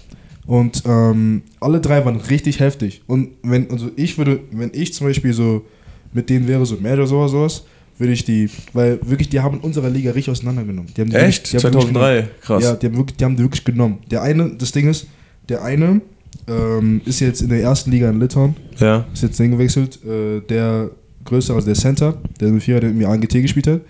Und 0.47 0.83
ähm, 0.87 1.43
alle 1.61 1.81
drei 1.81 2.05
waren 2.05 2.17
richtig 2.17 2.61
heftig. 2.61 3.03
Und 3.07 3.31
wenn, 3.43 3.71
also 3.71 3.91
ich 3.97 4.19
würde, 4.19 4.41
wenn 4.53 4.71
ich 4.75 4.93
zum 4.93 5.07
Beispiel 5.07 5.33
so 5.33 5.65
mit 6.13 6.29
denen 6.31 6.47
wäre, 6.49 6.65
so 6.67 6.77
mehr 6.77 6.95
oder 6.95 7.07
sowas, 7.07 7.31
sowas, 7.31 7.65
würde 7.97 8.13
ich 8.13 8.25
die, 8.25 8.51
weil 8.73 8.99
wirklich, 9.03 9.29
die 9.29 9.41
haben 9.41 9.57
in 9.59 9.61
unserer 9.63 9.89
Liga 9.89 10.11
richtig 10.11 10.33
auseinandergenommen. 10.33 10.93
Die 10.97 11.01
haben 11.01 11.11
die 11.11 11.17
echt? 11.17 11.53
wirklich- 11.53 11.63
die 11.63 11.67
haben 11.67 11.73
die 11.73 11.79
wirklich 11.79 11.93
2003, 11.95 12.29
krass. 12.41 12.63
ja, 12.65 12.75
die 12.75 12.87
haben, 12.87 12.97
wirklich, 12.97 13.17
die 13.17 13.25
haben 13.25 13.37
die 13.37 13.43
wirklich 13.43 13.65
genommen. 13.65 13.99
Der 14.11 14.23
eine, 14.23 14.51
das 14.57 14.73
Ding 14.73 14.89
ist, 14.89 15.07
der 15.49 15.63
eine 15.63 16.01
ähm, 16.49 17.01
ist 17.05 17.21
jetzt 17.21 17.41
in 17.41 17.49
der 17.49 17.61
ersten 17.63 17.91
Liga 17.91 18.11
in 18.11 18.21
Litauen, 18.21 18.57
Ja. 18.79 19.07
ist 19.15 19.23
jetzt 19.23 19.37
hingewechselt. 19.39 19.99
Äh, 20.05 20.41
der 20.41 20.91
größere, 21.25 21.57
also 21.57 21.67
der 21.67 21.75
Center, 21.75 22.17
der 22.41 22.51
mit 22.51 22.63
Vierer, 22.63 22.81
der 22.81 22.91
mit 22.91 22.99
mir 22.99 23.09
ANGT 23.09 23.33
gespielt 23.33 23.67
hat, 23.67 23.81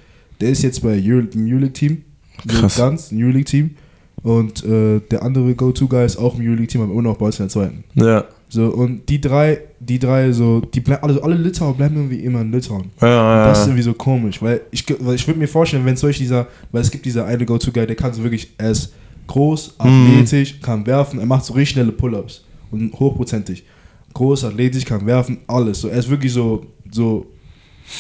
der 0.40 0.51
ist 0.51 0.62
jetzt 0.62 0.83
bei 0.83 1.03
Euro, 1.05 1.27
im 1.35 1.47
Euroleague-Team. 1.47 2.03
So 2.47 2.61
Krass. 2.61 2.77
Ganz, 2.77 3.12
ein 3.12 3.23
Euroleague-Team. 3.23 3.70
Und 4.23 4.64
äh, 4.64 5.01
der 5.11 5.23
andere 5.23 5.55
Go-To-Guy 5.55 6.07
ist 6.07 6.16
auch 6.16 6.38
im 6.38 6.44
Euroleague-Team, 6.44 6.81
aber 6.83 6.92
immer 6.92 7.03
noch 7.03 7.16
bei 7.16 7.27
uns 7.27 7.38
in 7.38 7.44
der 7.44 7.51
zweiten. 7.51 7.85
Ja. 7.94 8.25
So, 8.49 8.68
und 8.68 9.09
die 9.09 9.20
drei, 9.20 9.59
die 9.81 9.99
drei, 9.99 10.31
so, 10.33 10.61
die 10.61 10.81
bleiben, 10.81 11.03
also 11.03 11.20
alle 11.23 11.35
Litauer 11.35 11.75
bleiben 11.75 11.97
irgendwie 11.97 12.20
immer 12.20 12.40
in 12.40 12.53
Litauen. 12.53 12.90
Ja, 13.01 13.09
ja, 13.09 13.49
Das 13.49 13.61
ist 13.61 13.66
irgendwie 13.66 13.83
so 13.83 13.94
komisch, 13.94 14.40
weil 14.40 14.61
ich, 14.70 14.85
weil 15.01 15.16
ich 15.16 15.27
würde 15.27 15.40
mir 15.40 15.49
vorstellen, 15.49 15.85
wenn 15.85 15.97
solch 15.97 16.18
dieser, 16.18 16.47
weil 16.70 16.83
es 16.83 16.90
gibt 16.90 17.05
dieser 17.05 17.27
eine 17.27 17.44
Go-To-Guy, 17.44 17.87
der 17.87 17.97
kann 17.97 18.12
so 18.12 18.23
wirklich, 18.23 18.55
er 18.57 18.70
ist 18.70 18.92
groß, 19.27 19.75
athletisch, 19.79 20.61
kann 20.61 20.87
werfen, 20.87 21.18
er 21.18 21.27
macht 21.27 21.44
so 21.44 21.55
richtig 21.55 21.70
schnelle 21.70 21.92
Pull-Ups 21.92 22.44
und 22.70 22.92
hochprozentig. 22.92 23.64
Groß, 24.12 24.44
athletisch, 24.44 24.85
kann 24.85 25.05
werfen, 25.05 25.38
alles. 25.49 25.81
So, 25.81 25.88
er 25.88 25.99
ist 25.99 26.09
wirklich 26.09 26.33
so, 26.33 26.64
so, 26.94 27.26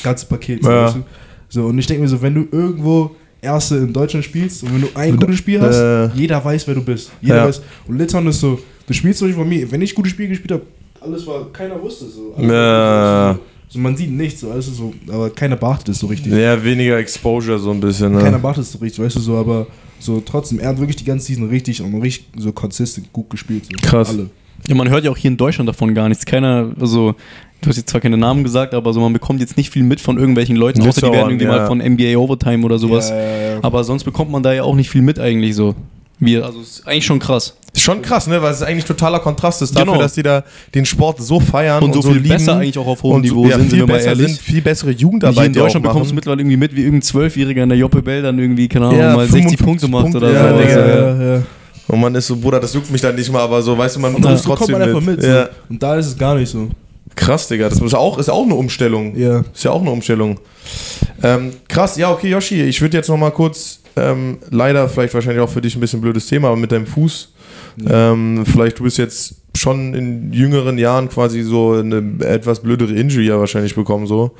ganzes 0.02 0.28
Paket. 0.28 0.62
So, 0.62 0.70
Ja. 0.70 0.84
weißt 0.86 0.96
du? 0.96 1.02
so 1.48 1.66
und 1.66 1.78
ich 1.78 1.86
denke 1.86 2.02
mir 2.02 2.08
so, 2.08 2.20
wenn 2.22 2.34
du 2.34 2.46
irgendwo 2.50 3.10
Erste 3.40 3.76
in 3.76 3.92
Deutschland 3.92 4.24
spielst 4.24 4.62
und 4.62 4.72
wenn 4.74 4.80
du 4.82 4.88
ein 4.94 5.16
gutes 5.18 5.36
Spiel 5.36 5.60
hast, 5.60 5.76
Äh. 5.76 6.08
jeder 6.14 6.42
weiß, 6.42 6.66
wer 6.66 6.74
du 6.74 6.82
bist. 6.82 7.10
Jeder 7.20 7.36
Ja. 7.36 7.46
weiß. 7.48 7.60
Und 7.86 7.98
Litauen 7.98 8.26
ist 8.28 8.40
so, 8.40 8.58
du 8.86 8.92
spielst 8.94 9.18
so 9.18 9.26
nicht 9.26 9.34
von 9.36 9.48
mir, 9.48 9.70
wenn 9.70 9.82
ich 9.82 9.94
gute 9.94 10.08
Spiele 10.08 10.30
gespielt 10.30 10.52
habe, 10.52 10.62
alles 11.00 11.26
war, 11.26 11.52
keiner 11.52 11.80
wusste 11.82 12.06
es 12.06 12.14
so. 12.14 12.34
Ja. 12.42 13.38
so. 13.68 13.78
Man 13.78 13.96
sieht 13.96 14.10
nichts, 14.10 14.40
so, 14.40 14.50
alles 14.50 14.68
ist 14.68 14.76
so, 14.78 14.94
aber 15.08 15.28
keiner 15.30 15.56
beachtet 15.56 15.88
es 15.90 15.98
so 15.98 16.06
richtig. 16.06 16.32
Ja, 16.32 16.62
weniger 16.64 16.96
Exposure 16.98 17.58
so 17.58 17.70
ein 17.72 17.80
bisschen. 17.80 18.14
Keiner 18.16 18.30
Ne? 18.32 18.38
macht 18.38 18.56
es 18.58 18.72
so 18.72 18.78
richtig, 18.78 19.04
weißt 19.04 19.16
du, 19.16 19.20
so, 19.20 19.36
aber 19.36 19.66
so 19.98 20.20
trotzdem, 20.24 20.60
er 20.60 20.68
hat 20.68 20.78
wirklich 20.78 20.96
die 20.96 21.04
ganze 21.04 21.26
Season 21.26 21.48
richtig 21.48 21.82
und 21.82 21.94
richtig 22.00 22.26
so 22.38 22.50
consistent 22.52 23.12
gut 23.12 23.28
gespielt. 23.30 23.64
So. 23.66 23.76
Krass. 23.86 24.08
Alle. 24.10 24.30
Ja, 24.66 24.74
man 24.74 24.88
hört 24.88 25.04
ja 25.04 25.10
auch 25.10 25.16
hier 25.16 25.30
in 25.30 25.36
Deutschland 25.36 25.68
davon 25.68 25.94
gar 25.94 26.08
nichts. 26.08 26.24
Keiner, 26.24 26.72
also, 26.80 27.14
du 27.64 27.70
hast 27.70 27.76
jetzt 27.76 27.90
zwar 27.90 28.00
keine 28.00 28.16
Namen 28.16 28.44
gesagt, 28.44 28.74
aber 28.74 28.92
so, 28.92 29.00
man 29.00 29.12
bekommt 29.12 29.40
jetzt 29.40 29.56
nicht 29.56 29.70
viel 29.70 29.82
mit 29.82 30.00
von 30.00 30.18
irgendwelchen 30.18 30.56
Leuten, 30.56 30.82
außer 30.82 31.00
die 31.06 31.12
werden 31.12 31.30
irgendwie 31.30 31.46
ja. 31.46 31.50
mal 31.50 31.66
von 31.66 31.78
NBA 31.78 32.16
Overtime 32.16 32.64
oder 32.64 32.78
sowas. 32.78 33.10
Ja, 33.10 33.16
ja, 33.16 33.50
ja. 33.54 33.58
Aber 33.62 33.84
sonst 33.84 34.04
bekommt 34.04 34.30
man 34.30 34.42
da 34.42 34.52
ja 34.52 34.62
auch 34.62 34.74
nicht 34.76 34.90
viel 34.90 35.02
mit 35.02 35.18
eigentlich 35.18 35.54
so. 35.54 35.74
Wir, 36.20 36.44
also, 36.44 36.60
ist 36.60 36.86
eigentlich 36.86 37.04
schon 37.04 37.18
krass. 37.18 37.56
Schon 37.76 38.00
krass, 38.00 38.28
ne? 38.28 38.40
Weil 38.40 38.52
es 38.52 38.62
eigentlich 38.62 38.84
totaler 38.84 39.18
Kontrast 39.18 39.60
ist 39.62 39.74
dafür, 39.74 39.92
Genau. 39.94 39.98
dass 40.02 40.14
die 40.14 40.22
da 40.22 40.44
den 40.74 40.86
Sport 40.86 41.20
so 41.20 41.40
feiern 41.40 41.82
Und 41.82 41.92
so 41.92 42.02
viel 42.02 42.12
lieben 42.18 42.28
besser 42.28 42.56
eigentlich 42.56 42.78
auch 42.78 42.86
auf 42.86 43.02
hohem 43.02 43.16
und 43.16 43.22
Niveau 43.22 43.42
so, 43.42 43.50
ja, 43.50 43.56
sind, 43.56 43.62
sind 43.62 43.70
viel 43.70 43.78
wir 43.80 43.86
mal 43.88 43.94
besser 43.94 44.08
ehrlich. 44.10 44.26
sind, 44.28 44.40
viel 44.40 44.62
bessere 44.62 44.90
Hier 44.90 45.00
Jugendarbeit 45.00 45.46
in 45.46 45.52
die 45.52 45.58
auch 45.58 45.64
Deutschland 45.64 45.84
bekommst 45.84 46.12
du 46.12 46.14
mittlerweile 46.14 46.42
irgendwie 46.42 46.56
mit, 46.56 46.76
wie 46.76 46.82
irgendein 46.82 47.02
Zwölfjähriger 47.02 47.64
in 47.64 47.68
der 47.68 47.78
Joppe 47.78 48.00
Bell 48.00 48.22
dann 48.22 48.38
irgendwie, 48.38 48.68
keine 48.68 48.86
Ahnung, 48.86 49.00
Ja, 49.00 49.16
mal 49.16 49.26
60 49.26 49.58
55 49.58 49.66
Punkte 49.66 49.88
macht 49.88 50.02
Punkte, 50.02 50.18
oder 50.18 50.32
ja, 50.32 50.48
so. 50.50 50.78
Ja, 50.78 50.86
ja, 50.86 51.34
ja. 51.36 51.42
Und 51.88 52.00
man 52.00 52.14
ist 52.14 52.28
so, 52.28 52.36
Bruder, 52.36 52.60
das 52.60 52.72
juckt 52.72 52.90
mich 52.92 53.00
dann 53.00 53.16
nicht 53.16 53.30
mal, 53.32 53.40
aber 53.40 53.60
so, 53.60 53.76
weißt 53.76 53.96
du, 53.96 54.00
man 54.00 54.14
Und 54.14 54.24
muss 54.24 54.42
trotzdem 54.42 54.78
man 54.78 54.82
einfach 54.82 55.00
mit. 55.00 55.16
mit. 55.16 55.22
so. 55.22 55.44
Und 55.68 55.82
da 55.82 55.96
ist 55.96 56.06
es 56.06 56.16
gar 56.16 56.36
nicht 56.36 56.48
so. 56.48 56.68
Krass, 57.16 57.48
Digga, 57.48 57.68
das 57.68 57.80
ist 57.80 57.94
auch, 57.94 58.18
ist 58.18 58.28
auch 58.28 58.44
eine 58.44 58.54
Umstellung. 58.54 59.16
Ja. 59.16 59.44
Ist 59.52 59.64
ja 59.64 59.70
auch 59.70 59.80
eine 59.80 59.90
Umstellung. 59.90 60.40
Ähm, 61.22 61.52
krass, 61.68 61.96
ja, 61.96 62.10
okay, 62.10 62.30
Yoshi, 62.30 62.62
ich 62.62 62.80
würde 62.80 62.96
jetzt 62.96 63.08
noch 63.08 63.16
mal 63.16 63.30
kurz, 63.30 63.80
ähm, 63.96 64.38
leider 64.50 64.88
vielleicht 64.88 65.14
wahrscheinlich 65.14 65.42
auch 65.42 65.48
für 65.48 65.60
dich 65.60 65.76
ein 65.76 65.80
bisschen 65.80 66.00
blödes 66.00 66.26
Thema, 66.26 66.48
aber 66.48 66.56
mit 66.56 66.72
deinem 66.72 66.86
Fuß, 66.86 67.32
ähm, 67.88 68.44
vielleicht 68.44 68.78
du 68.78 68.84
bist 68.84 68.98
jetzt 68.98 69.36
schon 69.56 69.94
in 69.94 70.32
jüngeren 70.32 70.78
Jahren 70.78 71.08
quasi 71.08 71.42
so 71.42 71.72
eine 71.72 72.02
etwas 72.24 72.60
blödere 72.60 72.92
Injury 72.92 73.26
ja 73.26 73.38
wahrscheinlich 73.38 73.74
bekommen, 73.74 74.06
so. 74.06 74.32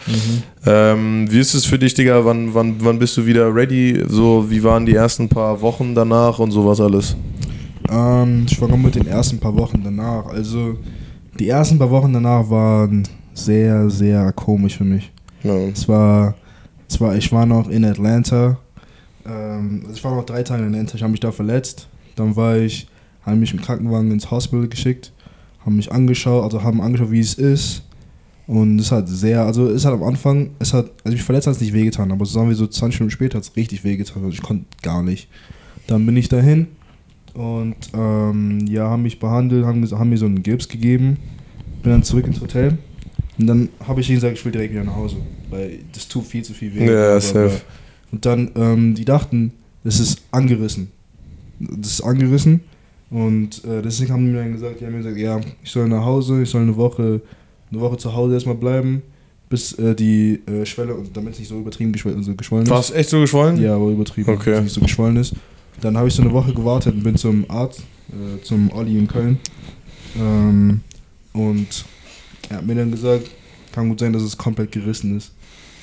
Ähm, 0.67 1.27
wie 1.31 1.39
ist 1.39 1.55
es 1.55 1.65
für 1.65 1.79
dich, 1.79 1.95
Digga? 1.95 2.25
Wann, 2.25 2.53
wann, 2.55 2.77
wann 2.81 2.99
bist 2.99 3.17
du 3.17 3.25
wieder 3.25 3.55
ready? 3.55 4.03
So, 4.09 4.51
wie 4.51 4.63
waren 4.65 4.87
die 4.87 4.95
ersten 4.95 5.29
paar 5.29 5.61
Wochen 5.61 5.95
danach 5.95 6.39
und 6.41 6.51
sowas 6.51 6.81
alles? 6.81 7.17
Ähm, 7.89 8.47
ich 8.49 8.57
fange 8.57 8.77
mit 8.77 8.97
den 8.97 9.07
ersten 9.07 9.39
paar 9.39 9.57
Wochen 9.57 9.83
danach. 9.85 10.27
Also, 10.27 10.77
die 11.39 11.49
ersten 11.49 11.79
paar 11.79 11.91
Wochen 11.91 12.13
danach 12.13 12.49
waren 12.49 13.07
sehr, 13.35 13.91
sehr 13.91 14.33
komisch 14.33 14.77
für 14.77 14.85
mich. 14.85 15.11
Ja. 15.43 15.55
Es 15.55 15.89
war, 15.89 16.35
es 16.89 17.01
war, 17.01 17.17
ich 17.17 17.31
war 17.33 17.47
noch 17.47 17.69
in 17.69 17.85
Atlanta. 17.85 18.59
Ähm, 19.27 19.81
also 19.83 19.95
ich 19.95 20.05
war 20.05 20.15
noch 20.15 20.25
drei 20.25 20.43
Tage 20.43 20.63
in 20.63 20.69
Atlanta. 20.69 20.95
Ich 20.95 21.03
habe 21.03 21.11
mich 21.11 21.21
da 21.21 21.33
verletzt. 21.33 21.89
Dann 22.17 22.37
war 22.37 22.57
ich, 22.57 22.87
haben 23.23 23.41
mich 23.41 23.53
im 23.53 23.61
Krankenwagen 23.61 24.11
ins 24.13 24.31
Hospital 24.31 24.69
geschickt, 24.69 25.13
haben 25.65 25.77
mich 25.77 25.91
angeschaut, 25.91 26.45
also 26.45 26.63
haben 26.63 26.81
angeschaut, 26.81 27.11
wie 27.11 27.21
es 27.21 27.35
ist. 27.35 27.83
Und 28.47 28.79
es 28.79 28.93
hat 28.93 29.09
sehr, 29.09 29.45
also 29.45 29.69
es 29.69 29.85
hat 29.85 29.95
am 29.95 30.03
Anfang, 30.03 30.51
es 30.59 30.75
hat, 30.75 30.91
also 31.03 31.17
ich 31.17 31.23
verletzt 31.23 31.47
hat 31.47 31.55
es 31.55 31.61
nicht 31.61 31.73
wehgetan, 31.73 32.13
aber 32.13 32.27
so 32.27 32.35
sagen 32.35 32.49
wir 32.49 32.55
so 32.55 32.67
20 32.67 33.01
Minuten 33.01 33.11
später 33.11 33.39
hat 33.39 33.45
es 33.45 33.57
richtig 33.57 33.85
wehgetan. 33.85 34.23
Also 34.23 34.35
ich 34.35 34.43
konnte 34.43 34.67
gar 34.83 35.03
nicht. 35.03 35.29
Dann 35.87 36.05
bin 36.07 36.17
ich 36.17 36.29
dahin 36.29 36.69
und 37.35 37.77
ähm, 37.95 38.67
ja, 38.67 38.89
haben 38.89 39.03
mich 39.03 39.19
behandelt, 39.19 39.65
haben, 39.65 39.85
haben 39.91 40.09
mir 40.11 40.19
so 40.19 40.27
einen 40.27 40.43
Gips 40.43 40.69
gegeben. 40.69 41.19
Bin 41.83 41.93
dann 41.93 42.03
zurück 42.03 42.27
ins 42.27 42.41
Hotel. 42.41 42.79
Und 43.39 43.47
dann 43.47 43.69
habe 43.87 44.01
ich 44.01 44.09
ihnen 44.09 44.17
gesagt, 44.17 44.39
ich 44.39 44.45
will 44.45 44.53
direkt 44.53 44.73
wieder 44.73 44.85
nach 44.85 44.97
Hause. 44.97 45.17
Weil 45.51 45.81
das 45.93 46.07
tut 46.09 46.25
viel 46.25 46.43
zu 46.45 46.53
viel 46.55 46.75
weh. 46.75 46.87
Ja, 46.87 47.21
safe. 47.21 47.61
Und 48.13 48.25
dann, 48.25 48.51
ähm, 48.55 48.95
die 48.95 49.05
dachten, 49.05 49.53
es 49.83 49.99
ist 50.01 50.23
angerissen. 50.31 50.89
Das 51.59 51.91
ist 51.91 52.01
angerissen. 52.03 52.61
Und 53.11 53.65
äh, 53.65 53.83
deswegen 53.83 54.13
haben 54.13 54.25
die 54.25 54.33
mir 54.33 54.39
dann 54.39 54.53
gesagt, 54.53 54.81
die 54.81 54.87
haben 54.87 54.93
mir 54.93 54.99
gesagt, 54.99 55.19
ja, 55.19 55.41
ich 55.63 55.71
soll 55.71 55.89
nach 55.89 56.05
Hause, 56.05 56.43
ich 56.43 56.51
soll 56.51 56.63
eine 56.63 56.77
Woche, 56.77 57.21
eine 57.71 57.81
Woche 57.81 57.97
zu 57.97 58.15
Hause 58.15 58.35
erstmal 58.35 58.55
bleiben, 58.57 59.03
bis 59.49 59.73
äh, 59.75 59.95
die 59.95 60.41
äh, 60.47 60.65
Schwelle, 60.65 60.95
und 60.95 61.17
damit 61.17 61.35
es 61.35 61.39
nicht 61.41 61.49
so 61.49 61.59
übertrieben 61.59 61.93
geschwollen, 61.93 62.19
also 62.19 62.35
geschwollen 62.35 62.69
War 62.71 62.81
ist. 62.81 62.91
es 62.91 62.97
echt 62.97 63.11
so 63.11 63.21
geschwollen? 63.21 63.61
Ja, 63.61 63.75
aber 63.77 63.89
übertrieben, 63.91 64.31
Okay. 64.31 64.51
dass 64.53 64.59
es 64.61 64.65
nicht 64.65 64.75
so 64.75 64.81
geschwollen 64.81 65.17
ist. 65.17 65.35
Dann 65.81 65.97
habe 65.97 66.09
ich 66.09 66.15
so 66.15 66.23
eine 66.23 66.33
Woche 66.33 66.53
gewartet 66.53 66.95
und 66.95 67.03
bin 67.03 67.17
zum 67.17 67.45
Arzt, 67.49 67.83
äh, 68.11 68.43
zum 68.43 68.71
Olli 68.73 68.99
in 68.99 69.07
Köln. 69.09 69.39
Ähm, 70.19 70.81
und 71.33 71.85
er 72.49 72.59
hat 72.59 72.67
mir 72.67 72.75
dann 72.75 72.91
gesagt, 72.91 73.31
kann 73.73 73.89
gut 73.89 73.99
sein, 73.99 74.13
dass 74.13 74.23
es 74.23 74.37
komplett 74.37 74.73
gerissen 74.73 75.17
ist. 75.17 75.33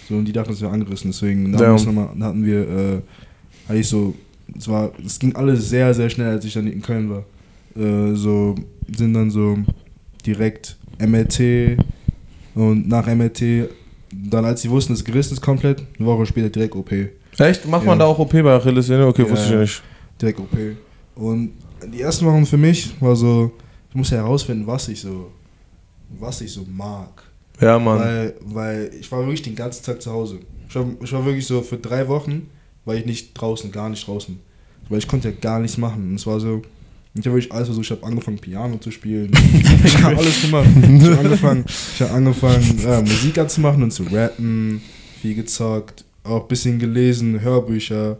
So, 0.08 0.16
und 0.16 0.26
die 0.26 0.32
dachten, 0.32 0.54
es 0.54 0.62
wäre 0.62 0.72
angerissen. 0.72 1.12
Deswegen 1.12 1.52
dann 1.52 1.78
Ja. 1.78 1.92
mal, 1.92 2.10
dann 2.14 2.24
hatten 2.24 2.46
wir, 2.46 2.62
äh, 2.62 3.02
hatte 3.68 3.80
ich 3.80 3.88
so, 3.88 4.16
es 4.58 4.68
war, 4.68 4.92
es 5.06 5.20
ging 5.20 5.36
alles 5.36 5.70
sehr, 5.70 5.94
sehr 5.94 6.10
schnell, 6.10 6.30
als 6.30 6.46
ich 6.46 6.54
dann 6.54 6.68
in 6.68 6.82
Köln 6.82 7.10
war. 7.10 7.24
Äh, 7.76 8.16
so 8.16 8.56
sind 8.96 9.14
dann 9.14 9.30
so 9.32 9.58
direkt 10.26 10.78
MRT 11.00 11.78
und 12.56 12.88
nach 12.88 13.08
MRT, 13.08 13.70
dann 14.12 14.46
als 14.46 14.62
sie 14.62 14.70
wussten, 14.70 14.94
es 14.94 15.04
gerissen 15.04 15.34
ist 15.34 15.42
komplett, 15.42 15.84
eine 15.98 16.08
Woche 16.08 16.26
später 16.26 16.50
direkt 16.50 16.76
OP. 16.76 16.92
Echt? 17.42 17.66
Macht 17.68 17.86
man 17.86 17.98
Ja. 18.00 18.06
da 18.06 18.12
auch 18.12 18.20
OP 18.20 18.42
bei 18.42 18.54
Achillessehne? 18.56 19.06
Okay, 19.08 19.24
Ja. 19.24 19.30
wusste 19.32 19.54
ich 19.54 19.60
nicht. 19.60 19.82
direkt 20.22 20.40
OP. 20.40 20.58
Und 21.16 21.54
die 21.92 22.02
ersten 22.02 22.26
Wochen 22.26 22.46
für 22.46 22.58
mich 22.58 22.94
war 23.02 23.16
so, 23.16 23.52
ich 23.90 23.96
musste 23.96 24.16
herausfinden, 24.16 24.68
was 24.68 24.88
ich 24.88 25.02
so, 25.02 25.32
was 26.20 26.42
ich 26.42 26.52
so 26.52 26.66
mag. 26.72 27.24
Ja, 27.60 27.78
Mann. 27.80 28.00
Weil, 28.00 28.36
weil 28.42 28.92
ich 29.00 29.12
war 29.12 29.20
wirklich 29.22 29.42
den 29.42 29.56
ganzen 29.56 29.84
Tag 29.84 30.02
zu 30.02 30.12
Hause. 30.12 30.40
Ich 30.70 30.76
war, 30.76 30.86
ich 31.04 31.12
war 31.12 31.26
wirklich 31.26 31.46
so 31.46 31.62
für 31.62 31.78
drei 31.78 32.08
Wochen, 32.08 32.48
war 32.86 32.96
ich 32.96 33.06
nicht 33.06 33.34
draußen, 33.34 33.72
gar 33.72 33.90
nicht 33.90 34.06
draußen. 34.08 34.40
Weil 34.90 35.00
ich 35.00 35.08
konnte 35.08 35.30
ja 35.30 35.36
gar 35.40 35.60
nichts 35.60 35.78
machen. 35.78 36.10
Und 36.10 36.16
es 36.16 36.26
war 36.28 36.40
so, 36.40 36.62
ich 37.14 37.26
habe 37.26 37.36
wirklich 37.36 37.52
alles 37.52 37.68
versucht. 37.68 37.86
Ich 37.86 37.92
habe 37.92 38.06
angefangen, 38.06 38.38
Piano 38.40 38.78
zu 38.78 38.92
spielen. 38.92 39.32
ich 39.84 40.02
habe 40.02 40.18
alles 40.18 40.42
gemacht. 40.42 40.68
Ich 40.76 41.04
habe 41.10 41.20
angefangen, 41.20 41.66
ich 41.68 42.02
hab 42.02 42.14
angefangen 42.14 42.80
äh, 42.86 43.02
Musik 43.02 43.38
anzumachen 43.38 43.84
und 43.84 43.92
zu 43.92 44.04
rappen, 44.04 44.82
viel 45.22 45.36
gezockt, 45.36 46.06
auch 46.24 46.42
ein 46.44 46.48
bisschen 46.48 46.80
gelesen, 46.80 47.42
Hörbücher, 47.42 48.18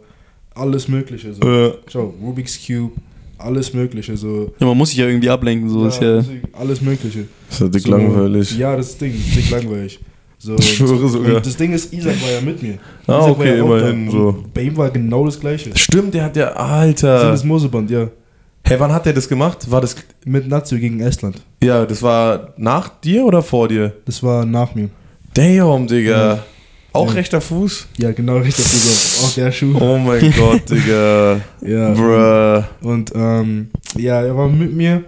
alles 0.54 0.88
Mögliche. 0.88 1.32
So. 1.34 1.40
Äh, 1.42 1.72
Schau, 1.90 2.14
Rubik's 2.22 2.58
Cube, 2.66 2.92
alles 3.38 3.72
Mögliche. 3.74 4.16
So. 4.16 4.52
Ja, 4.58 4.66
man 4.66 4.76
muss 4.76 4.90
sich 4.90 4.98
ja 4.98 5.06
irgendwie 5.06 5.30
ablenken, 5.30 5.68
so 5.68 5.86
ist 5.86 6.00
ja. 6.00 6.22
Alles 6.52 6.80
Mögliche. 6.80 7.26
das 7.48 7.60
ist 7.60 7.74
dick 7.74 7.82
So, 7.82 7.90
langweilig. 7.90 8.58
Ja, 8.58 8.76
das 8.76 8.86
ist 8.90 8.92
das 8.94 8.98
Ding, 9.00 9.12
das 9.16 9.26
ist 9.26 9.36
dick 9.36 9.50
langweilig. 9.50 10.00
So, 10.38 10.56
Ich 10.58 10.74
schwöre 10.76 11.08
sogar. 11.08 11.40
Das 11.40 11.56
Ding 11.56 11.72
ist, 11.72 11.92
Isaac 11.92 12.20
war 12.22 12.30
ja 12.32 12.40
mit 12.40 12.62
mir. 12.62 12.74
Ah, 13.06 13.18
Isaac 13.20 13.20
war 13.22 13.30
okay, 13.30 13.56
ja 13.56 13.64
immerhin 13.64 14.06
da. 14.06 14.12
so. 14.12 14.28
Und 14.28 14.54
Bei 14.54 14.62
ihm 14.62 14.76
war 14.76 14.90
genau 14.90 15.24
das 15.24 15.38
Gleiche. 15.38 15.70
Stimmt, 15.76 16.14
der 16.14 16.24
hat 16.24 16.36
ja, 16.36 16.46
Das 16.50 16.56
Alter. 16.58 17.16
ist 17.18 17.22
das 17.40 17.44
Moseband, 17.44 17.90
ja. 17.90 18.08
Hey, 18.64 18.78
wann 18.78 18.92
hat 18.92 19.06
der 19.06 19.12
das 19.12 19.28
gemacht? 19.28 19.68
War 19.70 19.80
das, 19.80 19.96
Mit 20.24 20.46
Nazio 20.48 20.78
gegen 20.78 21.00
Estland. 21.00 21.42
ja, 21.62 21.84
das 21.86 22.00
war 22.02 22.54
nach 22.56 22.88
dir 23.00 23.24
oder 23.24 23.42
vor 23.42 23.66
dir? 23.68 23.92
Das 24.04 24.22
war 24.22 24.44
nach 24.44 24.74
mir. 24.74 24.88
Damn, 25.34 25.86
Digga. 25.86 26.44
Auch 26.94 27.08
Ja. 27.08 27.12
rechter 27.14 27.40
Fuß? 27.40 27.86
Ja, 27.98 28.12
genau 28.12 28.36
richtig. 28.38 28.66
Auch 29.24 29.32
der 29.34 29.50
Schuh. 29.52 29.74
Oh 29.80 29.96
mein 29.98 30.32
Gott, 30.36 30.62
Digga. 30.70 31.40
Ja. 31.62 31.92
Bruh. 31.94 32.88
Und 32.88 33.12
ähm, 33.14 33.68
ja, 33.96 34.20
er 34.22 34.36
war 34.36 34.48
mit 34.48 34.72
mir. 34.74 35.02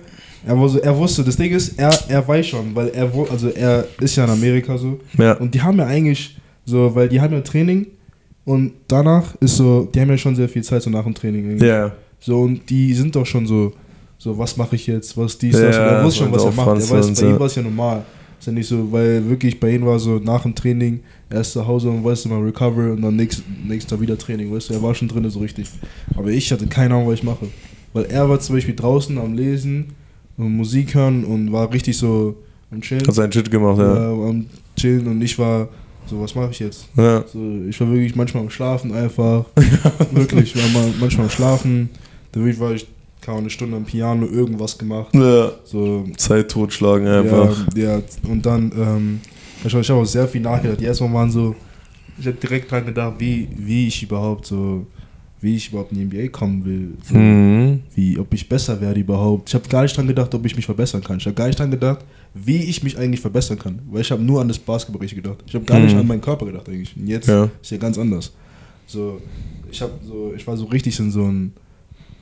Er, 0.47 0.59
war 0.61 0.69
so, 0.69 0.79
er 0.79 0.97
wusste, 0.97 1.25
das 1.25 1.37
Ding 1.37 1.53
ist, 1.53 1.79
er, 1.79 1.91
er 2.09 2.27
weiß 2.27 2.47
schon, 2.47 2.75
weil 2.75 2.89
er, 2.89 3.13
wo- 3.15 3.25
also 3.25 3.49
er 3.49 3.87
ist 4.01 4.15
ja 4.17 4.25
in 4.25 4.31
Amerika 4.31 4.77
so. 4.77 5.01
Ja. 5.19 5.33
Und 5.39 5.55
die 5.55 5.61
haben 5.63 5.79
ja 5.79 5.87
eigentlich 5.87 6.37
so, 6.67 6.95
weil 6.95 7.09
die 7.09 7.19
haben 7.21 7.33
ja 7.33 7.41
Training 7.41 7.87
und 8.45 8.73
danach 8.89 9.35
ist 9.41 9.57
so, 9.57 9.89
die 9.95 10.01
haben 10.01 10.11
ja 10.11 10.19
schon 10.19 10.37
sehr 10.37 10.49
viel 10.49 10.63
Zeit 10.63 10.83
so 10.83 10.91
nach 10.91 11.05
dem 11.05 11.15
Training. 11.15 11.47
irgendwie. 11.47 11.67
Ja. 11.67 11.93
So, 12.21 12.41
und 12.43 12.69
die 12.69 12.93
sind 12.93 13.17
doch 13.17 13.25
schon 13.25 13.47
so, 13.47 13.73
so 14.19 14.37
was 14.39 14.55
mache 14.59 14.77
ich 14.77 14.87
jetzt, 14.87 15.17
was 15.17 15.37
dies, 15.39 15.55
Ja, 15.55 15.63
das. 15.67 15.77
Und 15.79 15.83
er 15.83 16.05
wusste 16.05 16.19
schon, 16.25 16.33
was 16.33 16.45
er 16.45 16.53
macht. 16.53 16.59
Er 16.59 16.65
Franz 16.65 16.91
weiß, 16.91 17.07
und 17.07 17.21
bei 17.21 17.27
ihm 17.29 17.39
war 17.41 17.47
es 17.47 17.55
ja 17.55 17.63
normal. 17.63 18.03
Ist 18.45 18.49
ja 18.49 18.53
nicht 18.53 18.69
so, 18.69 18.93
weil 18.93 19.27
wirklich 19.27 19.59
bei 19.59 19.71
ihm 19.71 19.87
war 19.87 19.99
so 19.99 20.19
nach 20.19 20.43
dem 20.43 20.55
Training, 20.55 21.01
er 21.31 21.41
ist 21.41 21.53
zu 21.53 21.67
Hause 21.67 21.89
und 21.89 22.05
weißt 22.05 22.27
du 22.27 22.29
mal, 22.29 22.43
recover 22.43 22.93
und 22.93 23.01
dann 23.01 23.17
nächst, 23.17 23.43
nächsten 23.67 23.89
Tag 23.89 24.03
wieder 24.03 24.19
Training, 24.19 24.53
weißt 24.53 24.69
du, 24.69 24.75
er 24.75 24.83
war 24.83 24.95
schon 24.95 25.09
drin 25.09 25.31
so 25.31 25.39
richtig. 25.39 25.67
Aber 26.15 26.29
ich 26.29 26.53
hatte 26.53 26.67
keine 26.67 26.93
Ahnung, 26.93 27.09
was 27.09 27.15
ich 27.15 27.23
mache. 27.23 27.49
Weil 27.95 28.05
er 28.05 28.29
war 28.29 28.39
zum 28.39 28.57
Beispiel 28.57 28.77
draußen 28.77 29.17
am 29.17 29.33
Lesen 29.33 29.95
und 30.37 30.55
Musik 30.55 30.95
hören 30.95 31.25
und 31.25 31.53
war 31.53 31.73
richtig 31.73 31.97
so 31.97 32.37
am 32.71 32.83
Chillen. 32.83 33.07
Hat 33.07 33.15
seinen 33.15 33.33
Shit 33.33 33.51
gemacht, 33.51 33.79
ja. 33.79 33.95
Ja, 33.95 34.11
am 34.11 34.45
Chillen 34.77 35.07
und 35.07 35.23
ich 35.23 35.39
war 35.39 35.71
so, 36.05 36.21
was 36.21 36.35
mache 36.35 36.51
ich 36.51 36.59
jetzt? 36.59 36.87
Ja. 36.99 37.25
So, 37.27 37.39
ich 37.67 37.81
war 37.81 37.91
wirklich 37.91 38.15
manchmal 38.15 38.43
am 38.43 38.51
Schlafen 38.51 38.93
einfach. 38.93 39.47
wirklich, 40.13 40.55
ich 40.55 40.63
war 40.63 40.83
mal, 40.83 40.93
manchmal 41.01 41.25
am 41.25 41.31
Schlafen. 41.31 41.89
Da 42.33 42.41
war 42.61 42.73
ich 42.73 42.87
kaum 43.25 43.39
eine 43.39 43.51
Stunde 43.51 43.77
am 43.77 43.85
Piano 43.85 44.27
irgendwas 44.27 44.77
gemacht. 44.77 45.15
Ja. 45.15 45.53
So, 45.65 46.05
Zeit 46.17 46.51
totschlagen 46.51 47.07
einfach. 47.07 47.67
Ja, 47.75 47.97
ja, 47.97 48.03
und 48.29 48.45
dann, 48.45 48.71
ähm, 48.77 49.21
ich 49.65 49.75
habe 49.75 49.95
auch 49.95 50.05
sehr 50.05 50.29
viel 50.29 50.41
nachgedacht. 50.43 50.81
Die 50.81 50.85
ersten 50.85 51.13
waren 51.13 51.31
so, 51.31 51.55
ich 52.19 52.27
habe 52.27 52.37
direkt 52.37 52.71
dran 52.71 52.85
gedacht, 52.87 53.15
wie, 53.19 53.49
wie 53.57 53.89
ich 53.89 54.03
überhaupt 54.03 54.47
so, 54.47 54.87
wie 55.41 55.57
ich 55.57 55.69
überhaupt 55.71 55.93
in 55.93 55.99
die 55.99 56.05
NBA 56.23 56.29
kommen 56.29 56.65
will. 56.65 56.91
So, 57.03 57.15
Mhm. 57.17 57.81
Wie, 57.95 58.19
ob 58.19 58.33
ich 58.35 58.49
besser 58.49 58.81
werde 58.81 59.01
überhaupt. 59.01 59.49
Ich 59.49 59.55
habe 59.55 59.69
gar 59.69 59.83
nicht 59.83 59.97
dran 59.97 60.07
gedacht, 60.07 60.35
ob 60.35 60.45
ich 60.47 60.55
mich 60.57 60.65
verbessern 60.67 61.03
kann. 61.03 61.19
Ich 61.19 61.27
habe 61.27 61.35
gar 61.35 61.47
nicht 61.47 61.59
dran 61.59 61.71
gedacht, 61.71 62.01
wie 62.35 62.63
ich 62.65 62.83
mich 62.83 62.97
eigentlich 62.99 63.21
verbessern 63.21 63.59
kann. 63.59 63.79
Weil 63.91 64.01
ich 64.03 64.11
habe 64.11 64.23
nur 64.23 64.41
an 64.41 64.49
das 64.49 64.59
Basketball 64.59 65.07
gedacht. 65.07 65.43
Ich 65.47 65.55
habe 65.55 65.65
gar 65.65 65.79
nicht 65.81 65.93
Mhm. 65.95 66.01
an 66.01 66.07
meinen 66.07 66.21
Körper 66.21 66.47
gedacht 66.47 66.69
eigentlich. 66.69 66.95
Und 66.97 67.07
jetzt 67.07 67.29
Ja. 67.29 67.49
ist 67.61 67.71
ja 67.71 67.77
ganz 67.79 67.99
anders. 67.99 68.33
So, 68.87 69.21
ich 69.71 69.81
habe 69.83 69.93
so, 70.07 70.33
ich 70.37 70.47
war 70.47 70.57
so 70.57 70.65
richtig 70.67 70.99
in 71.01 71.11
so 71.11 71.25
ein, 71.25 71.53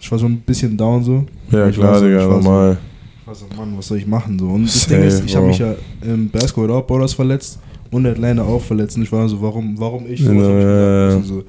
ich 0.02 0.10
war 0.10 0.18
so 0.18 0.26
ein 0.26 0.40
bisschen 0.40 0.76
down 0.76 1.02
so. 1.04 1.24
Ja, 1.52 1.68
ich 1.68 1.76
klar, 1.76 2.00
so, 2.00 2.04
Digga, 2.04 2.18
ich 2.18 2.24
so, 2.24 2.30
normal. 2.30 2.76
ich 3.20 3.26
war 3.26 3.34
so, 3.36 3.46
Mann, 3.56 3.78
was 3.78 3.86
soll 3.86 3.98
ich 3.98 4.06
machen 4.06 4.36
so? 4.36 4.48
Und 4.48 4.64
das 4.64 4.82
Safe, 4.82 4.96
Ding 4.96 5.04
ist, 5.04 5.24
ich 5.24 5.36
habe 5.36 5.46
mich 5.46 5.58
ja 5.58 5.74
im 6.02 6.28
Basketball 6.28 6.72
auch 6.72 6.82
Borders 6.82 7.14
verletzt 7.14 7.60
und 7.92 8.04
Atlanta 8.04 8.42
auch 8.42 8.60
verletzt. 8.60 8.96
Und 8.96 9.04
ich 9.04 9.12
war 9.12 9.28
so, 9.28 9.40
warum, 9.40 9.78
warum 9.78 10.04
ich? 10.08 10.18
Ja, 10.18 10.30
hab 10.30 10.34
ich 10.34 10.40
ja. 10.42 11.16
Und 11.16 11.24
so. 11.24 11.44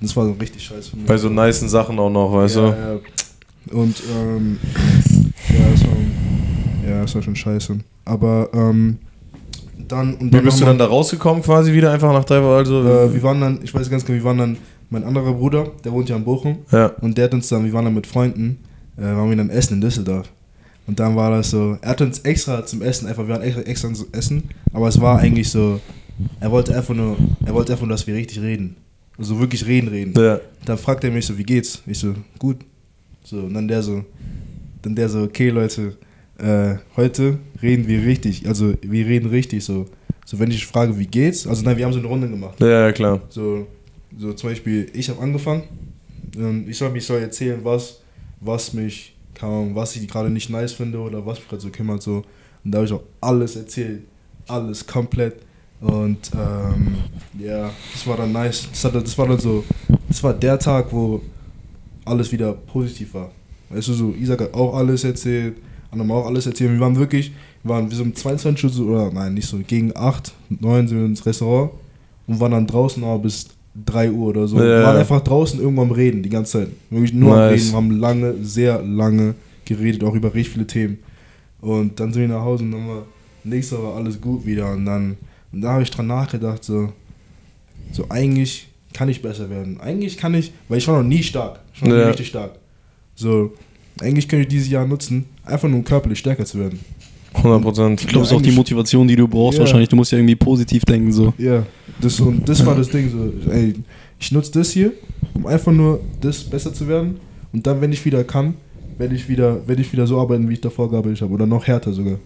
Das 0.00 0.14
war 0.14 0.26
so 0.26 0.32
richtig 0.40 0.62
scheiße 0.62 0.90
für 0.90 0.96
mich. 0.96 1.06
Bei 1.06 1.16
so 1.16 1.28
nicen 1.28 1.68
Sachen 1.68 1.98
auch 1.98 2.10
noch, 2.10 2.32
weißt 2.32 2.56
ja, 2.56 2.62
du? 2.62 2.68
Ja. 2.68 3.80
Und 3.80 3.96
ähm, 4.14 4.58
ja, 5.48 5.64
das 5.72 5.82
war, 5.82 6.88
ja, 6.88 7.02
das 7.02 7.14
war 7.14 7.22
schon 7.22 7.34
scheiße. 7.34 7.78
Aber 8.04 8.48
ähm, 8.52 8.98
dann 9.88 10.14
und 10.14 10.26
Wie 10.26 10.30
dann 10.30 10.44
bist 10.44 10.60
du 10.60 10.64
dann 10.64 10.78
da 10.78 10.86
rausgekommen 10.86 11.42
quasi 11.42 11.72
wieder 11.72 11.90
einfach 11.90 12.12
nach 12.12 12.24
drei 12.24 12.40
Wochen? 12.40 12.58
Also, 12.58 12.82
äh, 12.82 13.12
wir 13.12 13.22
waren 13.24 13.40
dann, 13.40 13.58
ich 13.64 13.74
weiß 13.74 13.90
ganz 13.90 14.04
genau, 14.04 14.18
wir 14.18 14.24
waren 14.24 14.38
dann, 14.38 14.56
mein 14.90 15.04
anderer 15.04 15.32
Bruder, 15.34 15.72
der 15.84 15.92
wohnt 15.92 16.08
ja 16.08 16.16
in 16.16 16.24
Bochum 16.24 16.58
ja. 16.70 16.86
und 17.00 17.16
der 17.18 17.24
hat 17.24 17.34
uns 17.34 17.48
dann, 17.48 17.64
wir 17.64 17.72
waren 17.72 17.84
dann 17.84 17.94
mit 17.94 18.06
Freunden, 18.06 18.58
äh, 18.96 19.02
waren 19.02 19.28
wir 19.28 19.36
dann 19.36 19.50
essen 19.50 19.74
in 19.74 19.80
Düsseldorf. 19.80 20.28
Und 20.86 21.00
dann 21.00 21.16
war 21.16 21.30
das 21.30 21.50
so, 21.50 21.76
er 21.80 21.90
hat 21.90 22.00
uns 22.00 22.20
extra 22.20 22.64
zum 22.64 22.82
Essen, 22.82 23.08
einfach, 23.08 23.26
wir 23.26 23.34
waren 23.34 23.42
extra, 23.42 23.62
extra 23.62 23.92
zum 23.92 24.06
Essen, 24.12 24.44
aber 24.72 24.88
es 24.88 25.00
war 25.00 25.18
eigentlich 25.18 25.50
so, 25.50 25.80
er 26.40 26.50
wollte 26.50 26.76
einfach 26.76 26.94
nur, 26.94 27.16
er 27.44 27.54
wollte 27.54 27.72
einfach 27.72 27.86
nur, 27.86 27.94
dass 27.94 28.06
wir 28.06 28.14
richtig 28.14 28.40
reden. 28.40 28.76
Also 29.18 29.40
wirklich 29.40 29.66
reden, 29.66 29.88
reden. 29.88 30.12
ja. 30.20 30.40
Dann 30.64 30.78
fragt 30.78 31.02
er 31.04 31.10
mich 31.10 31.26
so, 31.26 31.36
wie 31.36 31.42
geht's? 31.42 31.82
Ich 31.86 31.98
so, 31.98 32.14
gut. 32.38 32.58
So, 33.24 33.38
und 33.40 33.54
dann 33.54 33.66
der 33.66 33.82
so, 33.82 34.04
dann 34.82 34.94
der 34.94 35.08
so, 35.08 35.22
okay 35.22 35.48
Leute, 35.50 35.96
äh, 36.38 36.76
heute 36.96 37.38
reden 37.62 37.88
wir 37.88 38.04
richtig, 38.04 38.46
also 38.46 38.74
wir 38.82 39.06
reden 39.06 39.28
richtig 39.30 39.64
so. 39.64 39.86
So, 40.24 40.38
wenn 40.38 40.50
ich 40.50 40.66
frage, 40.66 40.98
wie 40.98 41.06
geht's? 41.06 41.46
Also 41.46 41.62
nein, 41.62 41.76
wir 41.76 41.84
haben 41.84 41.92
so 41.92 42.00
eine 42.00 42.08
Runde 42.08 42.28
gemacht. 42.28 42.60
Ja, 42.60 42.86
ja, 42.86 42.92
klar. 42.92 43.22
So, 43.28 43.66
so 44.18 44.32
zum 44.32 44.50
Beispiel, 44.50 44.90
ich 44.94 45.08
habe 45.08 45.20
angefangen. 45.20 45.64
Ähm, 46.36 46.66
ich 46.68 46.78
soll 46.78 46.90
mich 46.90 47.04
soll 47.04 47.20
erzählen, 47.20 47.60
was, 47.62 48.00
was 48.40 48.72
mich 48.72 49.14
kaum, 49.34 49.74
was 49.74 49.96
ich 49.96 50.08
gerade 50.08 50.30
nicht 50.30 50.50
nice 50.50 50.72
finde 50.72 50.98
oder 50.98 51.24
was 51.24 51.38
mich 51.38 51.48
gerade 51.48 51.62
so 51.62 51.70
kümmert. 51.70 52.02
So. 52.02 52.24
Und 52.64 52.72
da 52.72 52.78
habe 52.78 52.86
ich 52.86 52.92
auch 52.92 53.02
alles 53.20 53.56
erzählt. 53.56 54.02
Alles 54.48 54.86
komplett. 54.86 55.36
Und 55.80 56.30
ähm, 56.34 56.96
ja, 57.38 57.70
das 57.92 58.06
war 58.06 58.16
dann 58.16 58.32
nice. 58.32 58.68
Das, 58.70 58.84
hat, 58.84 58.94
das 58.94 59.16
war 59.18 59.28
dann 59.28 59.38
so, 59.38 59.64
das 60.08 60.22
war 60.22 60.32
der 60.32 60.58
Tag, 60.58 60.90
wo 60.90 61.20
alles 62.04 62.32
wieder 62.32 62.52
positiv 62.52 63.14
war. 63.14 63.30
Weißt 63.68 63.88
du, 63.88 63.92
so, 63.92 64.14
Isaac 64.14 64.40
hat 64.40 64.54
auch 64.54 64.74
alles 64.74 65.04
erzählt, 65.04 65.56
haben 65.90 66.10
auch 66.10 66.26
alles 66.26 66.46
erzählt. 66.46 66.72
Wir 66.72 66.80
waren 66.80 66.96
wirklich, 66.96 67.32
wir 67.62 67.74
waren 67.74 67.90
wir 67.90 67.96
so 67.96 68.04
um 68.04 68.14
22 68.14 68.80
Uhr, 68.80 68.88
oder 68.88 69.12
nein, 69.12 69.34
nicht 69.34 69.48
so, 69.48 69.58
gegen 69.58 69.94
8, 69.94 70.32
9 70.48 70.88
sind 70.88 70.98
wir 70.98 71.04
ins 71.04 71.26
Restaurant 71.26 71.72
und 72.26 72.40
waren 72.40 72.52
dann 72.52 72.66
draußen 72.66 73.02
aber 73.02 73.18
bis 73.18 73.48
3 73.84 74.10
Uhr 74.10 74.28
oder 74.28 74.48
so. 74.48 74.56
Ja. 74.58 74.64
Wir 74.64 74.82
waren 74.84 74.96
einfach 74.96 75.20
draußen 75.20 75.60
irgendwo 75.60 75.82
am 75.82 75.90
Reden, 75.90 76.22
die 76.22 76.28
ganze 76.28 76.60
Zeit. 76.60 76.68
Wirklich 76.90 77.12
nur 77.12 77.34
am 77.34 77.50
Nice. 77.50 77.60
Reden, 77.60 77.70
wir 77.70 77.76
haben 77.76 77.90
lange, 78.00 78.34
sehr 78.42 78.82
lange 78.82 79.34
geredet, 79.64 80.02
auch 80.04 80.14
über 80.14 80.32
richtig 80.34 80.54
viele 80.54 80.66
Themen. 80.66 80.98
Und 81.60 81.98
dann 82.00 82.12
sind 82.12 82.22
wir 82.22 82.28
nach 82.28 82.42
Hause 82.44 82.64
und 82.64 82.72
dann 82.72 82.88
war, 82.88 83.02
nächstes 83.44 83.76
Mal 83.78 83.84
war 83.84 83.96
alles 83.96 84.20
gut 84.20 84.46
wieder 84.46 84.72
und 84.72 84.84
dann, 84.86 85.16
und 85.52 85.60
da 85.60 85.72
habe 85.72 85.82
ich 85.82 85.90
dran 85.90 86.06
nachgedacht, 86.06 86.62
so, 86.64 86.92
so 87.92 88.06
eigentlich 88.08 88.68
kann 88.92 89.08
ich 89.08 89.20
besser 89.20 89.50
werden. 89.50 89.80
Eigentlich 89.80 90.16
kann 90.16 90.34
ich, 90.34 90.52
weil 90.68 90.78
ich 90.78 90.88
war 90.88 91.02
noch 91.02 91.08
nie 91.08 91.22
stark. 91.22 91.60
Ich 91.74 91.82
war 91.82 91.88
noch 91.88 91.96
nie 91.96 92.00
Ja. 92.02 92.08
richtig 92.08 92.28
stark. 92.28 92.52
So, 93.14 93.52
eigentlich 94.00 94.28
könnte 94.28 94.42
ich 94.42 94.48
dieses 94.48 94.68
Jahr 94.70 94.86
nutzen, 94.86 95.26
einfach 95.44 95.68
nur 95.68 95.78
um 95.78 95.84
körperlich 95.84 96.18
stärker 96.18 96.44
zu 96.44 96.58
werden. 96.58 96.78
100 97.34 97.62
Prozent. 97.62 98.00
Ich 98.00 98.06
glaube, 98.06 98.22
das 98.22 98.30
ist 98.32 98.36
auch 98.36 98.42
die 98.42 98.52
Motivation, 98.52 99.06
die 99.06 99.16
du 99.16 99.28
brauchst 99.28 99.58
Ja. 99.58 99.64
wahrscheinlich. 99.64 99.88
Du 99.88 99.96
musst 99.96 100.12
ja 100.12 100.18
irgendwie 100.18 100.36
positiv 100.36 100.84
denken 100.84 101.12
so. 101.12 101.34
Ja, 101.36 101.66
das, 102.00 102.20
und 102.20 102.48
das 102.48 102.64
war 102.64 102.74
das 102.74 102.88
Ding 102.90 103.10
so, 103.10 103.50
ey, 103.50 103.74
ich 104.18 104.32
nutze 104.32 104.52
das 104.52 104.70
hier, 104.70 104.92
um 105.34 105.46
einfach 105.46 105.72
nur 105.72 106.00
das 106.20 106.44
besser 106.44 106.72
zu 106.72 106.88
werden. 106.88 107.16
Und 107.52 107.66
dann, 107.66 107.80
wenn 107.80 107.92
ich 107.92 108.04
wieder 108.04 108.24
kann, 108.24 108.54
werde 108.98 109.14
ich 109.14 109.28
wieder, 109.28 109.66
werde 109.66 109.82
ich 109.82 109.92
wieder 109.92 110.06
so 110.06 110.20
arbeiten, 110.20 110.48
wie 110.48 110.54
ich 110.54 110.60
davor 110.60 110.90
gearbeitet 110.90 111.22
habe. 111.22 111.32
Oder 111.32 111.46
noch 111.46 111.66
härter 111.66 111.92
sogar. 111.92 112.18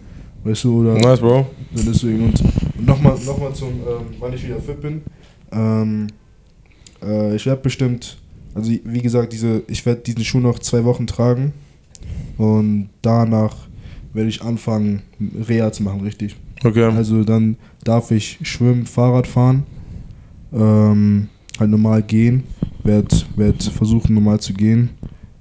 Weißt 0.44 0.64
du, 0.64 0.80
oder 0.80 0.94
Nice, 0.94 1.20
Bro. 1.20 1.46
deswegen. 1.72 2.24
Und, 2.24 2.40
und 2.40 2.86
nochmal 2.86 3.18
noch 3.26 3.38
mal 3.38 3.52
zum, 3.52 3.68
ähm, 3.68 4.06
wann 4.18 4.32
ich 4.32 4.44
wieder 4.44 4.60
fit 4.60 4.80
bin. 4.80 5.02
Ähm, 5.52 6.06
äh, 7.02 7.34
ich 7.36 7.44
werde 7.46 7.60
bestimmt, 7.60 8.16
also 8.54 8.70
wie 8.70 9.02
gesagt, 9.02 9.32
diese, 9.32 9.62
ich 9.68 9.84
werde 9.84 10.00
diesen 10.00 10.24
Schuh 10.24 10.40
noch 10.40 10.58
zwei 10.58 10.84
Wochen 10.84 11.06
tragen. 11.06 11.52
Und 12.38 12.88
danach 13.02 13.54
werde 14.14 14.30
ich 14.30 14.42
anfangen, 14.42 15.02
Reha 15.46 15.70
zu 15.72 15.82
machen, 15.82 16.00
richtig. 16.00 16.36
Okay. 16.64 16.84
Also 16.84 17.24
dann 17.24 17.56
darf 17.84 18.10
ich 18.10 18.38
schwimmen, 18.42 18.86
Fahrrad 18.86 19.26
fahren, 19.26 19.64
ähm, 20.52 21.28
halt 21.58 21.70
normal 21.70 22.02
gehen, 22.02 22.44
werd, 22.84 23.26
werd 23.36 23.62
versuchen 23.62 24.14
normal 24.14 24.40
zu 24.40 24.52
gehen, 24.52 24.90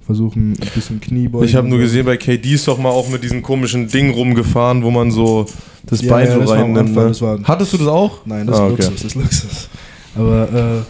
versuchen 0.01 0.53
ein 0.53 0.69
bisschen 0.73 0.99
Kniebeugen. 0.99 1.47
Ich 1.47 1.55
habe 1.55 1.67
nur 1.67 1.79
gesehen, 1.79 2.05
bei 2.05 2.17
KD 2.17 2.53
ist 2.53 2.67
doch 2.67 2.77
mal 2.77 2.89
auch 2.89 3.09
mit 3.09 3.23
diesem 3.23 3.41
komischen 3.41 3.87
Ding 3.87 4.11
rumgefahren, 4.11 4.83
wo 4.83 4.91
man 4.91 5.11
so 5.11 5.45
das 5.85 6.01
Ja, 6.01 6.11
Bein 6.13 6.27
ja, 6.27 6.33
so 6.33 6.39
das 6.41 6.49
reinnimmt. 6.51 6.77
Anfang, 6.77 7.03
Ne? 7.03 7.09
das 7.09 7.21
war- 7.21 7.39
Hattest 7.43 7.73
du 7.73 7.77
das 7.77 7.87
auch? 7.87 8.25
Nein, 8.25 8.47
das 8.47 8.59
Ah, 8.59 8.67
ist 8.67 8.73
okay. 8.73 8.83
Luxus, 8.83 9.01
das 9.01 9.03
ist 9.03 9.15
Luxus. 9.15 9.69
Aber 10.15 10.53
äh, 10.53 10.81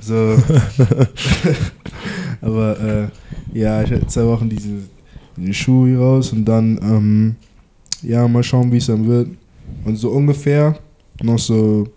so, 0.00 0.36
aber 2.40 2.80
äh, 2.80 3.08
ja, 3.58 3.82
ich 3.82 3.90
hatte 3.90 4.06
zwei 4.06 4.24
Wochen 4.26 4.48
diese, 4.48 4.68
diese 5.36 5.54
Schuhe 5.54 5.88
hier 5.90 5.98
raus 5.98 6.32
und 6.32 6.44
dann 6.44 6.78
ähm, 6.82 7.34
ja 8.02 8.26
mal 8.28 8.42
schauen, 8.42 8.70
wie 8.72 8.78
es 8.78 8.86
dann 8.86 9.06
wird. 9.06 9.28
Und 9.84 9.96
so 9.96 10.10
ungefähr 10.10 10.76
noch 11.22 11.38
so 11.38 11.88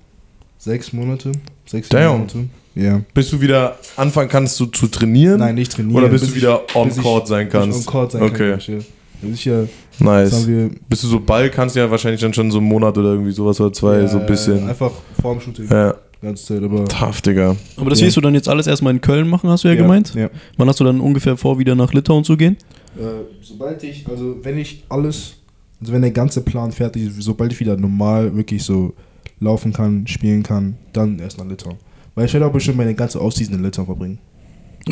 sechs 0.58 0.94
Monate, 0.94 1.32
sechs 1.66 1.90
Damn. 1.90 2.12
Monate. 2.20 2.46
Ja. 2.76 3.02
Bis 3.14 3.30
du 3.32 3.42
wieder 3.42 3.78
anfangen 3.96 4.30
kannst 4.30 4.60
du 4.60 4.66
zu 4.68 4.88
trainieren? 4.88 5.40
Nein, 5.40 5.56
nicht 5.56 5.72
trainieren. 5.72 5.98
Oder 5.98 6.10
bis, 6.10 6.22
bis 6.22 6.30
du 6.32 6.36
wieder 6.36 6.62
ich- 6.68 6.76
on 6.76 6.90
ich- 6.90 6.98
court 6.98 7.28
sein 7.28 7.50
kannst? 7.50 7.80
On 7.80 7.86
court 7.86 8.12
sein 8.12 8.22
okay, 8.22 8.58
kann. 8.58 9.32
Ist 9.34 9.46
ja, 9.46 9.64
nice. 9.98 10.48
Bist 10.88 11.04
du 11.04 11.08
so 11.08 11.20
Ball 11.20 11.50
kannst 11.50 11.76
du 11.76 11.80
ja 11.80 11.90
wahrscheinlich 11.90 12.22
dann 12.22 12.34
schon 12.34 12.52
so 12.52 12.60
einen 12.60 12.68
Monat 12.68 12.96
oder 13.00 13.14
irgendwie 13.14 13.32
sowas 13.32 13.60
oder 13.60 13.74
zwei, 13.74 14.02
ja, 14.02 14.08
so 14.08 14.20
ein 14.20 14.28
bisschen. 14.28 14.70
Einfach 14.70 14.92
vorm 15.20 15.42
Shooting. 15.42 15.68
Ja, 15.72 15.96
ganze 16.22 16.46
Zeit, 16.46 16.62
aber. 16.62 16.86
tough, 16.86 17.22
Digga. 17.24 17.56
Aber 17.78 17.90
das 17.90 18.00
Ja. 18.00 18.06
wirst 18.06 18.18
du 18.18 18.22
dann 18.22 18.36
jetzt 18.36 18.48
alles 18.48 18.68
erstmal 18.68 18.94
in 18.94 19.02
Köln 19.02 19.28
machen, 19.28 19.50
hast 19.50 19.64
du 19.64 19.70
ja, 19.70 19.74
gemeint? 19.76 20.14
Ja. 20.14 20.30
Wann 20.58 20.68
hast 20.70 20.80
du 20.80 20.84
dann 20.84 21.02
ungefähr 21.02 21.36
vor, 21.36 21.58
wieder 21.58 21.74
nach 21.74 21.94
Litauen 21.94 22.24
zu 22.24 22.38
gehen? 22.38 22.58
Äh, 22.96 23.02
sobald 23.42 23.82
ich, 23.84 24.06
also 24.08 24.36
wenn 24.44 24.60
ich 24.60 24.84
alles, 24.88 25.38
also 25.82 25.94
wenn 25.94 26.04
der 26.04 26.12
ganze 26.12 26.42
Plan 26.42 26.72
fertig 26.72 27.08
ist, 27.08 27.20
sobald 27.24 27.52
ich 27.54 27.60
wieder 27.60 27.76
normal 27.76 28.36
wirklich 28.36 28.62
so 28.62 28.94
laufen 29.40 29.74
kann, 29.74 30.08
spielen 30.08 30.44
kann, 30.44 30.76
dann 30.94 31.20
erst 31.20 31.38
nach 31.38 31.46
Litauen. 31.46 31.78
Weil 32.16 32.26
ich 32.26 32.34
werde 32.34 32.48
auch 32.48 32.52
bestimmt 32.52 32.78
meine 32.78 32.96
ganze 32.96 33.22
Offseason 33.22 33.56
in 33.56 33.64
Litauen 33.64 33.86
verbringen. 33.86 34.20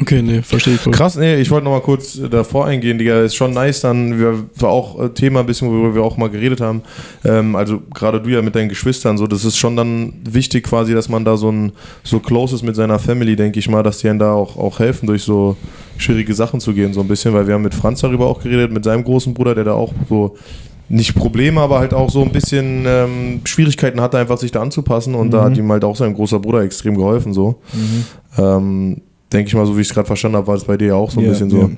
Okay, 0.01 0.21
nee, 0.21 0.41
verstehe 0.41 0.75
ich 0.75 0.81
voll. 0.81 0.93
Krass, 0.93 1.15
nee, 1.15 1.35
ich 1.37 1.49
wollte 1.49 1.65
noch 1.65 1.71
mal 1.71 1.81
kurz 1.81 2.17
äh, 2.17 2.27
davor 2.27 2.65
eingehen, 2.65 2.97
Digga. 2.97 3.21
Ist 3.21 3.35
schon 3.35 3.53
nice, 3.53 3.81
dann 3.81 4.19
wir, 4.19 4.43
war 4.57 4.69
auch 4.69 5.01
äh, 5.01 5.09
Thema 5.09 5.39
ein 5.39 5.45
bisschen, 5.45 5.69
worüber 5.69 5.95
wir 5.95 6.03
auch 6.03 6.17
mal 6.17 6.29
geredet 6.29 6.59
haben. 6.59 6.81
Ähm, 7.23 7.55
also 7.55 7.81
gerade 7.93 8.21
du 8.21 8.29
ja 8.29 8.41
mit 8.41 8.55
deinen 8.55 8.69
Geschwistern, 8.69 9.17
so, 9.17 9.25
das 9.25 9.45
ist 9.45 9.57
schon 9.57 9.75
dann 9.75 10.13
wichtig 10.23 10.65
quasi, 10.65 10.93
dass 10.93 11.07
man 11.07 11.23
da 11.23 11.37
so 11.37 11.51
ein 11.51 11.71
so 12.03 12.19
close 12.19 12.55
ist 12.55 12.63
mit 12.63 12.75
seiner 12.75 12.99
Family, 12.99 13.35
denke 13.35 13.59
ich 13.59 13.69
mal, 13.69 13.83
dass 13.83 13.99
die 13.99 14.09
einen 14.09 14.19
da 14.19 14.33
auch, 14.33 14.57
auch 14.57 14.79
helfen, 14.79 15.07
durch 15.07 15.23
so 15.23 15.55
schwierige 15.97 16.33
Sachen 16.33 16.59
zu 16.59 16.73
gehen, 16.73 16.93
so 16.93 17.01
ein 17.01 17.07
bisschen, 17.07 17.33
weil 17.33 17.47
wir 17.47 17.53
haben 17.53 17.63
mit 17.63 17.73
Franz 17.73 18.01
darüber 18.01 18.27
auch 18.27 18.41
geredet, 18.41 18.71
mit 18.71 18.83
seinem 18.83 19.03
großen 19.03 19.33
Bruder, 19.33 19.55
der 19.55 19.63
da 19.63 19.73
auch 19.73 19.93
so 20.09 20.35
nicht 20.89 21.15
Probleme, 21.15 21.61
aber 21.61 21.79
halt 21.79 21.93
auch 21.93 22.09
so 22.09 22.21
ein 22.21 22.31
bisschen 22.31 22.85
ähm, 22.87 23.41
Schwierigkeiten 23.45 24.01
hatte, 24.01 24.17
einfach 24.17 24.37
sich 24.37 24.51
da 24.51 24.61
anzupassen 24.61 25.15
und 25.15 25.31
da 25.31 25.43
hat 25.43 25.57
ihm 25.57 25.71
halt 25.71 25.83
auch 25.83 25.95
sein 25.95 26.13
großer 26.13 26.39
Bruder 26.39 26.61
extrem 26.61 26.95
geholfen, 26.95 27.33
so. 27.33 27.59
Ähm, 28.37 29.01
denke 29.33 29.47
ich 29.49 29.55
mal, 29.55 29.65
so 29.65 29.75
wie 29.75 29.81
ich 29.81 29.87
es 29.89 29.93
gerade 29.93 30.07
verstanden 30.07 30.37
habe, 30.37 30.47
war 30.47 30.55
es 30.55 30.63
bei 30.63 30.77
dir 30.77 30.87
ja 30.89 30.93
auch 30.95 31.11
so 31.11 31.19
ein 31.19 31.25
Ja, 31.25 31.31
bisschen 31.31 31.49
so. 31.49 31.57
ja. 31.61 31.69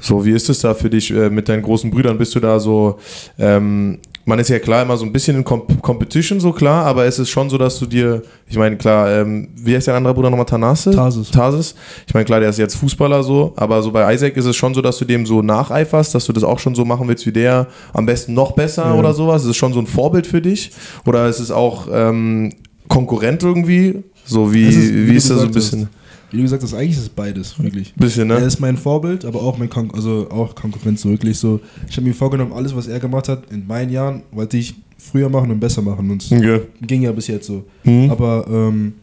So, 0.00 0.24
wie 0.24 0.32
ist 0.32 0.48
es 0.50 0.60
da 0.60 0.74
für 0.74 0.90
dich 0.90 1.10
äh, 1.10 1.30
mit 1.30 1.48
deinen 1.48 1.62
großen 1.62 1.90
Brüdern? 1.90 2.18
Bist 2.18 2.34
du 2.34 2.40
da 2.40 2.58
so, 2.60 2.98
ähm, 3.38 3.98
man 4.24 4.38
ist 4.40 4.48
ja 4.50 4.58
klar 4.58 4.82
immer 4.82 4.96
so 4.96 5.04
ein 5.06 5.12
bisschen 5.12 5.36
in 5.36 5.44
Comp 5.44 5.80
Competition, 5.82 6.40
so 6.40 6.50
klar, 6.52 6.84
aber 6.84 7.04
es 7.04 7.18
ist 7.20 7.30
schon 7.30 7.48
so, 7.48 7.56
dass 7.58 7.78
du 7.78 7.86
dir, 7.86 8.22
ich 8.48 8.58
meine, 8.58 8.76
klar, 8.76 9.08
ähm, 9.10 9.48
wie 9.56 9.74
heißt 9.76 9.86
dein 9.88 9.94
anderer 9.94 10.14
Bruder 10.14 10.30
nochmal? 10.30 10.46
Tanase? 10.46 10.90
Tarsis. 10.90 11.30
Tarsis. 11.30 11.74
Ich 12.08 12.12
meine, 12.12 12.24
klar, 12.24 12.40
der 12.40 12.48
ist 12.50 12.58
jetzt 12.58 12.74
Fußballer 12.76 13.22
so, 13.22 13.52
aber 13.56 13.82
so 13.82 13.92
bei 13.92 14.12
Isaac 14.12 14.36
ist 14.36 14.46
es 14.46 14.56
schon 14.56 14.74
so, 14.74 14.82
dass 14.82 14.98
du 14.98 15.04
dem 15.04 15.26
so 15.26 15.42
nacheiferst, 15.42 16.12
dass 16.14 16.26
du 16.26 16.32
das 16.32 16.42
auch 16.44 16.58
schon 16.58 16.74
so 16.74 16.84
machen 16.84 17.06
willst 17.08 17.24
wie 17.24 17.32
der, 17.32 17.68
am 17.92 18.04
besten 18.04 18.34
noch 18.34 18.52
besser 18.52 18.86
Ja. 18.86 18.94
oder 18.94 19.14
sowas. 19.14 19.44
Ist 19.44 19.50
es 19.50 19.56
schon 19.56 19.72
so 19.72 19.78
ein 19.80 19.86
Vorbild 19.86 20.26
für 20.26 20.40
dich? 20.42 20.72
Oder 21.06 21.28
ist 21.28 21.38
es 21.38 21.50
auch 21.52 21.86
ähm, 21.92 22.52
Konkurrent 22.88 23.42
irgendwie? 23.44 24.02
So 24.24 24.52
wie, 24.52 24.66
ist, 24.66 24.92
wie 24.92 25.08
wie 25.08 25.14
ist 25.14 25.30
du 25.30 25.34
da 25.34 25.40
so 25.40 25.46
ein 25.46 25.52
bisschen? 25.52 25.88
Wie 26.36 26.42
du 26.42 26.42
gesagt 26.44 26.62
hast, 26.62 26.74
eigentlich 26.74 26.92
ist 26.96 27.02
es 27.02 27.08
beides, 27.08 27.58
wirklich. 27.58 27.94
Bisschen, 27.94 28.30
Er 28.30 28.40
ne? 28.40 28.46
ist 28.46 28.60
mein 28.60 28.76
Vorbild, 28.76 29.24
aber 29.24 29.42
auch 29.42 29.56
mein 29.58 29.68
Kon 29.70 29.90
also 29.92 30.28
auch 30.30 30.54
Konkurrenz 30.54 31.04
wirklich 31.04 31.38
so. 31.38 31.60
Ich 31.88 31.96
habe 31.96 32.06
mir 32.06 32.14
vorgenommen, 32.14 32.52
alles, 32.52 32.74
was 32.76 32.86
er 32.86 33.00
gemacht 33.00 33.28
hat 33.28 33.50
in 33.50 33.66
meinen 33.66 33.90
Jahren, 33.90 34.22
wollte 34.32 34.56
ich 34.58 34.74
früher 34.98 35.28
machen 35.28 35.50
und 35.50 35.60
besser 35.60 35.82
machen. 35.82 36.10
Und 36.10 36.22
es 36.22 36.32
Okay. 36.32 36.60
ging 36.82 37.02
ja 37.02 37.12
bis 37.12 37.26
jetzt 37.26 37.46
so. 37.46 37.64
Mhm. 37.84 38.10
Aber 38.10 38.46
ähm, 38.48 38.94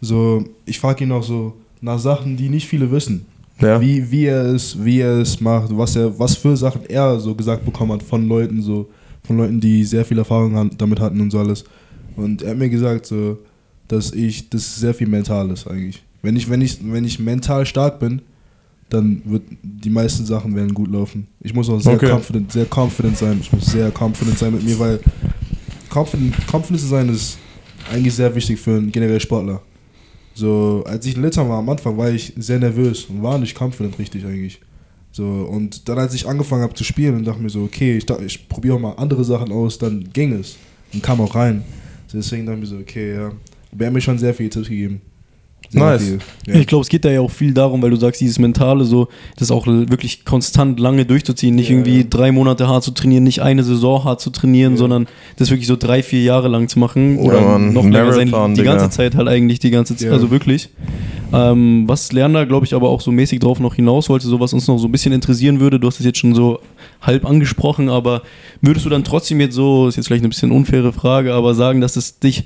so, 0.00 0.44
ich 0.66 0.78
frage 0.78 1.04
ihn 1.04 1.12
auch 1.12 1.22
so 1.22 1.54
nach 1.80 1.98
Sachen, 1.98 2.36
die 2.36 2.48
nicht 2.48 2.66
viele 2.66 2.90
wissen. 2.90 3.26
Ja. 3.60 3.80
Wie, 3.80 4.08
wie 4.10 4.26
er 4.26 4.46
es, 4.46 4.76
wie 4.84 5.00
er 5.00 5.18
es 5.18 5.40
macht, 5.40 5.76
was 5.76 5.96
er, 5.96 6.16
was 6.18 6.36
für 6.36 6.56
Sachen 6.56 6.82
er 6.88 7.18
so 7.18 7.34
gesagt 7.34 7.64
bekommen 7.64 7.92
hat 7.92 8.02
von 8.04 8.28
Leuten, 8.28 8.62
so, 8.62 8.88
von 9.24 9.36
Leuten, 9.36 9.60
die 9.60 9.82
sehr 9.84 10.04
viel 10.04 10.18
Erfahrung 10.18 10.54
han- 10.54 10.70
damit 10.78 11.00
hatten 11.00 11.20
und 11.20 11.30
so 11.30 11.40
alles. 11.40 11.64
Und 12.16 12.42
er 12.42 12.50
hat 12.50 12.58
mir 12.58 12.68
gesagt, 12.68 13.06
so, 13.06 13.38
dass 13.88 14.12
ich, 14.12 14.48
das 14.50 14.76
sehr 14.76 14.94
viel 14.94 15.08
mental 15.08 15.50
ist 15.50 15.66
eigentlich. 15.66 16.02
Wenn 16.22 16.36
ich, 16.36 16.48
wenn 16.50 16.60
ich, 16.60 16.78
wenn 16.82 17.04
ich 17.04 17.18
mental 17.18 17.64
stark 17.66 18.00
bin, 18.00 18.22
dann 18.88 19.22
wird 19.24 19.42
die 19.62 19.90
meisten 19.90 20.24
Sachen 20.24 20.54
werden 20.56 20.72
gut 20.72 20.90
laufen. 20.90 21.26
Ich 21.40 21.52
muss 21.54 21.68
auch 21.68 21.78
sehr 21.80 21.94
Okay. 21.94 22.10
confident, 22.10 22.52
sehr 22.52 22.66
confident 22.74 23.16
sein. 23.18 23.38
Ich 23.40 23.52
muss 23.52 23.66
sehr 23.66 23.92
confident 23.96 24.38
sein 24.38 24.52
mit 24.52 24.64
mir, 24.64 24.78
weil 24.78 24.98
confident, 25.90 26.34
confident 26.50 26.80
zu 26.80 26.86
sein 26.86 27.08
ist 27.08 27.38
eigentlich 27.92 28.14
sehr 28.14 28.34
wichtig 28.34 28.58
für 28.58 28.76
einen 28.76 28.90
generell 28.90 29.20
Sportler. 29.20 29.60
So, 30.34 30.84
als 30.86 31.04
ich 31.04 31.16
in 31.16 31.22
Litauen 31.22 31.48
war 31.48 31.58
am 31.58 31.68
Anfang, 31.68 31.96
war 31.98 32.10
ich 32.10 32.32
sehr 32.36 32.58
nervös 32.58 33.04
und 33.06 33.22
war 33.22 33.38
nicht 33.38 33.60
confident 33.60 33.98
richtig 33.98 34.24
eigentlich. 34.24 34.60
So, 35.10 35.24
und 35.24 35.88
dann 35.88 35.98
als 35.98 36.14
ich 36.14 36.26
angefangen 36.28 36.62
habe 36.62 36.74
zu 36.74 36.84
spielen 36.84 37.16
und 37.16 37.24
dachte 37.24 37.42
mir 37.42 37.50
so, 37.50 37.62
okay, 37.64 37.96
ich, 37.96 38.06
dachte, 38.06 38.24
ich 38.24 38.48
probiere 38.48 38.76
auch 38.76 38.80
mal 38.80 38.92
andere 38.92 39.24
Sachen 39.24 39.50
aus, 39.50 39.78
dann 39.78 40.08
ging 40.12 40.32
es 40.32 40.56
und 40.92 41.02
kam 41.02 41.20
auch 41.20 41.34
rein. 41.34 41.62
So, 42.06 42.18
deswegen 42.18 42.46
dachte 42.46 42.58
ich 42.58 42.70
mir 42.70 42.76
so, 42.76 42.78
okay, 42.78 43.14
ja. 43.14 43.32
Er 43.78 43.86
hat 43.86 43.92
mir 43.92 44.00
schon 44.00 44.18
sehr 44.18 44.32
viele 44.32 44.48
Tipps 44.50 44.68
gegeben. 44.68 45.00
Sehr 45.70 45.82
Nice. 45.82 46.02
viel, 46.02 46.18
Ja. 46.46 46.54
Ich 46.60 46.66
glaube, 46.66 46.82
es 46.82 46.88
geht 46.88 47.04
da 47.04 47.10
ja 47.10 47.20
auch 47.20 47.30
viel 47.30 47.52
darum, 47.52 47.82
weil 47.82 47.90
du 47.90 47.96
sagst, 47.96 48.22
dieses 48.22 48.38
Mentale, 48.38 48.84
so, 48.86 49.08
das 49.36 49.50
auch 49.50 49.66
wirklich 49.66 50.24
konstant 50.24 50.80
lange 50.80 51.04
durchzuziehen, 51.04 51.54
nicht 51.54 51.68
Ja, 51.68 51.74
irgendwie 51.76 51.98
ja. 51.98 52.06
drei 52.08 52.32
Monate 52.32 52.68
hart 52.68 52.84
zu 52.84 52.90
trainieren, 52.92 53.24
nicht 53.24 53.42
eine 53.42 53.62
Saison 53.62 54.02
hart 54.04 54.20
zu 54.22 54.30
trainieren, 54.30 54.72
Ja. 54.72 54.78
sondern 54.78 55.06
das 55.36 55.50
wirklich 55.50 55.66
so 55.66 55.76
drei, 55.76 56.02
vier 56.02 56.22
Jahre 56.22 56.48
lang 56.48 56.68
zu 56.68 56.78
machen 56.78 57.18
oder 57.18 57.40
Mann, 57.42 57.74
noch 57.74 57.84
länger 57.84 58.14
sein, 58.14 58.28
die 58.28 58.32
ganze 58.32 58.62
Digga. 58.62 58.90
Zeit 58.90 59.14
halt 59.14 59.28
eigentlich 59.28 59.58
die 59.58 59.70
ganze 59.70 59.94
Zeit, 59.94 60.06
Ja. 60.08 60.12
also 60.14 60.30
wirklich. 60.30 60.70
Ähm, 61.34 61.84
was 61.86 62.10
Lerner, 62.12 62.46
glaube 62.46 62.64
ich, 62.64 62.72
aber 62.74 62.88
auch 62.88 63.02
so 63.02 63.12
mäßig 63.12 63.40
drauf 63.40 63.60
noch 63.60 63.74
hinaus 63.74 64.08
wollte, 64.08 64.26
so 64.26 64.40
was 64.40 64.54
uns 64.54 64.66
noch 64.66 64.78
so 64.78 64.88
ein 64.88 64.92
bisschen 64.92 65.12
interessieren 65.12 65.60
würde, 65.60 65.78
du 65.78 65.86
hast 65.86 66.00
es 66.00 66.06
jetzt 66.06 66.18
schon 66.18 66.34
so 66.34 66.60
halb 67.02 67.26
angesprochen, 67.26 67.90
aber 67.90 68.22
würdest 68.62 68.86
du 68.86 68.90
dann 68.90 69.04
trotzdem 69.04 69.38
jetzt 69.40 69.54
so, 69.54 69.88
ist 69.88 69.96
jetzt 69.96 70.06
vielleicht 70.06 70.22
eine 70.22 70.30
bisschen 70.30 70.50
unfaire 70.50 70.94
Frage, 70.94 71.34
aber 71.34 71.54
sagen, 71.54 71.82
dass 71.82 71.96
es 71.96 72.18
dich 72.18 72.44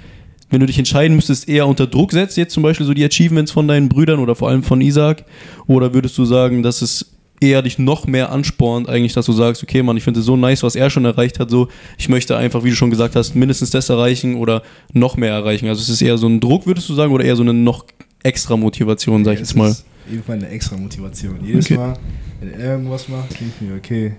wenn 0.53 0.61
du 0.61 0.67
dich 0.67 0.79
entscheiden 0.79 1.17
müsstest, 1.17 1.49
eher 1.49 1.67
unter 1.67 1.87
Druck 1.89 2.13
setzt, 2.13 2.37
jetzt 2.37 2.53
zum 2.55 2.63
Beispiel 2.63 2.87
so 2.87 2.95
die 2.95 3.05
Achievements 3.05 3.51
von 3.51 3.67
deinen 3.67 3.89
Brüdern 3.89 4.21
oder 4.21 4.35
vor 4.37 4.49
allem 4.49 4.63
von 4.63 4.81
Isaac? 4.81 5.25
Oder 5.67 5.93
würdest 5.95 6.17
du 6.19 6.25
sagen, 6.25 6.63
dass 6.63 6.83
es 6.83 7.11
eher 7.41 7.63
dich 7.63 7.79
noch 7.79 8.07
mehr 8.07 8.31
anspornt, 8.31 8.89
eigentlich, 8.89 9.15
dass 9.15 9.27
du 9.27 9.33
sagst, 9.33 9.63
okay, 9.65 9.83
Mann, 9.83 9.97
ich 9.97 10.05
finde 10.05 10.21
es 10.21 10.27
so 10.27 10.37
nice, 10.37 10.63
was 10.63 10.77
er 10.77 10.91
schon 10.91 11.05
erreicht 11.05 11.41
hat, 11.41 11.51
so, 11.51 11.67
ich 11.99 12.09
möchte 12.09 12.37
einfach, 12.37 12.63
wie 12.63 12.71
du 12.71 12.77
schon 12.77 12.91
gesagt 12.91 13.17
hast, 13.17 13.35
mindestens 13.35 13.71
das 13.71 13.89
erreichen 13.89 14.37
oder 14.37 14.63
noch 14.93 15.17
mehr 15.17 15.33
erreichen. 15.33 15.67
Also 15.67 15.81
es 15.83 15.89
ist 15.89 16.03
eher 16.03 16.19
so 16.19 16.29
ein 16.29 16.39
Druck, 16.39 16.67
würdest 16.67 16.89
du 16.89 16.95
sagen, 16.95 17.13
oder 17.13 17.25
eher 17.25 17.35
so 17.35 17.43
eine 17.43 17.53
noch 17.53 17.85
extra 18.23 18.57
Motivation, 18.57 19.25
sag 19.25 19.33
ich 19.33 19.39
Ja, 19.39 19.41
jetzt 19.41 19.51
es 19.51 19.57
mal. 19.57 19.75
jeden 20.09 20.23
Fall 20.23 20.37
eine 20.37 20.49
extra 20.51 20.77
Motivation. 20.77 21.39
Jedes 21.45 21.65
Okay. 21.67 21.77
Mal, 21.79 21.95
wenn 22.41 22.53
er 22.61 22.73
irgendwas 22.75 23.09
macht, 23.09 23.31
denke 23.33 23.53
ich 23.61 23.69
mir, 23.69 23.75
okay, 23.77 24.13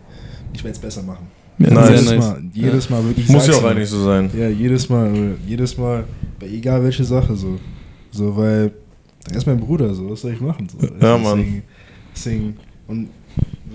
ich 0.53 0.61
werde 0.63 0.75
es 0.75 0.79
besser 0.79 1.03
machen. 1.03 1.27
Ja, 1.59 1.69
Nice. 1.69 1.89
jedes. 2.01 2.17
Mal, 2.17 2.41
jedes 2.53 2.89
Mal 2.89 3.05
wirklich. 3.05 3.29
Muss 3.29 3.47
ja 3.47 3.53
auch 3.53 3.63
eigentlich 3.63 3.87
so 3.89 4.03
sein. 4.03 4.29
Ja, 4.37 4.49
jedes 4.49 4.89
Mal, 4.89 5.35
jedes 5.47 5.77
Mal, 5.77 6.03
bei 6.43 6.49
egal 6.49 6.83
welche 6.83 7.03
Sache 7.03 7.35
so. 7.35 7.59
So, 8.11 8.35
weil 8.35 8.71
er 9.29 9.35
ist 9.37 9.47
mein 9.47 9.59
Bruder, 9.59 9.93
so, 9.93 10.09
was 10.11 10.21
soll 10.21 10.33
ich 10.33 10.41
machen? 10.41 10.67
So. 10.69 10.85
Ja, 10.85 10.89
Deswegen- 11.17 11.23
Mann. 11.23 11.63
Deswegen, 12.15 12.57
und 12.87 13.09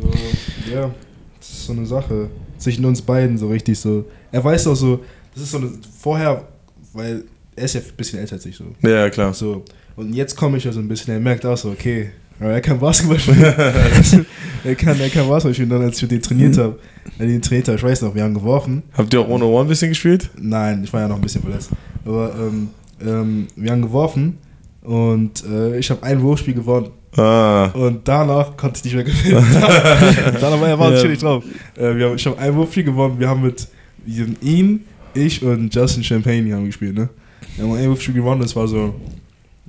so, 0.01 0.73
ja, 0.73 0.95
das 1.39 1.49
ist 1.49 1.66
so 1.66 1.73
eine 1.73 1.87
Sache 1.87 2.31
zwischen 2.59 2.85
uns 2.85 3.03
beiden, 3.03 3.37
so 3.37 3.49
richtig 3.49 3.79
so. 3.79 4.05
Er 4.31 4.45
weiß 4.45 4.66
auch 4.69 4.75
so, 4.77 5.01
das 5.35 5.43
ist 5.43 5.51
so 5.51 5.59
eine, 5.59 5.71
vorher, 5.99 6.47
weil 6.93 7.25
er 7.57 7.64
ist 7.64 7.75
ja 7.75 7.81
ein 7.81 7.97
bisschen 7.97 8.21
älter 8.21 8.35
als 8.35 8.47
ich 8.47 8.55
so. 8.57 8.64
Ja, 8.83 9.11
klar. 9.11 9.35
So, 9.35 9.64
und 9.97 10.14
jetzt 10.14 10.37
komme 10.37 10.59
ich 10.59 10.64
ja 10.64 10.73
so 10.73 10.79
ein 10.79 10.87
bisschen, 10.87 11.14
er 11.14 11.21
merkt 11.21 11.45
auch 11.47 11.57
so, 11.57 11.71
okay, 11.71 12.11
aber 12.41 12.51
er 12.53 12.61
kann 12.61 12.78
Basketball 12.78 13.18
spielen. 13.18 13.43
er, 14.64 14.74
kann, 14.74 15.01
er 15.01 15.09
kann 15.11 15.28
Basketball 15.28 15.55
spielen, 15.55 15.68
dann 15.70 15.82
als 15.82 16.03
ich 16.03 16.11
ihm 16.11 16.22
trainiert 16.22 16.57
Mhm. 16.57 16.61
habe. 16.61 16.78
Trainiert 17.18 17.68
habe, 17.68 17.76
ich 17.76 17.82
weiß 17.82 18.03
noch, 18.03 18.14
wir 18.14 18.22
haben 18.22 18.34
geworfen. 18.34 18.82
Habt 18.97 19.12
ihr 19.12 19.20
auch 19.20 19.28
ohne 19.28 19.45
One 19.45 19.62
ein 19.62 19.68
bisschen 19.68 19.89
gespielt? 19.89 20.30
Nein, 20.41 20.82
ich 20.84 20.93
war 20.93 21.01
ja 21.01 21.09
noch 21.09 21.16
ein 21.16 21.22
bisschen 21.22 21.43
verletzt. 21.43 21.70
Aber 22.05 22.34
ähm, 22.39 22.68
ähm, 23.05 23.47
wir 23.57 23.70
haben 23.72 23.82
geworfen 23.82 24.39
und 24.82 25.45
äh, 25.45 25.78
ich 25.78 25.91
habe 25.91 26.03
ein 26.03 26.20
Wurfspiel 26.22 26.55
gewonnen. 26.55 26.91
Ah. 27.16 27.70
Und 27.74 28.07
danach 28.07 28.57
konnte 28.57 28.78
ich 28.78 28.84
nicht 28.84 28.95
mehr 28.95 29.05
gewinnen. 29.05 29.45
danach 30.41 30.61
war 30.61 30.68
er 30.68 30.78
war 30.78 30.93
Ja. 30.95 31.14
drauf. 31.16 31.43
Äh, 31.76 31.97
wir 31.97 32.07
haben, 32.07 32.16
ich 32.16 32.26
habe 32.26 32.39
ein 32.39 32.55
Wurfspiel 32.55 32.84
gewonnen. 32.84 33.18
Wir 33.18 33.28
haben 33.28 33.43
mit 33.43 33.66
ihn, 34.07 34.84
ich 35.14 35.43
und 35.43 35.74
Justin 35.74 36.05
Champagne 36.05 36.55
haben 36.55 36.66
gespielt. 36.66 36.95
Ne? 36.95 37.09
Wir 37.57 37.64
haben 37.64 37.74
ein 37.74 37.89
Wurfspiel 37.89 38.14
gewonnen. 38.14 38.41
Das 38.43 38.55
war 38.55 38.68
so, 38.68 38.95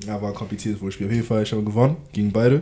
ja, 0.10 0.22
war 0.22 0.30
ein 0.30 0.36
kompliziertes 0.36 0.82
Wurfspiel. 0.82 1.08
Auf 1.08 1.14
jeden 1.14 1.26
Fall, 1.26 1.44
ich 1.44 1.52
habe 1.52 1.64
gewonnen 1.64 1.98
gegen 2.12 2.32
beide. 2.32 2.62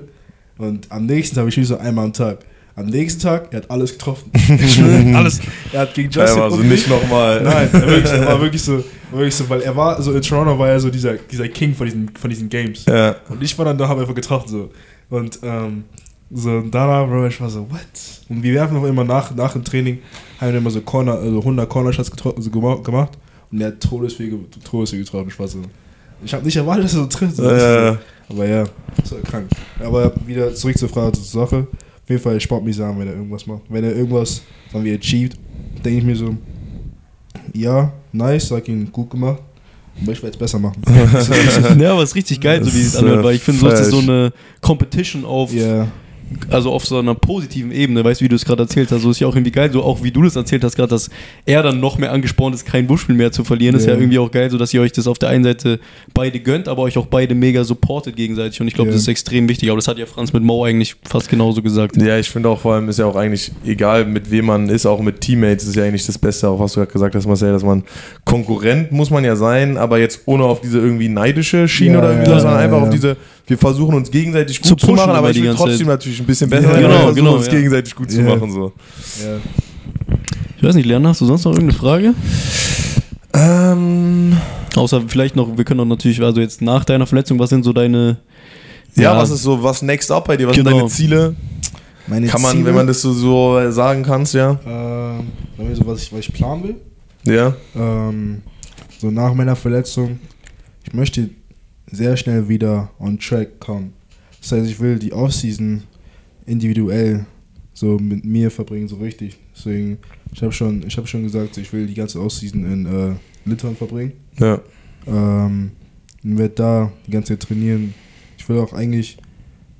Und 0.57 0.91
am 0.91 1.05
nächsten 1.05 1.35
Tag, 1.35 1.47
ich 1.47 1.53
spiele 1.53 1.67
so 1.67 1.77
einmal 1.77 2.05
am 2.05 2.13
Tag. 2.13 2.39
Am 2.75 2.85
nächsten 2.85 3.21
Tag, 3.21 3.47
er 3.51 3.57
hat 3.61 3.71
alles 3.71 3.93
getroffen. 3.93 4.31
Alles. 5.15 5.39
Er 5.73 5.81
hat 5.81 5.93
gegen 5.95 6.11
Justin 6.11 6.39
aber 6.41 6.51
so 6.51 6.57
und 6.57 6.61
mich- 6.69 6.87
nicht 6.87 6.89
nochmal. 6.89 7.41
Nein, 7.41 7.69
er 7.73 7.87
wirklich, 7.87 8.11
er 8.13 8.25
war 8.27 8.39
wirklich 8.45 8.61
so, 8.61 8.83
wirklich 9.11 9.33
so, 9.33 9.49
weil 9.49 9.61
er 9.61 9.75
war 9.75 9.99
so 10.01 10.13
in 10.13 10.21
Toronto 10.21 10.59
war 10.59 10.69
er 10.69 10.79
so 10.79 10.89
dieser, 10.91 11.13
dieser 11.15 11.47
King 11.47 11.73
von 11.73 11.85
diesen, 11.87 12.09
von 12.09 12.29
diesen 12.29 12.49
Games. 12.49 12.85
Ja. 12.85 13.15
Und 13.29 13.41
ich 13.41 13.57
war 13.57 13.65
dann 13.65 13.77
da, 13.79 13.87
habe 13.87 14.01
einfach 14.01 14.13
getroffen 14.13 14.47
so. 14.49 14.69
Und 15.09 15.39
ähm, 15.41 15.85
so 16.29 16.51
und 16.51 16.69
danach, 16.71 17.07
Bro, 17.07 17.27
ich 17.27 17.39
war 17.41 17.49
so, 17.49 17.61
what? 17.71 17.79
Und 18.29 18.43
wir 18.43 18.53
werfen 18.53 18.77
auch 18.77 18.83
immer 18.85 19.03
nach, 19.03 19.33
nach 19.33 19.53
dem 19.53 19.63
Training, 19.63 19.99
haben 20.39 20.51
wir 20.51 20.57
immer 20.59 20.69
so 20.69 20.81
Corner, 20.81 21.13
also 21.13 21.39
100 21.39 21.67
Corner-Shots 21.69 22.11
getro- 22.11 22.35
also 22.35 22.49
gema- 22.51 22.83
gemacht. 22.83 23.17
Und 23.51 23.61
er 23.61 23.67
hat 23.67 23.79
Todeswege, 23.79 24.37
Todeswege 24.63 25.03
getroffen. 25.03 25.29
Ich 25.29 25.39
war 25.39 25.47
so, 25.47 25.61
ich 26.23 26.33
habe 26.33 26.45
nicht 26.45 26.55
erwartet, 26.55 26.85
dass 26.85 26.93
er 26.93 27.01
so 27.01 27.05
trifft. 27.07 27.35
So. 27.35 27.43
Äh, 27.49 27.95
Aber 28.29 28.47
ja, 28.47 28.65
das 28.97 29.11
war 29.11 29.19
krank. 29.21 29.49
Aber 29.79 30.13
wieder 30.25 30.53
zurück 30.53 30.77
zur 30.77 30.89
Frage, 30.89 31.13
zur 31.13 31.23
Sache. 31.23 31.67
Auf 32.03 32.09
jeden 32.09 32.21
Fall 32.21 32.39
Sport 32.39 32.63
mich 32.63 32.75
sagen, 32.75 32.99
wenn 32.99 33.07
er 33.07 33.15
irgendwas 33.15 33.45
macht. 33.47 33.63
Wenn 33.69 33.83
er 33.83 33.95
irgendwas, 33.95 34.41
sagen 34.71 34.83
wir, 34.85 34.97
achieved, 34.97 35.37
denke 35.83 35.99
ich 35.99 36.03
mir 36.05 36.15
so, 36.15 36.35
ja, 37.53 37.91
nice, 38.11 38.47
sag 38.47 38.67
ihn 38.67 38.91
gut 38.91 39.09
gemacht. 39.09 39.41
Aber 40.01 40.11
ich 40.11 40.21
werde 40.21 40.33
es 40.33 40.37
besser 40.37 40.59
machen. 40.59 40.81
Ja, 41.79 41.93
aber 41.93 42.03
es 42.03 42.09
ist 42.11 42.15
richtig 42.15 42.39
geil, 42.39 42.63
so 42.63 42.73
wie 42.73 42.81
es 42.81 42.87
ist, 42.87 42.97
anhört, 42.97 43.23
weil 43.23 43.35
ich 43.35 43.41
finde, 43.41 43.59
so 43.59 43.67
ist 43.69 43.89
so 43.89 43.99
eine 43.99 44.31
Competition 44.61 45.25
auf 45.25 45.51
Ja, 45.51 45.87
also 46.49 46.71
auf 46.71 46.85
so 46.85 46.99
einer 46.99 47.15
positiven 47.15 47.71
Ebene, 47.71 48.03
weißt 48.03 48.21
du, 48.21 48.25
wie 48.25 48.29
du 48.29 48.35
es 48.35 48.43
gerade 48.45 48.63
erzählt 48.63 48.91
hast, 48.91 49.01
so 49.01 49.11
ist 49.11 49.19
ja 49.19 49.27
auch 49.27 49.35
irgendwie 49.35 49.51
geil, 49.51 49.71
so 49.71 49.83
auch 49.83 50.03
wie 50.03 50.11
du 50.11 50.23
das 50.23 50.35
erzählt 50.35 50.63
hast 50.63 50.75
gerade, 50.75 50.89
dass 50.89 51.09
er 51.45 51.63
dann 51.63 51.79
noch 51.79 51.97
mehr 51.97 52.11
angespornt 52.11 52.53
ist, 52.55 52.65
kein 52.65 52.87
Wurfspiel 52.89 53.15
mehr 53.15 53.31
zu 53.31 53.43
verlieren, 53.43 53.75
ist 53.75 53.85
ja 53.85 53.93
Ja. 53.93 53.99
irgendwie 53.99 54.19
auch 54.19 54.29
geil, 54.31 54.49
so 54.49 54.57
dass 54.57 54.73
ihr 54.73 54.81
euch 54.81 54.91
das 54.91 55.07
auf 55.07 55.17
der 55.19 55.29
einen 55.29 55.43
Seite 55.43 55.79
beide 56.13 56.39
gönnt, 56.39 56.67
aber 56.67 56.81
euch 56.83 56.97
auch 56.97 57.05
beide 57.05 57.33
mega 57.35 57.63
supportet 57.63 58.15
gegenseitig 58.15 58.59
und 58.61 58.67
ich 58.67 58.73
glaube, 58.73 58.89
Ja. 58.89 58.93
das 58.93 59.03
ist 59.03 59.07
extrem 59.07 59.47
wichtig, 59.47 59.69
aber 59.69 59.77
das 59.77 59.87
hat 59.87 59.97
ja 59.97 60.05
Franz 60.05 60.33
mit 60.33 60.43
Mo 60.43 60.63
eigentlich 60.65 60.95
fast 61.07 61.29
genauso 61.29 61.61
gesagt. 61.61 61.95
Ja, 62.01 62.17
ich 62.17 62.29
finde 62.29 62.49
auch 62.49 62.59
vor 62.59 62.73
allem 62.73 62.89
ist 62.89 62.99
ja 62.99 63.05
auch 63.05 63.15
eigentlich 63.15 63.51
egal, 63.65 64.05
mit 64.05 64.29
wem 64.31 64.45
man 64.47 64.69
ist, 64.69 64.85
auch 64.85 65.01
mit 65.01 65.21
Teammates 65.21 65.65
ist 65.67 65.75
ja 65.75 65.83
eigentlich 65.83 66.05
das 66.05 66.17
Beste, 66.17 66.49
auch 66.49 66.59
was 66.59 66.73
du 66.73 66.79
gerade 66.81 66.91
gesagt 66.91 67.15
hast, 67.15 67.25
Marcel, 67.27 67.51
dass 67.53 67.63
man 67.63 67.83
Konkurrent 68.25 68.91
muss 68.91 69.09
man 69.09 69.23
ja 69.23 69.35
sein, 69.35 69.77
aber 69.77 69.99
jetzt 69.99 70.21
ohne 70.25 70.43
auf 70.43 70.61
diese 70.61 70.79
irgendwie 70.79 71.09
neidische 71.09 71.67
Schiene 71.67 71.93
Ja, 71.93 71.99
oder 71.99 72.09
irgendwie, 72.11 72.31
ja, 72.31 72.39
sondern 72.39 72.59
ja, 72.59 72.65
einfach 72.65 72.77
ja. 72.77 72.83
auf 72.83 72.89
diese, 72.89 73.17
wir 73.47 73.57
versuchen 73.57 73.95
uns 73.95 74.11
gegenseitig 74.11 74.61
gut 74.61 74.67
Zu 74.67 74.75
zu, 74.75 74.91
machen, 74.93 75.11
aber 75.11 75.29
ich 75.31 75.37
die 75.37 75.43
will 75.43 75.55
trotzdem 75.55 75.77
Zeit. 75.79 75.87
natürlich 75.87 76.19
ein 76.19 76.25
bisschen 76.25 76.49
besser 76.49 76.67
Ja, 76.67 76.73
sein, 76.73 76.81
genau, 76.81 76.93
aber 76.95 76.97
wir 76.99 77.03
versuchen 77.13 77.25
genau, 77.25 77.35
uns 77.37 77.45
ja. 77.47 77.51
gegenseitig 77.53 77.95
gut 77.95 78.11
zu 78.11 78.21
Ja. 78.21 78.35
machen. 78.35 78.51
So. 78.51 78.73
ja. 79.23 79.37
Ich 80.57 80.63
weiß 80.63 80.75
nicht, 80.75 80.85
Lerner, 80.85 81.09
hast 81.09 81.21
du 81.21 81.25
sonst 81.25 81.45
noch 81.45 81.51
irgendeine 81.53 81.77
Frage? 81.79 82.13
Ähm, 83.33 84.37
Außer 84.75 85.01
vielleicht 85.07 85.35
noch, 85.35 85.57
wir 85.57 85.63
können 85.63 85.79
auch 85.79 85.85
natürlich, 85.85 86.21
also 86.21 86.39
jetzt 86.41 86.61
nach 86.61 86.85
deiner 86.85 87.07
Verletzung, 87.07 87.39
was 87.39 87.49
sind 87.49 87.63
so 87.63 87.73
deine 87.73 88.17
ja, 88.95 89.03
Ja. 89.13 89.17
was 89.17 89.29
ist 89.29 89.43
so, 89.43 89.61
was 89.61 89.81
next 89.81 90.11
up 90.11 90.25
bei 90.27 90.37
dir? 90.37 90.47
Was 90.47 90.55
Genau. 90.55 90.69
sind 90.71 90.79
deine 90.79 90.89
Ziele? 90.89 91.35
Meine 92.07 92.27
Kann 92.27 92.41
man, 92.41 92.51
Ziele, 92.53 92.65
wenn 92.65 92.75
man 92.75 92.87
das 92.87 93.01
so, 93.01 93.13
so 93.13 93.69
sagen 93.71 94.01
kannst, 94.03 94.33
ja? 94.33 94.51
Ähm, 94.65 95.27
sagen 95.57 95.69
wir 95.69 95.75
so, 95.75 95.85
was 95.85 96.01
ich, 96.03 96.11
was 96.13 96.19
ich 96.21 96.33
planen 96.33 96.63
will. 96.63 96.75
Ja. 97.35 97.53
Ähm, 97.75 98.41
so 98.99 99.11
nach 99.11 99.33
meiner 99.33 99.55
Verletzung, 99.55 100.19
ich 100.85 100.93
möchte 100.93 101.29
sehr 101.91 102.17
schnell 102.17 102.47
wieder 102.49 102.91
on 102.99 103.19
track 103.19 103.59
kommen. 103.59 103.93
Das 104.41 104.51
heißt, 104.51 104.69
ich 104.69 104.79
will 104.79 104.99
die 104.99 105.13
Offseason 105.13 105.83
individuell 106.45 107.25
so 107.73 107.97
mit 107.99 108.25
mir 108.25 108.49
verbringen, 108.51 108.87
so 108.87 108.97
richtig. 108.97 109.37
Deswegen, 109.55 109.97
ich 110.33 110.41
habe 110.41 110.51
schon, 110.51 110.83
ich 110.85 110.97
habe 110.97 111.07
schon 111.07 111.23
gesagt, 111.23 111.57
ich 111.57 111.71
will 111.73 111.85
die 111.87 111.93
ganze 111.93 112.21
Offseason 112.21 112.65
in 112.65 112.85
äh, 112.85 113.15
Litauen 113.45 113.75
verbringen. 113.75 114.13
Ja. 114.39 114.59
Ähm, 115.05 115.71
werde 116.23 116.53
da 116.55 116.91
die 117.05 117.11
ganze 117.11 117.33
Zeit 117.37 117.47
trainieren. 117.47 117.93
Ich 118.37 118.47
will 118.49 118.57
auch 118.59 118.73
eigentlich 118.73 119.17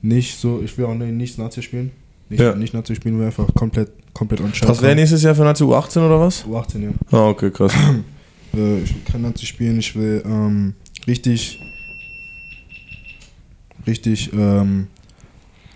nicht 0.01 0.38
so, 0.39 0.62
ich 0.64 0.78
will 0.78 0.86
auch 0.86 0.93
nicht 0.95 1.38
Nazi 1.38 1.62
spielen. 1.62 1.91
Nicht, 2.30 2.39
Ja. 2.39 2.55
nicht 2.55 2.74
Nazi 2.74 2.95
spielen, 2.95 3.18
will 3.20 3.26
einfach 3.26 3.53
komplett, 3.53 3.91
komplett 4.14 4.41
on 4.41 4.51
track 4.51 4.70
Was 4.70 4.82
wäre 4.82 4.95
nächstes 4.95 5.24
Jahr 5.24 5.34
für 5.36 5.43
Nazi 5.43 5.64
U18 5.64 5.97
oder 6.05 6.20
was? 6.20 6.45
U18, 6.45 6.80
ja. 6.84 6.89
Ah, 7.12 7.30
okay, 7.30 7.51
krass. 7.51 7.74
Äh, 8.55 8.80
ich 8.82 8.95
will 8.95 9.01
kein 9.03 9.22
Nazi 9.24 9.45
spielen, 9.45 9.78
ich 9.78 9.93
will 9.93 10.24
ähm, 10.26 10.74
richtig 11.05 11.60
richtig 13.88 14.32
ähm, 14.34 14.88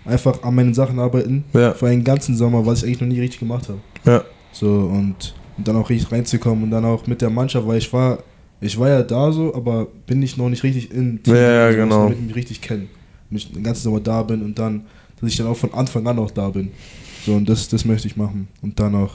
einfach 0.04 0.42
an 0.42 0.54
meinen 0.54 0.74
Sachen 0.74 0.98
arbeiten. 0.98 1.44
Ja. 1.52 1.72
Für 1.74 1.88
einen 1.88 2.04
ganzen 2.04 2.36
Sommer, 2.36 2.64
was 2.66 2.78
ich 2.82 2.88
eigentlich 2.88 3.00
noch 3.00 3.08
nie 3.08 3.20
richtig 3.20 3.40
gemacht 3.40 3.68
habe. 3.68 3.80
Ja. 4.04 4.24
So 4.52 4.68
und, 4.68 5.34
und 5.56 5.68
dann 5.68 5.76
auch 5.76 5.88
richtig 5.88 6.12
reinzukommen 6.12 6.64
und 6.64 6.70
dann 6.70 6.84
auch 6.84 7.06
mit 7.06 7.20
der 7.22 7.30
Mannschaft, 7.30 7.66
weil 7.66 7.78
ich 7.78 7.92
war, 7.92 8.18
ich 8.60 8.78
war 8.78 8.88
ja 8.88 9.02
da 9.02 9.32
so, 9.32 9.54
aber 9.54 9.86
bin 10.06 10.22
ich 10.22 10.36
noch 10.36 10.48
nicht 10.48 10.62
richtig 10.62 10.92
in 10.92 11.20
Ja, 11.26 11.34
ja, 11.34 11.66
also, 11.66 11.78
genau. 11.78 12.02
damit 12.04 12.18
ich 12.18 12.24
mich 12.26 12.36
richtig 12.36 12.60
kennen. 12.60 12.88
Und 13.30 13.36
ich 13.36 13.50
den 13.50 13.62
ganzen 13.62 13.82
Sommer 13.82 14.00
da 14.00 14.22
bin 14.22 14.42
und 14.42 14.58
dann, 14.58 14.84
dass 15.20 15.30
ich 15.30 15.36
dann 15.36 15.46
auch 15.46 15.56
von 15.56 15.72
Anfang 15.72 16.06
an 16.06 16.18
auch 16.18 16.30
da 16.30 16.50
bin. 16.50 16.70
So 17.24 17.34
und 17.34 17.48
das, 17.48 17.68
das 17.68 17.84
möchte 17.84 18.08
ich 18.08 18.16
machen. 18.16 18.48
Und 18.60 18.78
dann 18.78 18.94
auch, 18.94 19.14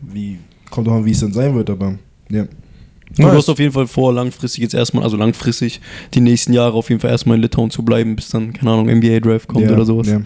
wie, 0.00 0.38
kommt 0.70 0.88
auch 0.88 0.94
an, 0.94 1.04
wie 1.04 1.10
es 1.10 1.20
dann 1.20 1.32
sein 1.32 1.54
wird, 1.54 1.68
aber 1.70 1.98
ja. 2.30 2.46
Du 3.16 3.32
hast 3.32 3.48
auf 3.48 3.58
jeden 3.58 3.72
Fall 3.72 3.86
vor, 3.86 4.12
langfristig 4.12 4.62
jetzt 4.62 4.74
erstmal, 4.74 5.04
also 5.04 5.16
langfristig, 5.16 5.80
die 6.14 6.20
nächsten 6.20 6.52
Jahre 6.52 6.74
auf 6.74 6.88
jeden 6.90 7.00
Fall 7.00 7.10
erstmal 7.10 7.36
in 7.36 7.42
Litauen 7.42 7.70
zu 7.70 7.82
bleiben, 7.82 8.16
bis 8.16 8.28
dann, 8.28 8.52
keine 8.52 8.72
Ahnung, 8.72 8.86
NBA-Draft 8.88 9.48
kommt 9.48 9.66
ja, 9.66 9.72
oder 9.72 9.84
sowas. 9.84 10.08
Ja. 10.08 10.20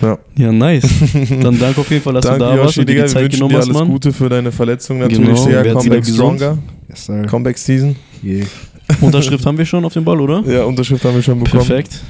Ja. 0.00 0.18
Ja, 0.36 0.50
nice. 0.50 0.88
dann 1.42 1.58
danke 1.58 1.80
auf 1.80 1.90
jeden 1.90 2.02
Fall, 2.02 2.14
dass 2.14 2.24
Danke, 2.24 2.38
du 2.38 2.44
da 2.44 2.50
warst 2.52 2.76
Yoshi, 2.76 2.80
und 2.80 2.88
dir 2.88 2.94
Digga. 2.94 3.02
die 3.02 3.08
Wir 3.08 3.12
Zeit 3.12 3.22
wünschen 3.24 3.36
genommen 3.36 3.52
dir 3.52 3.58
hast, 3.58 3.64
alles 3.66 3.78
Mann. 3.78 3.88
Gute 3.88 4.12
für 4.12 4.28
deine 4.30 4.52
Verletzung 4.52 4.98
natürlich. 4.98 5.26
Genau, 5.26 5.46
werd 5.46 5.74
Comeback 5.74 6.06
stronger. 6.06 6.58
Yes, 6.88 7.04
sir. 7.04 7.26
Comeback 7.26 7.58
Season. 7.58 7.96
Yeah. 8.24 8.46
Unterschrift 9.00 9.44
haben 9.46 9.58
wir 9.58 9.66
schon 9.66 9.84
auf 9.84 9.92
dem 9.92 10.04
Ball, 10.04 10.20
oder? 10.20 10.42
Ja, 10.46 10.64
Unterschrift 10.64 11.04
haben 11.04 11.16
wir 11.16 11.22
schon 11.22 11.38
bekommen. 11.38 11.66
Perfekt. 11.66 12.00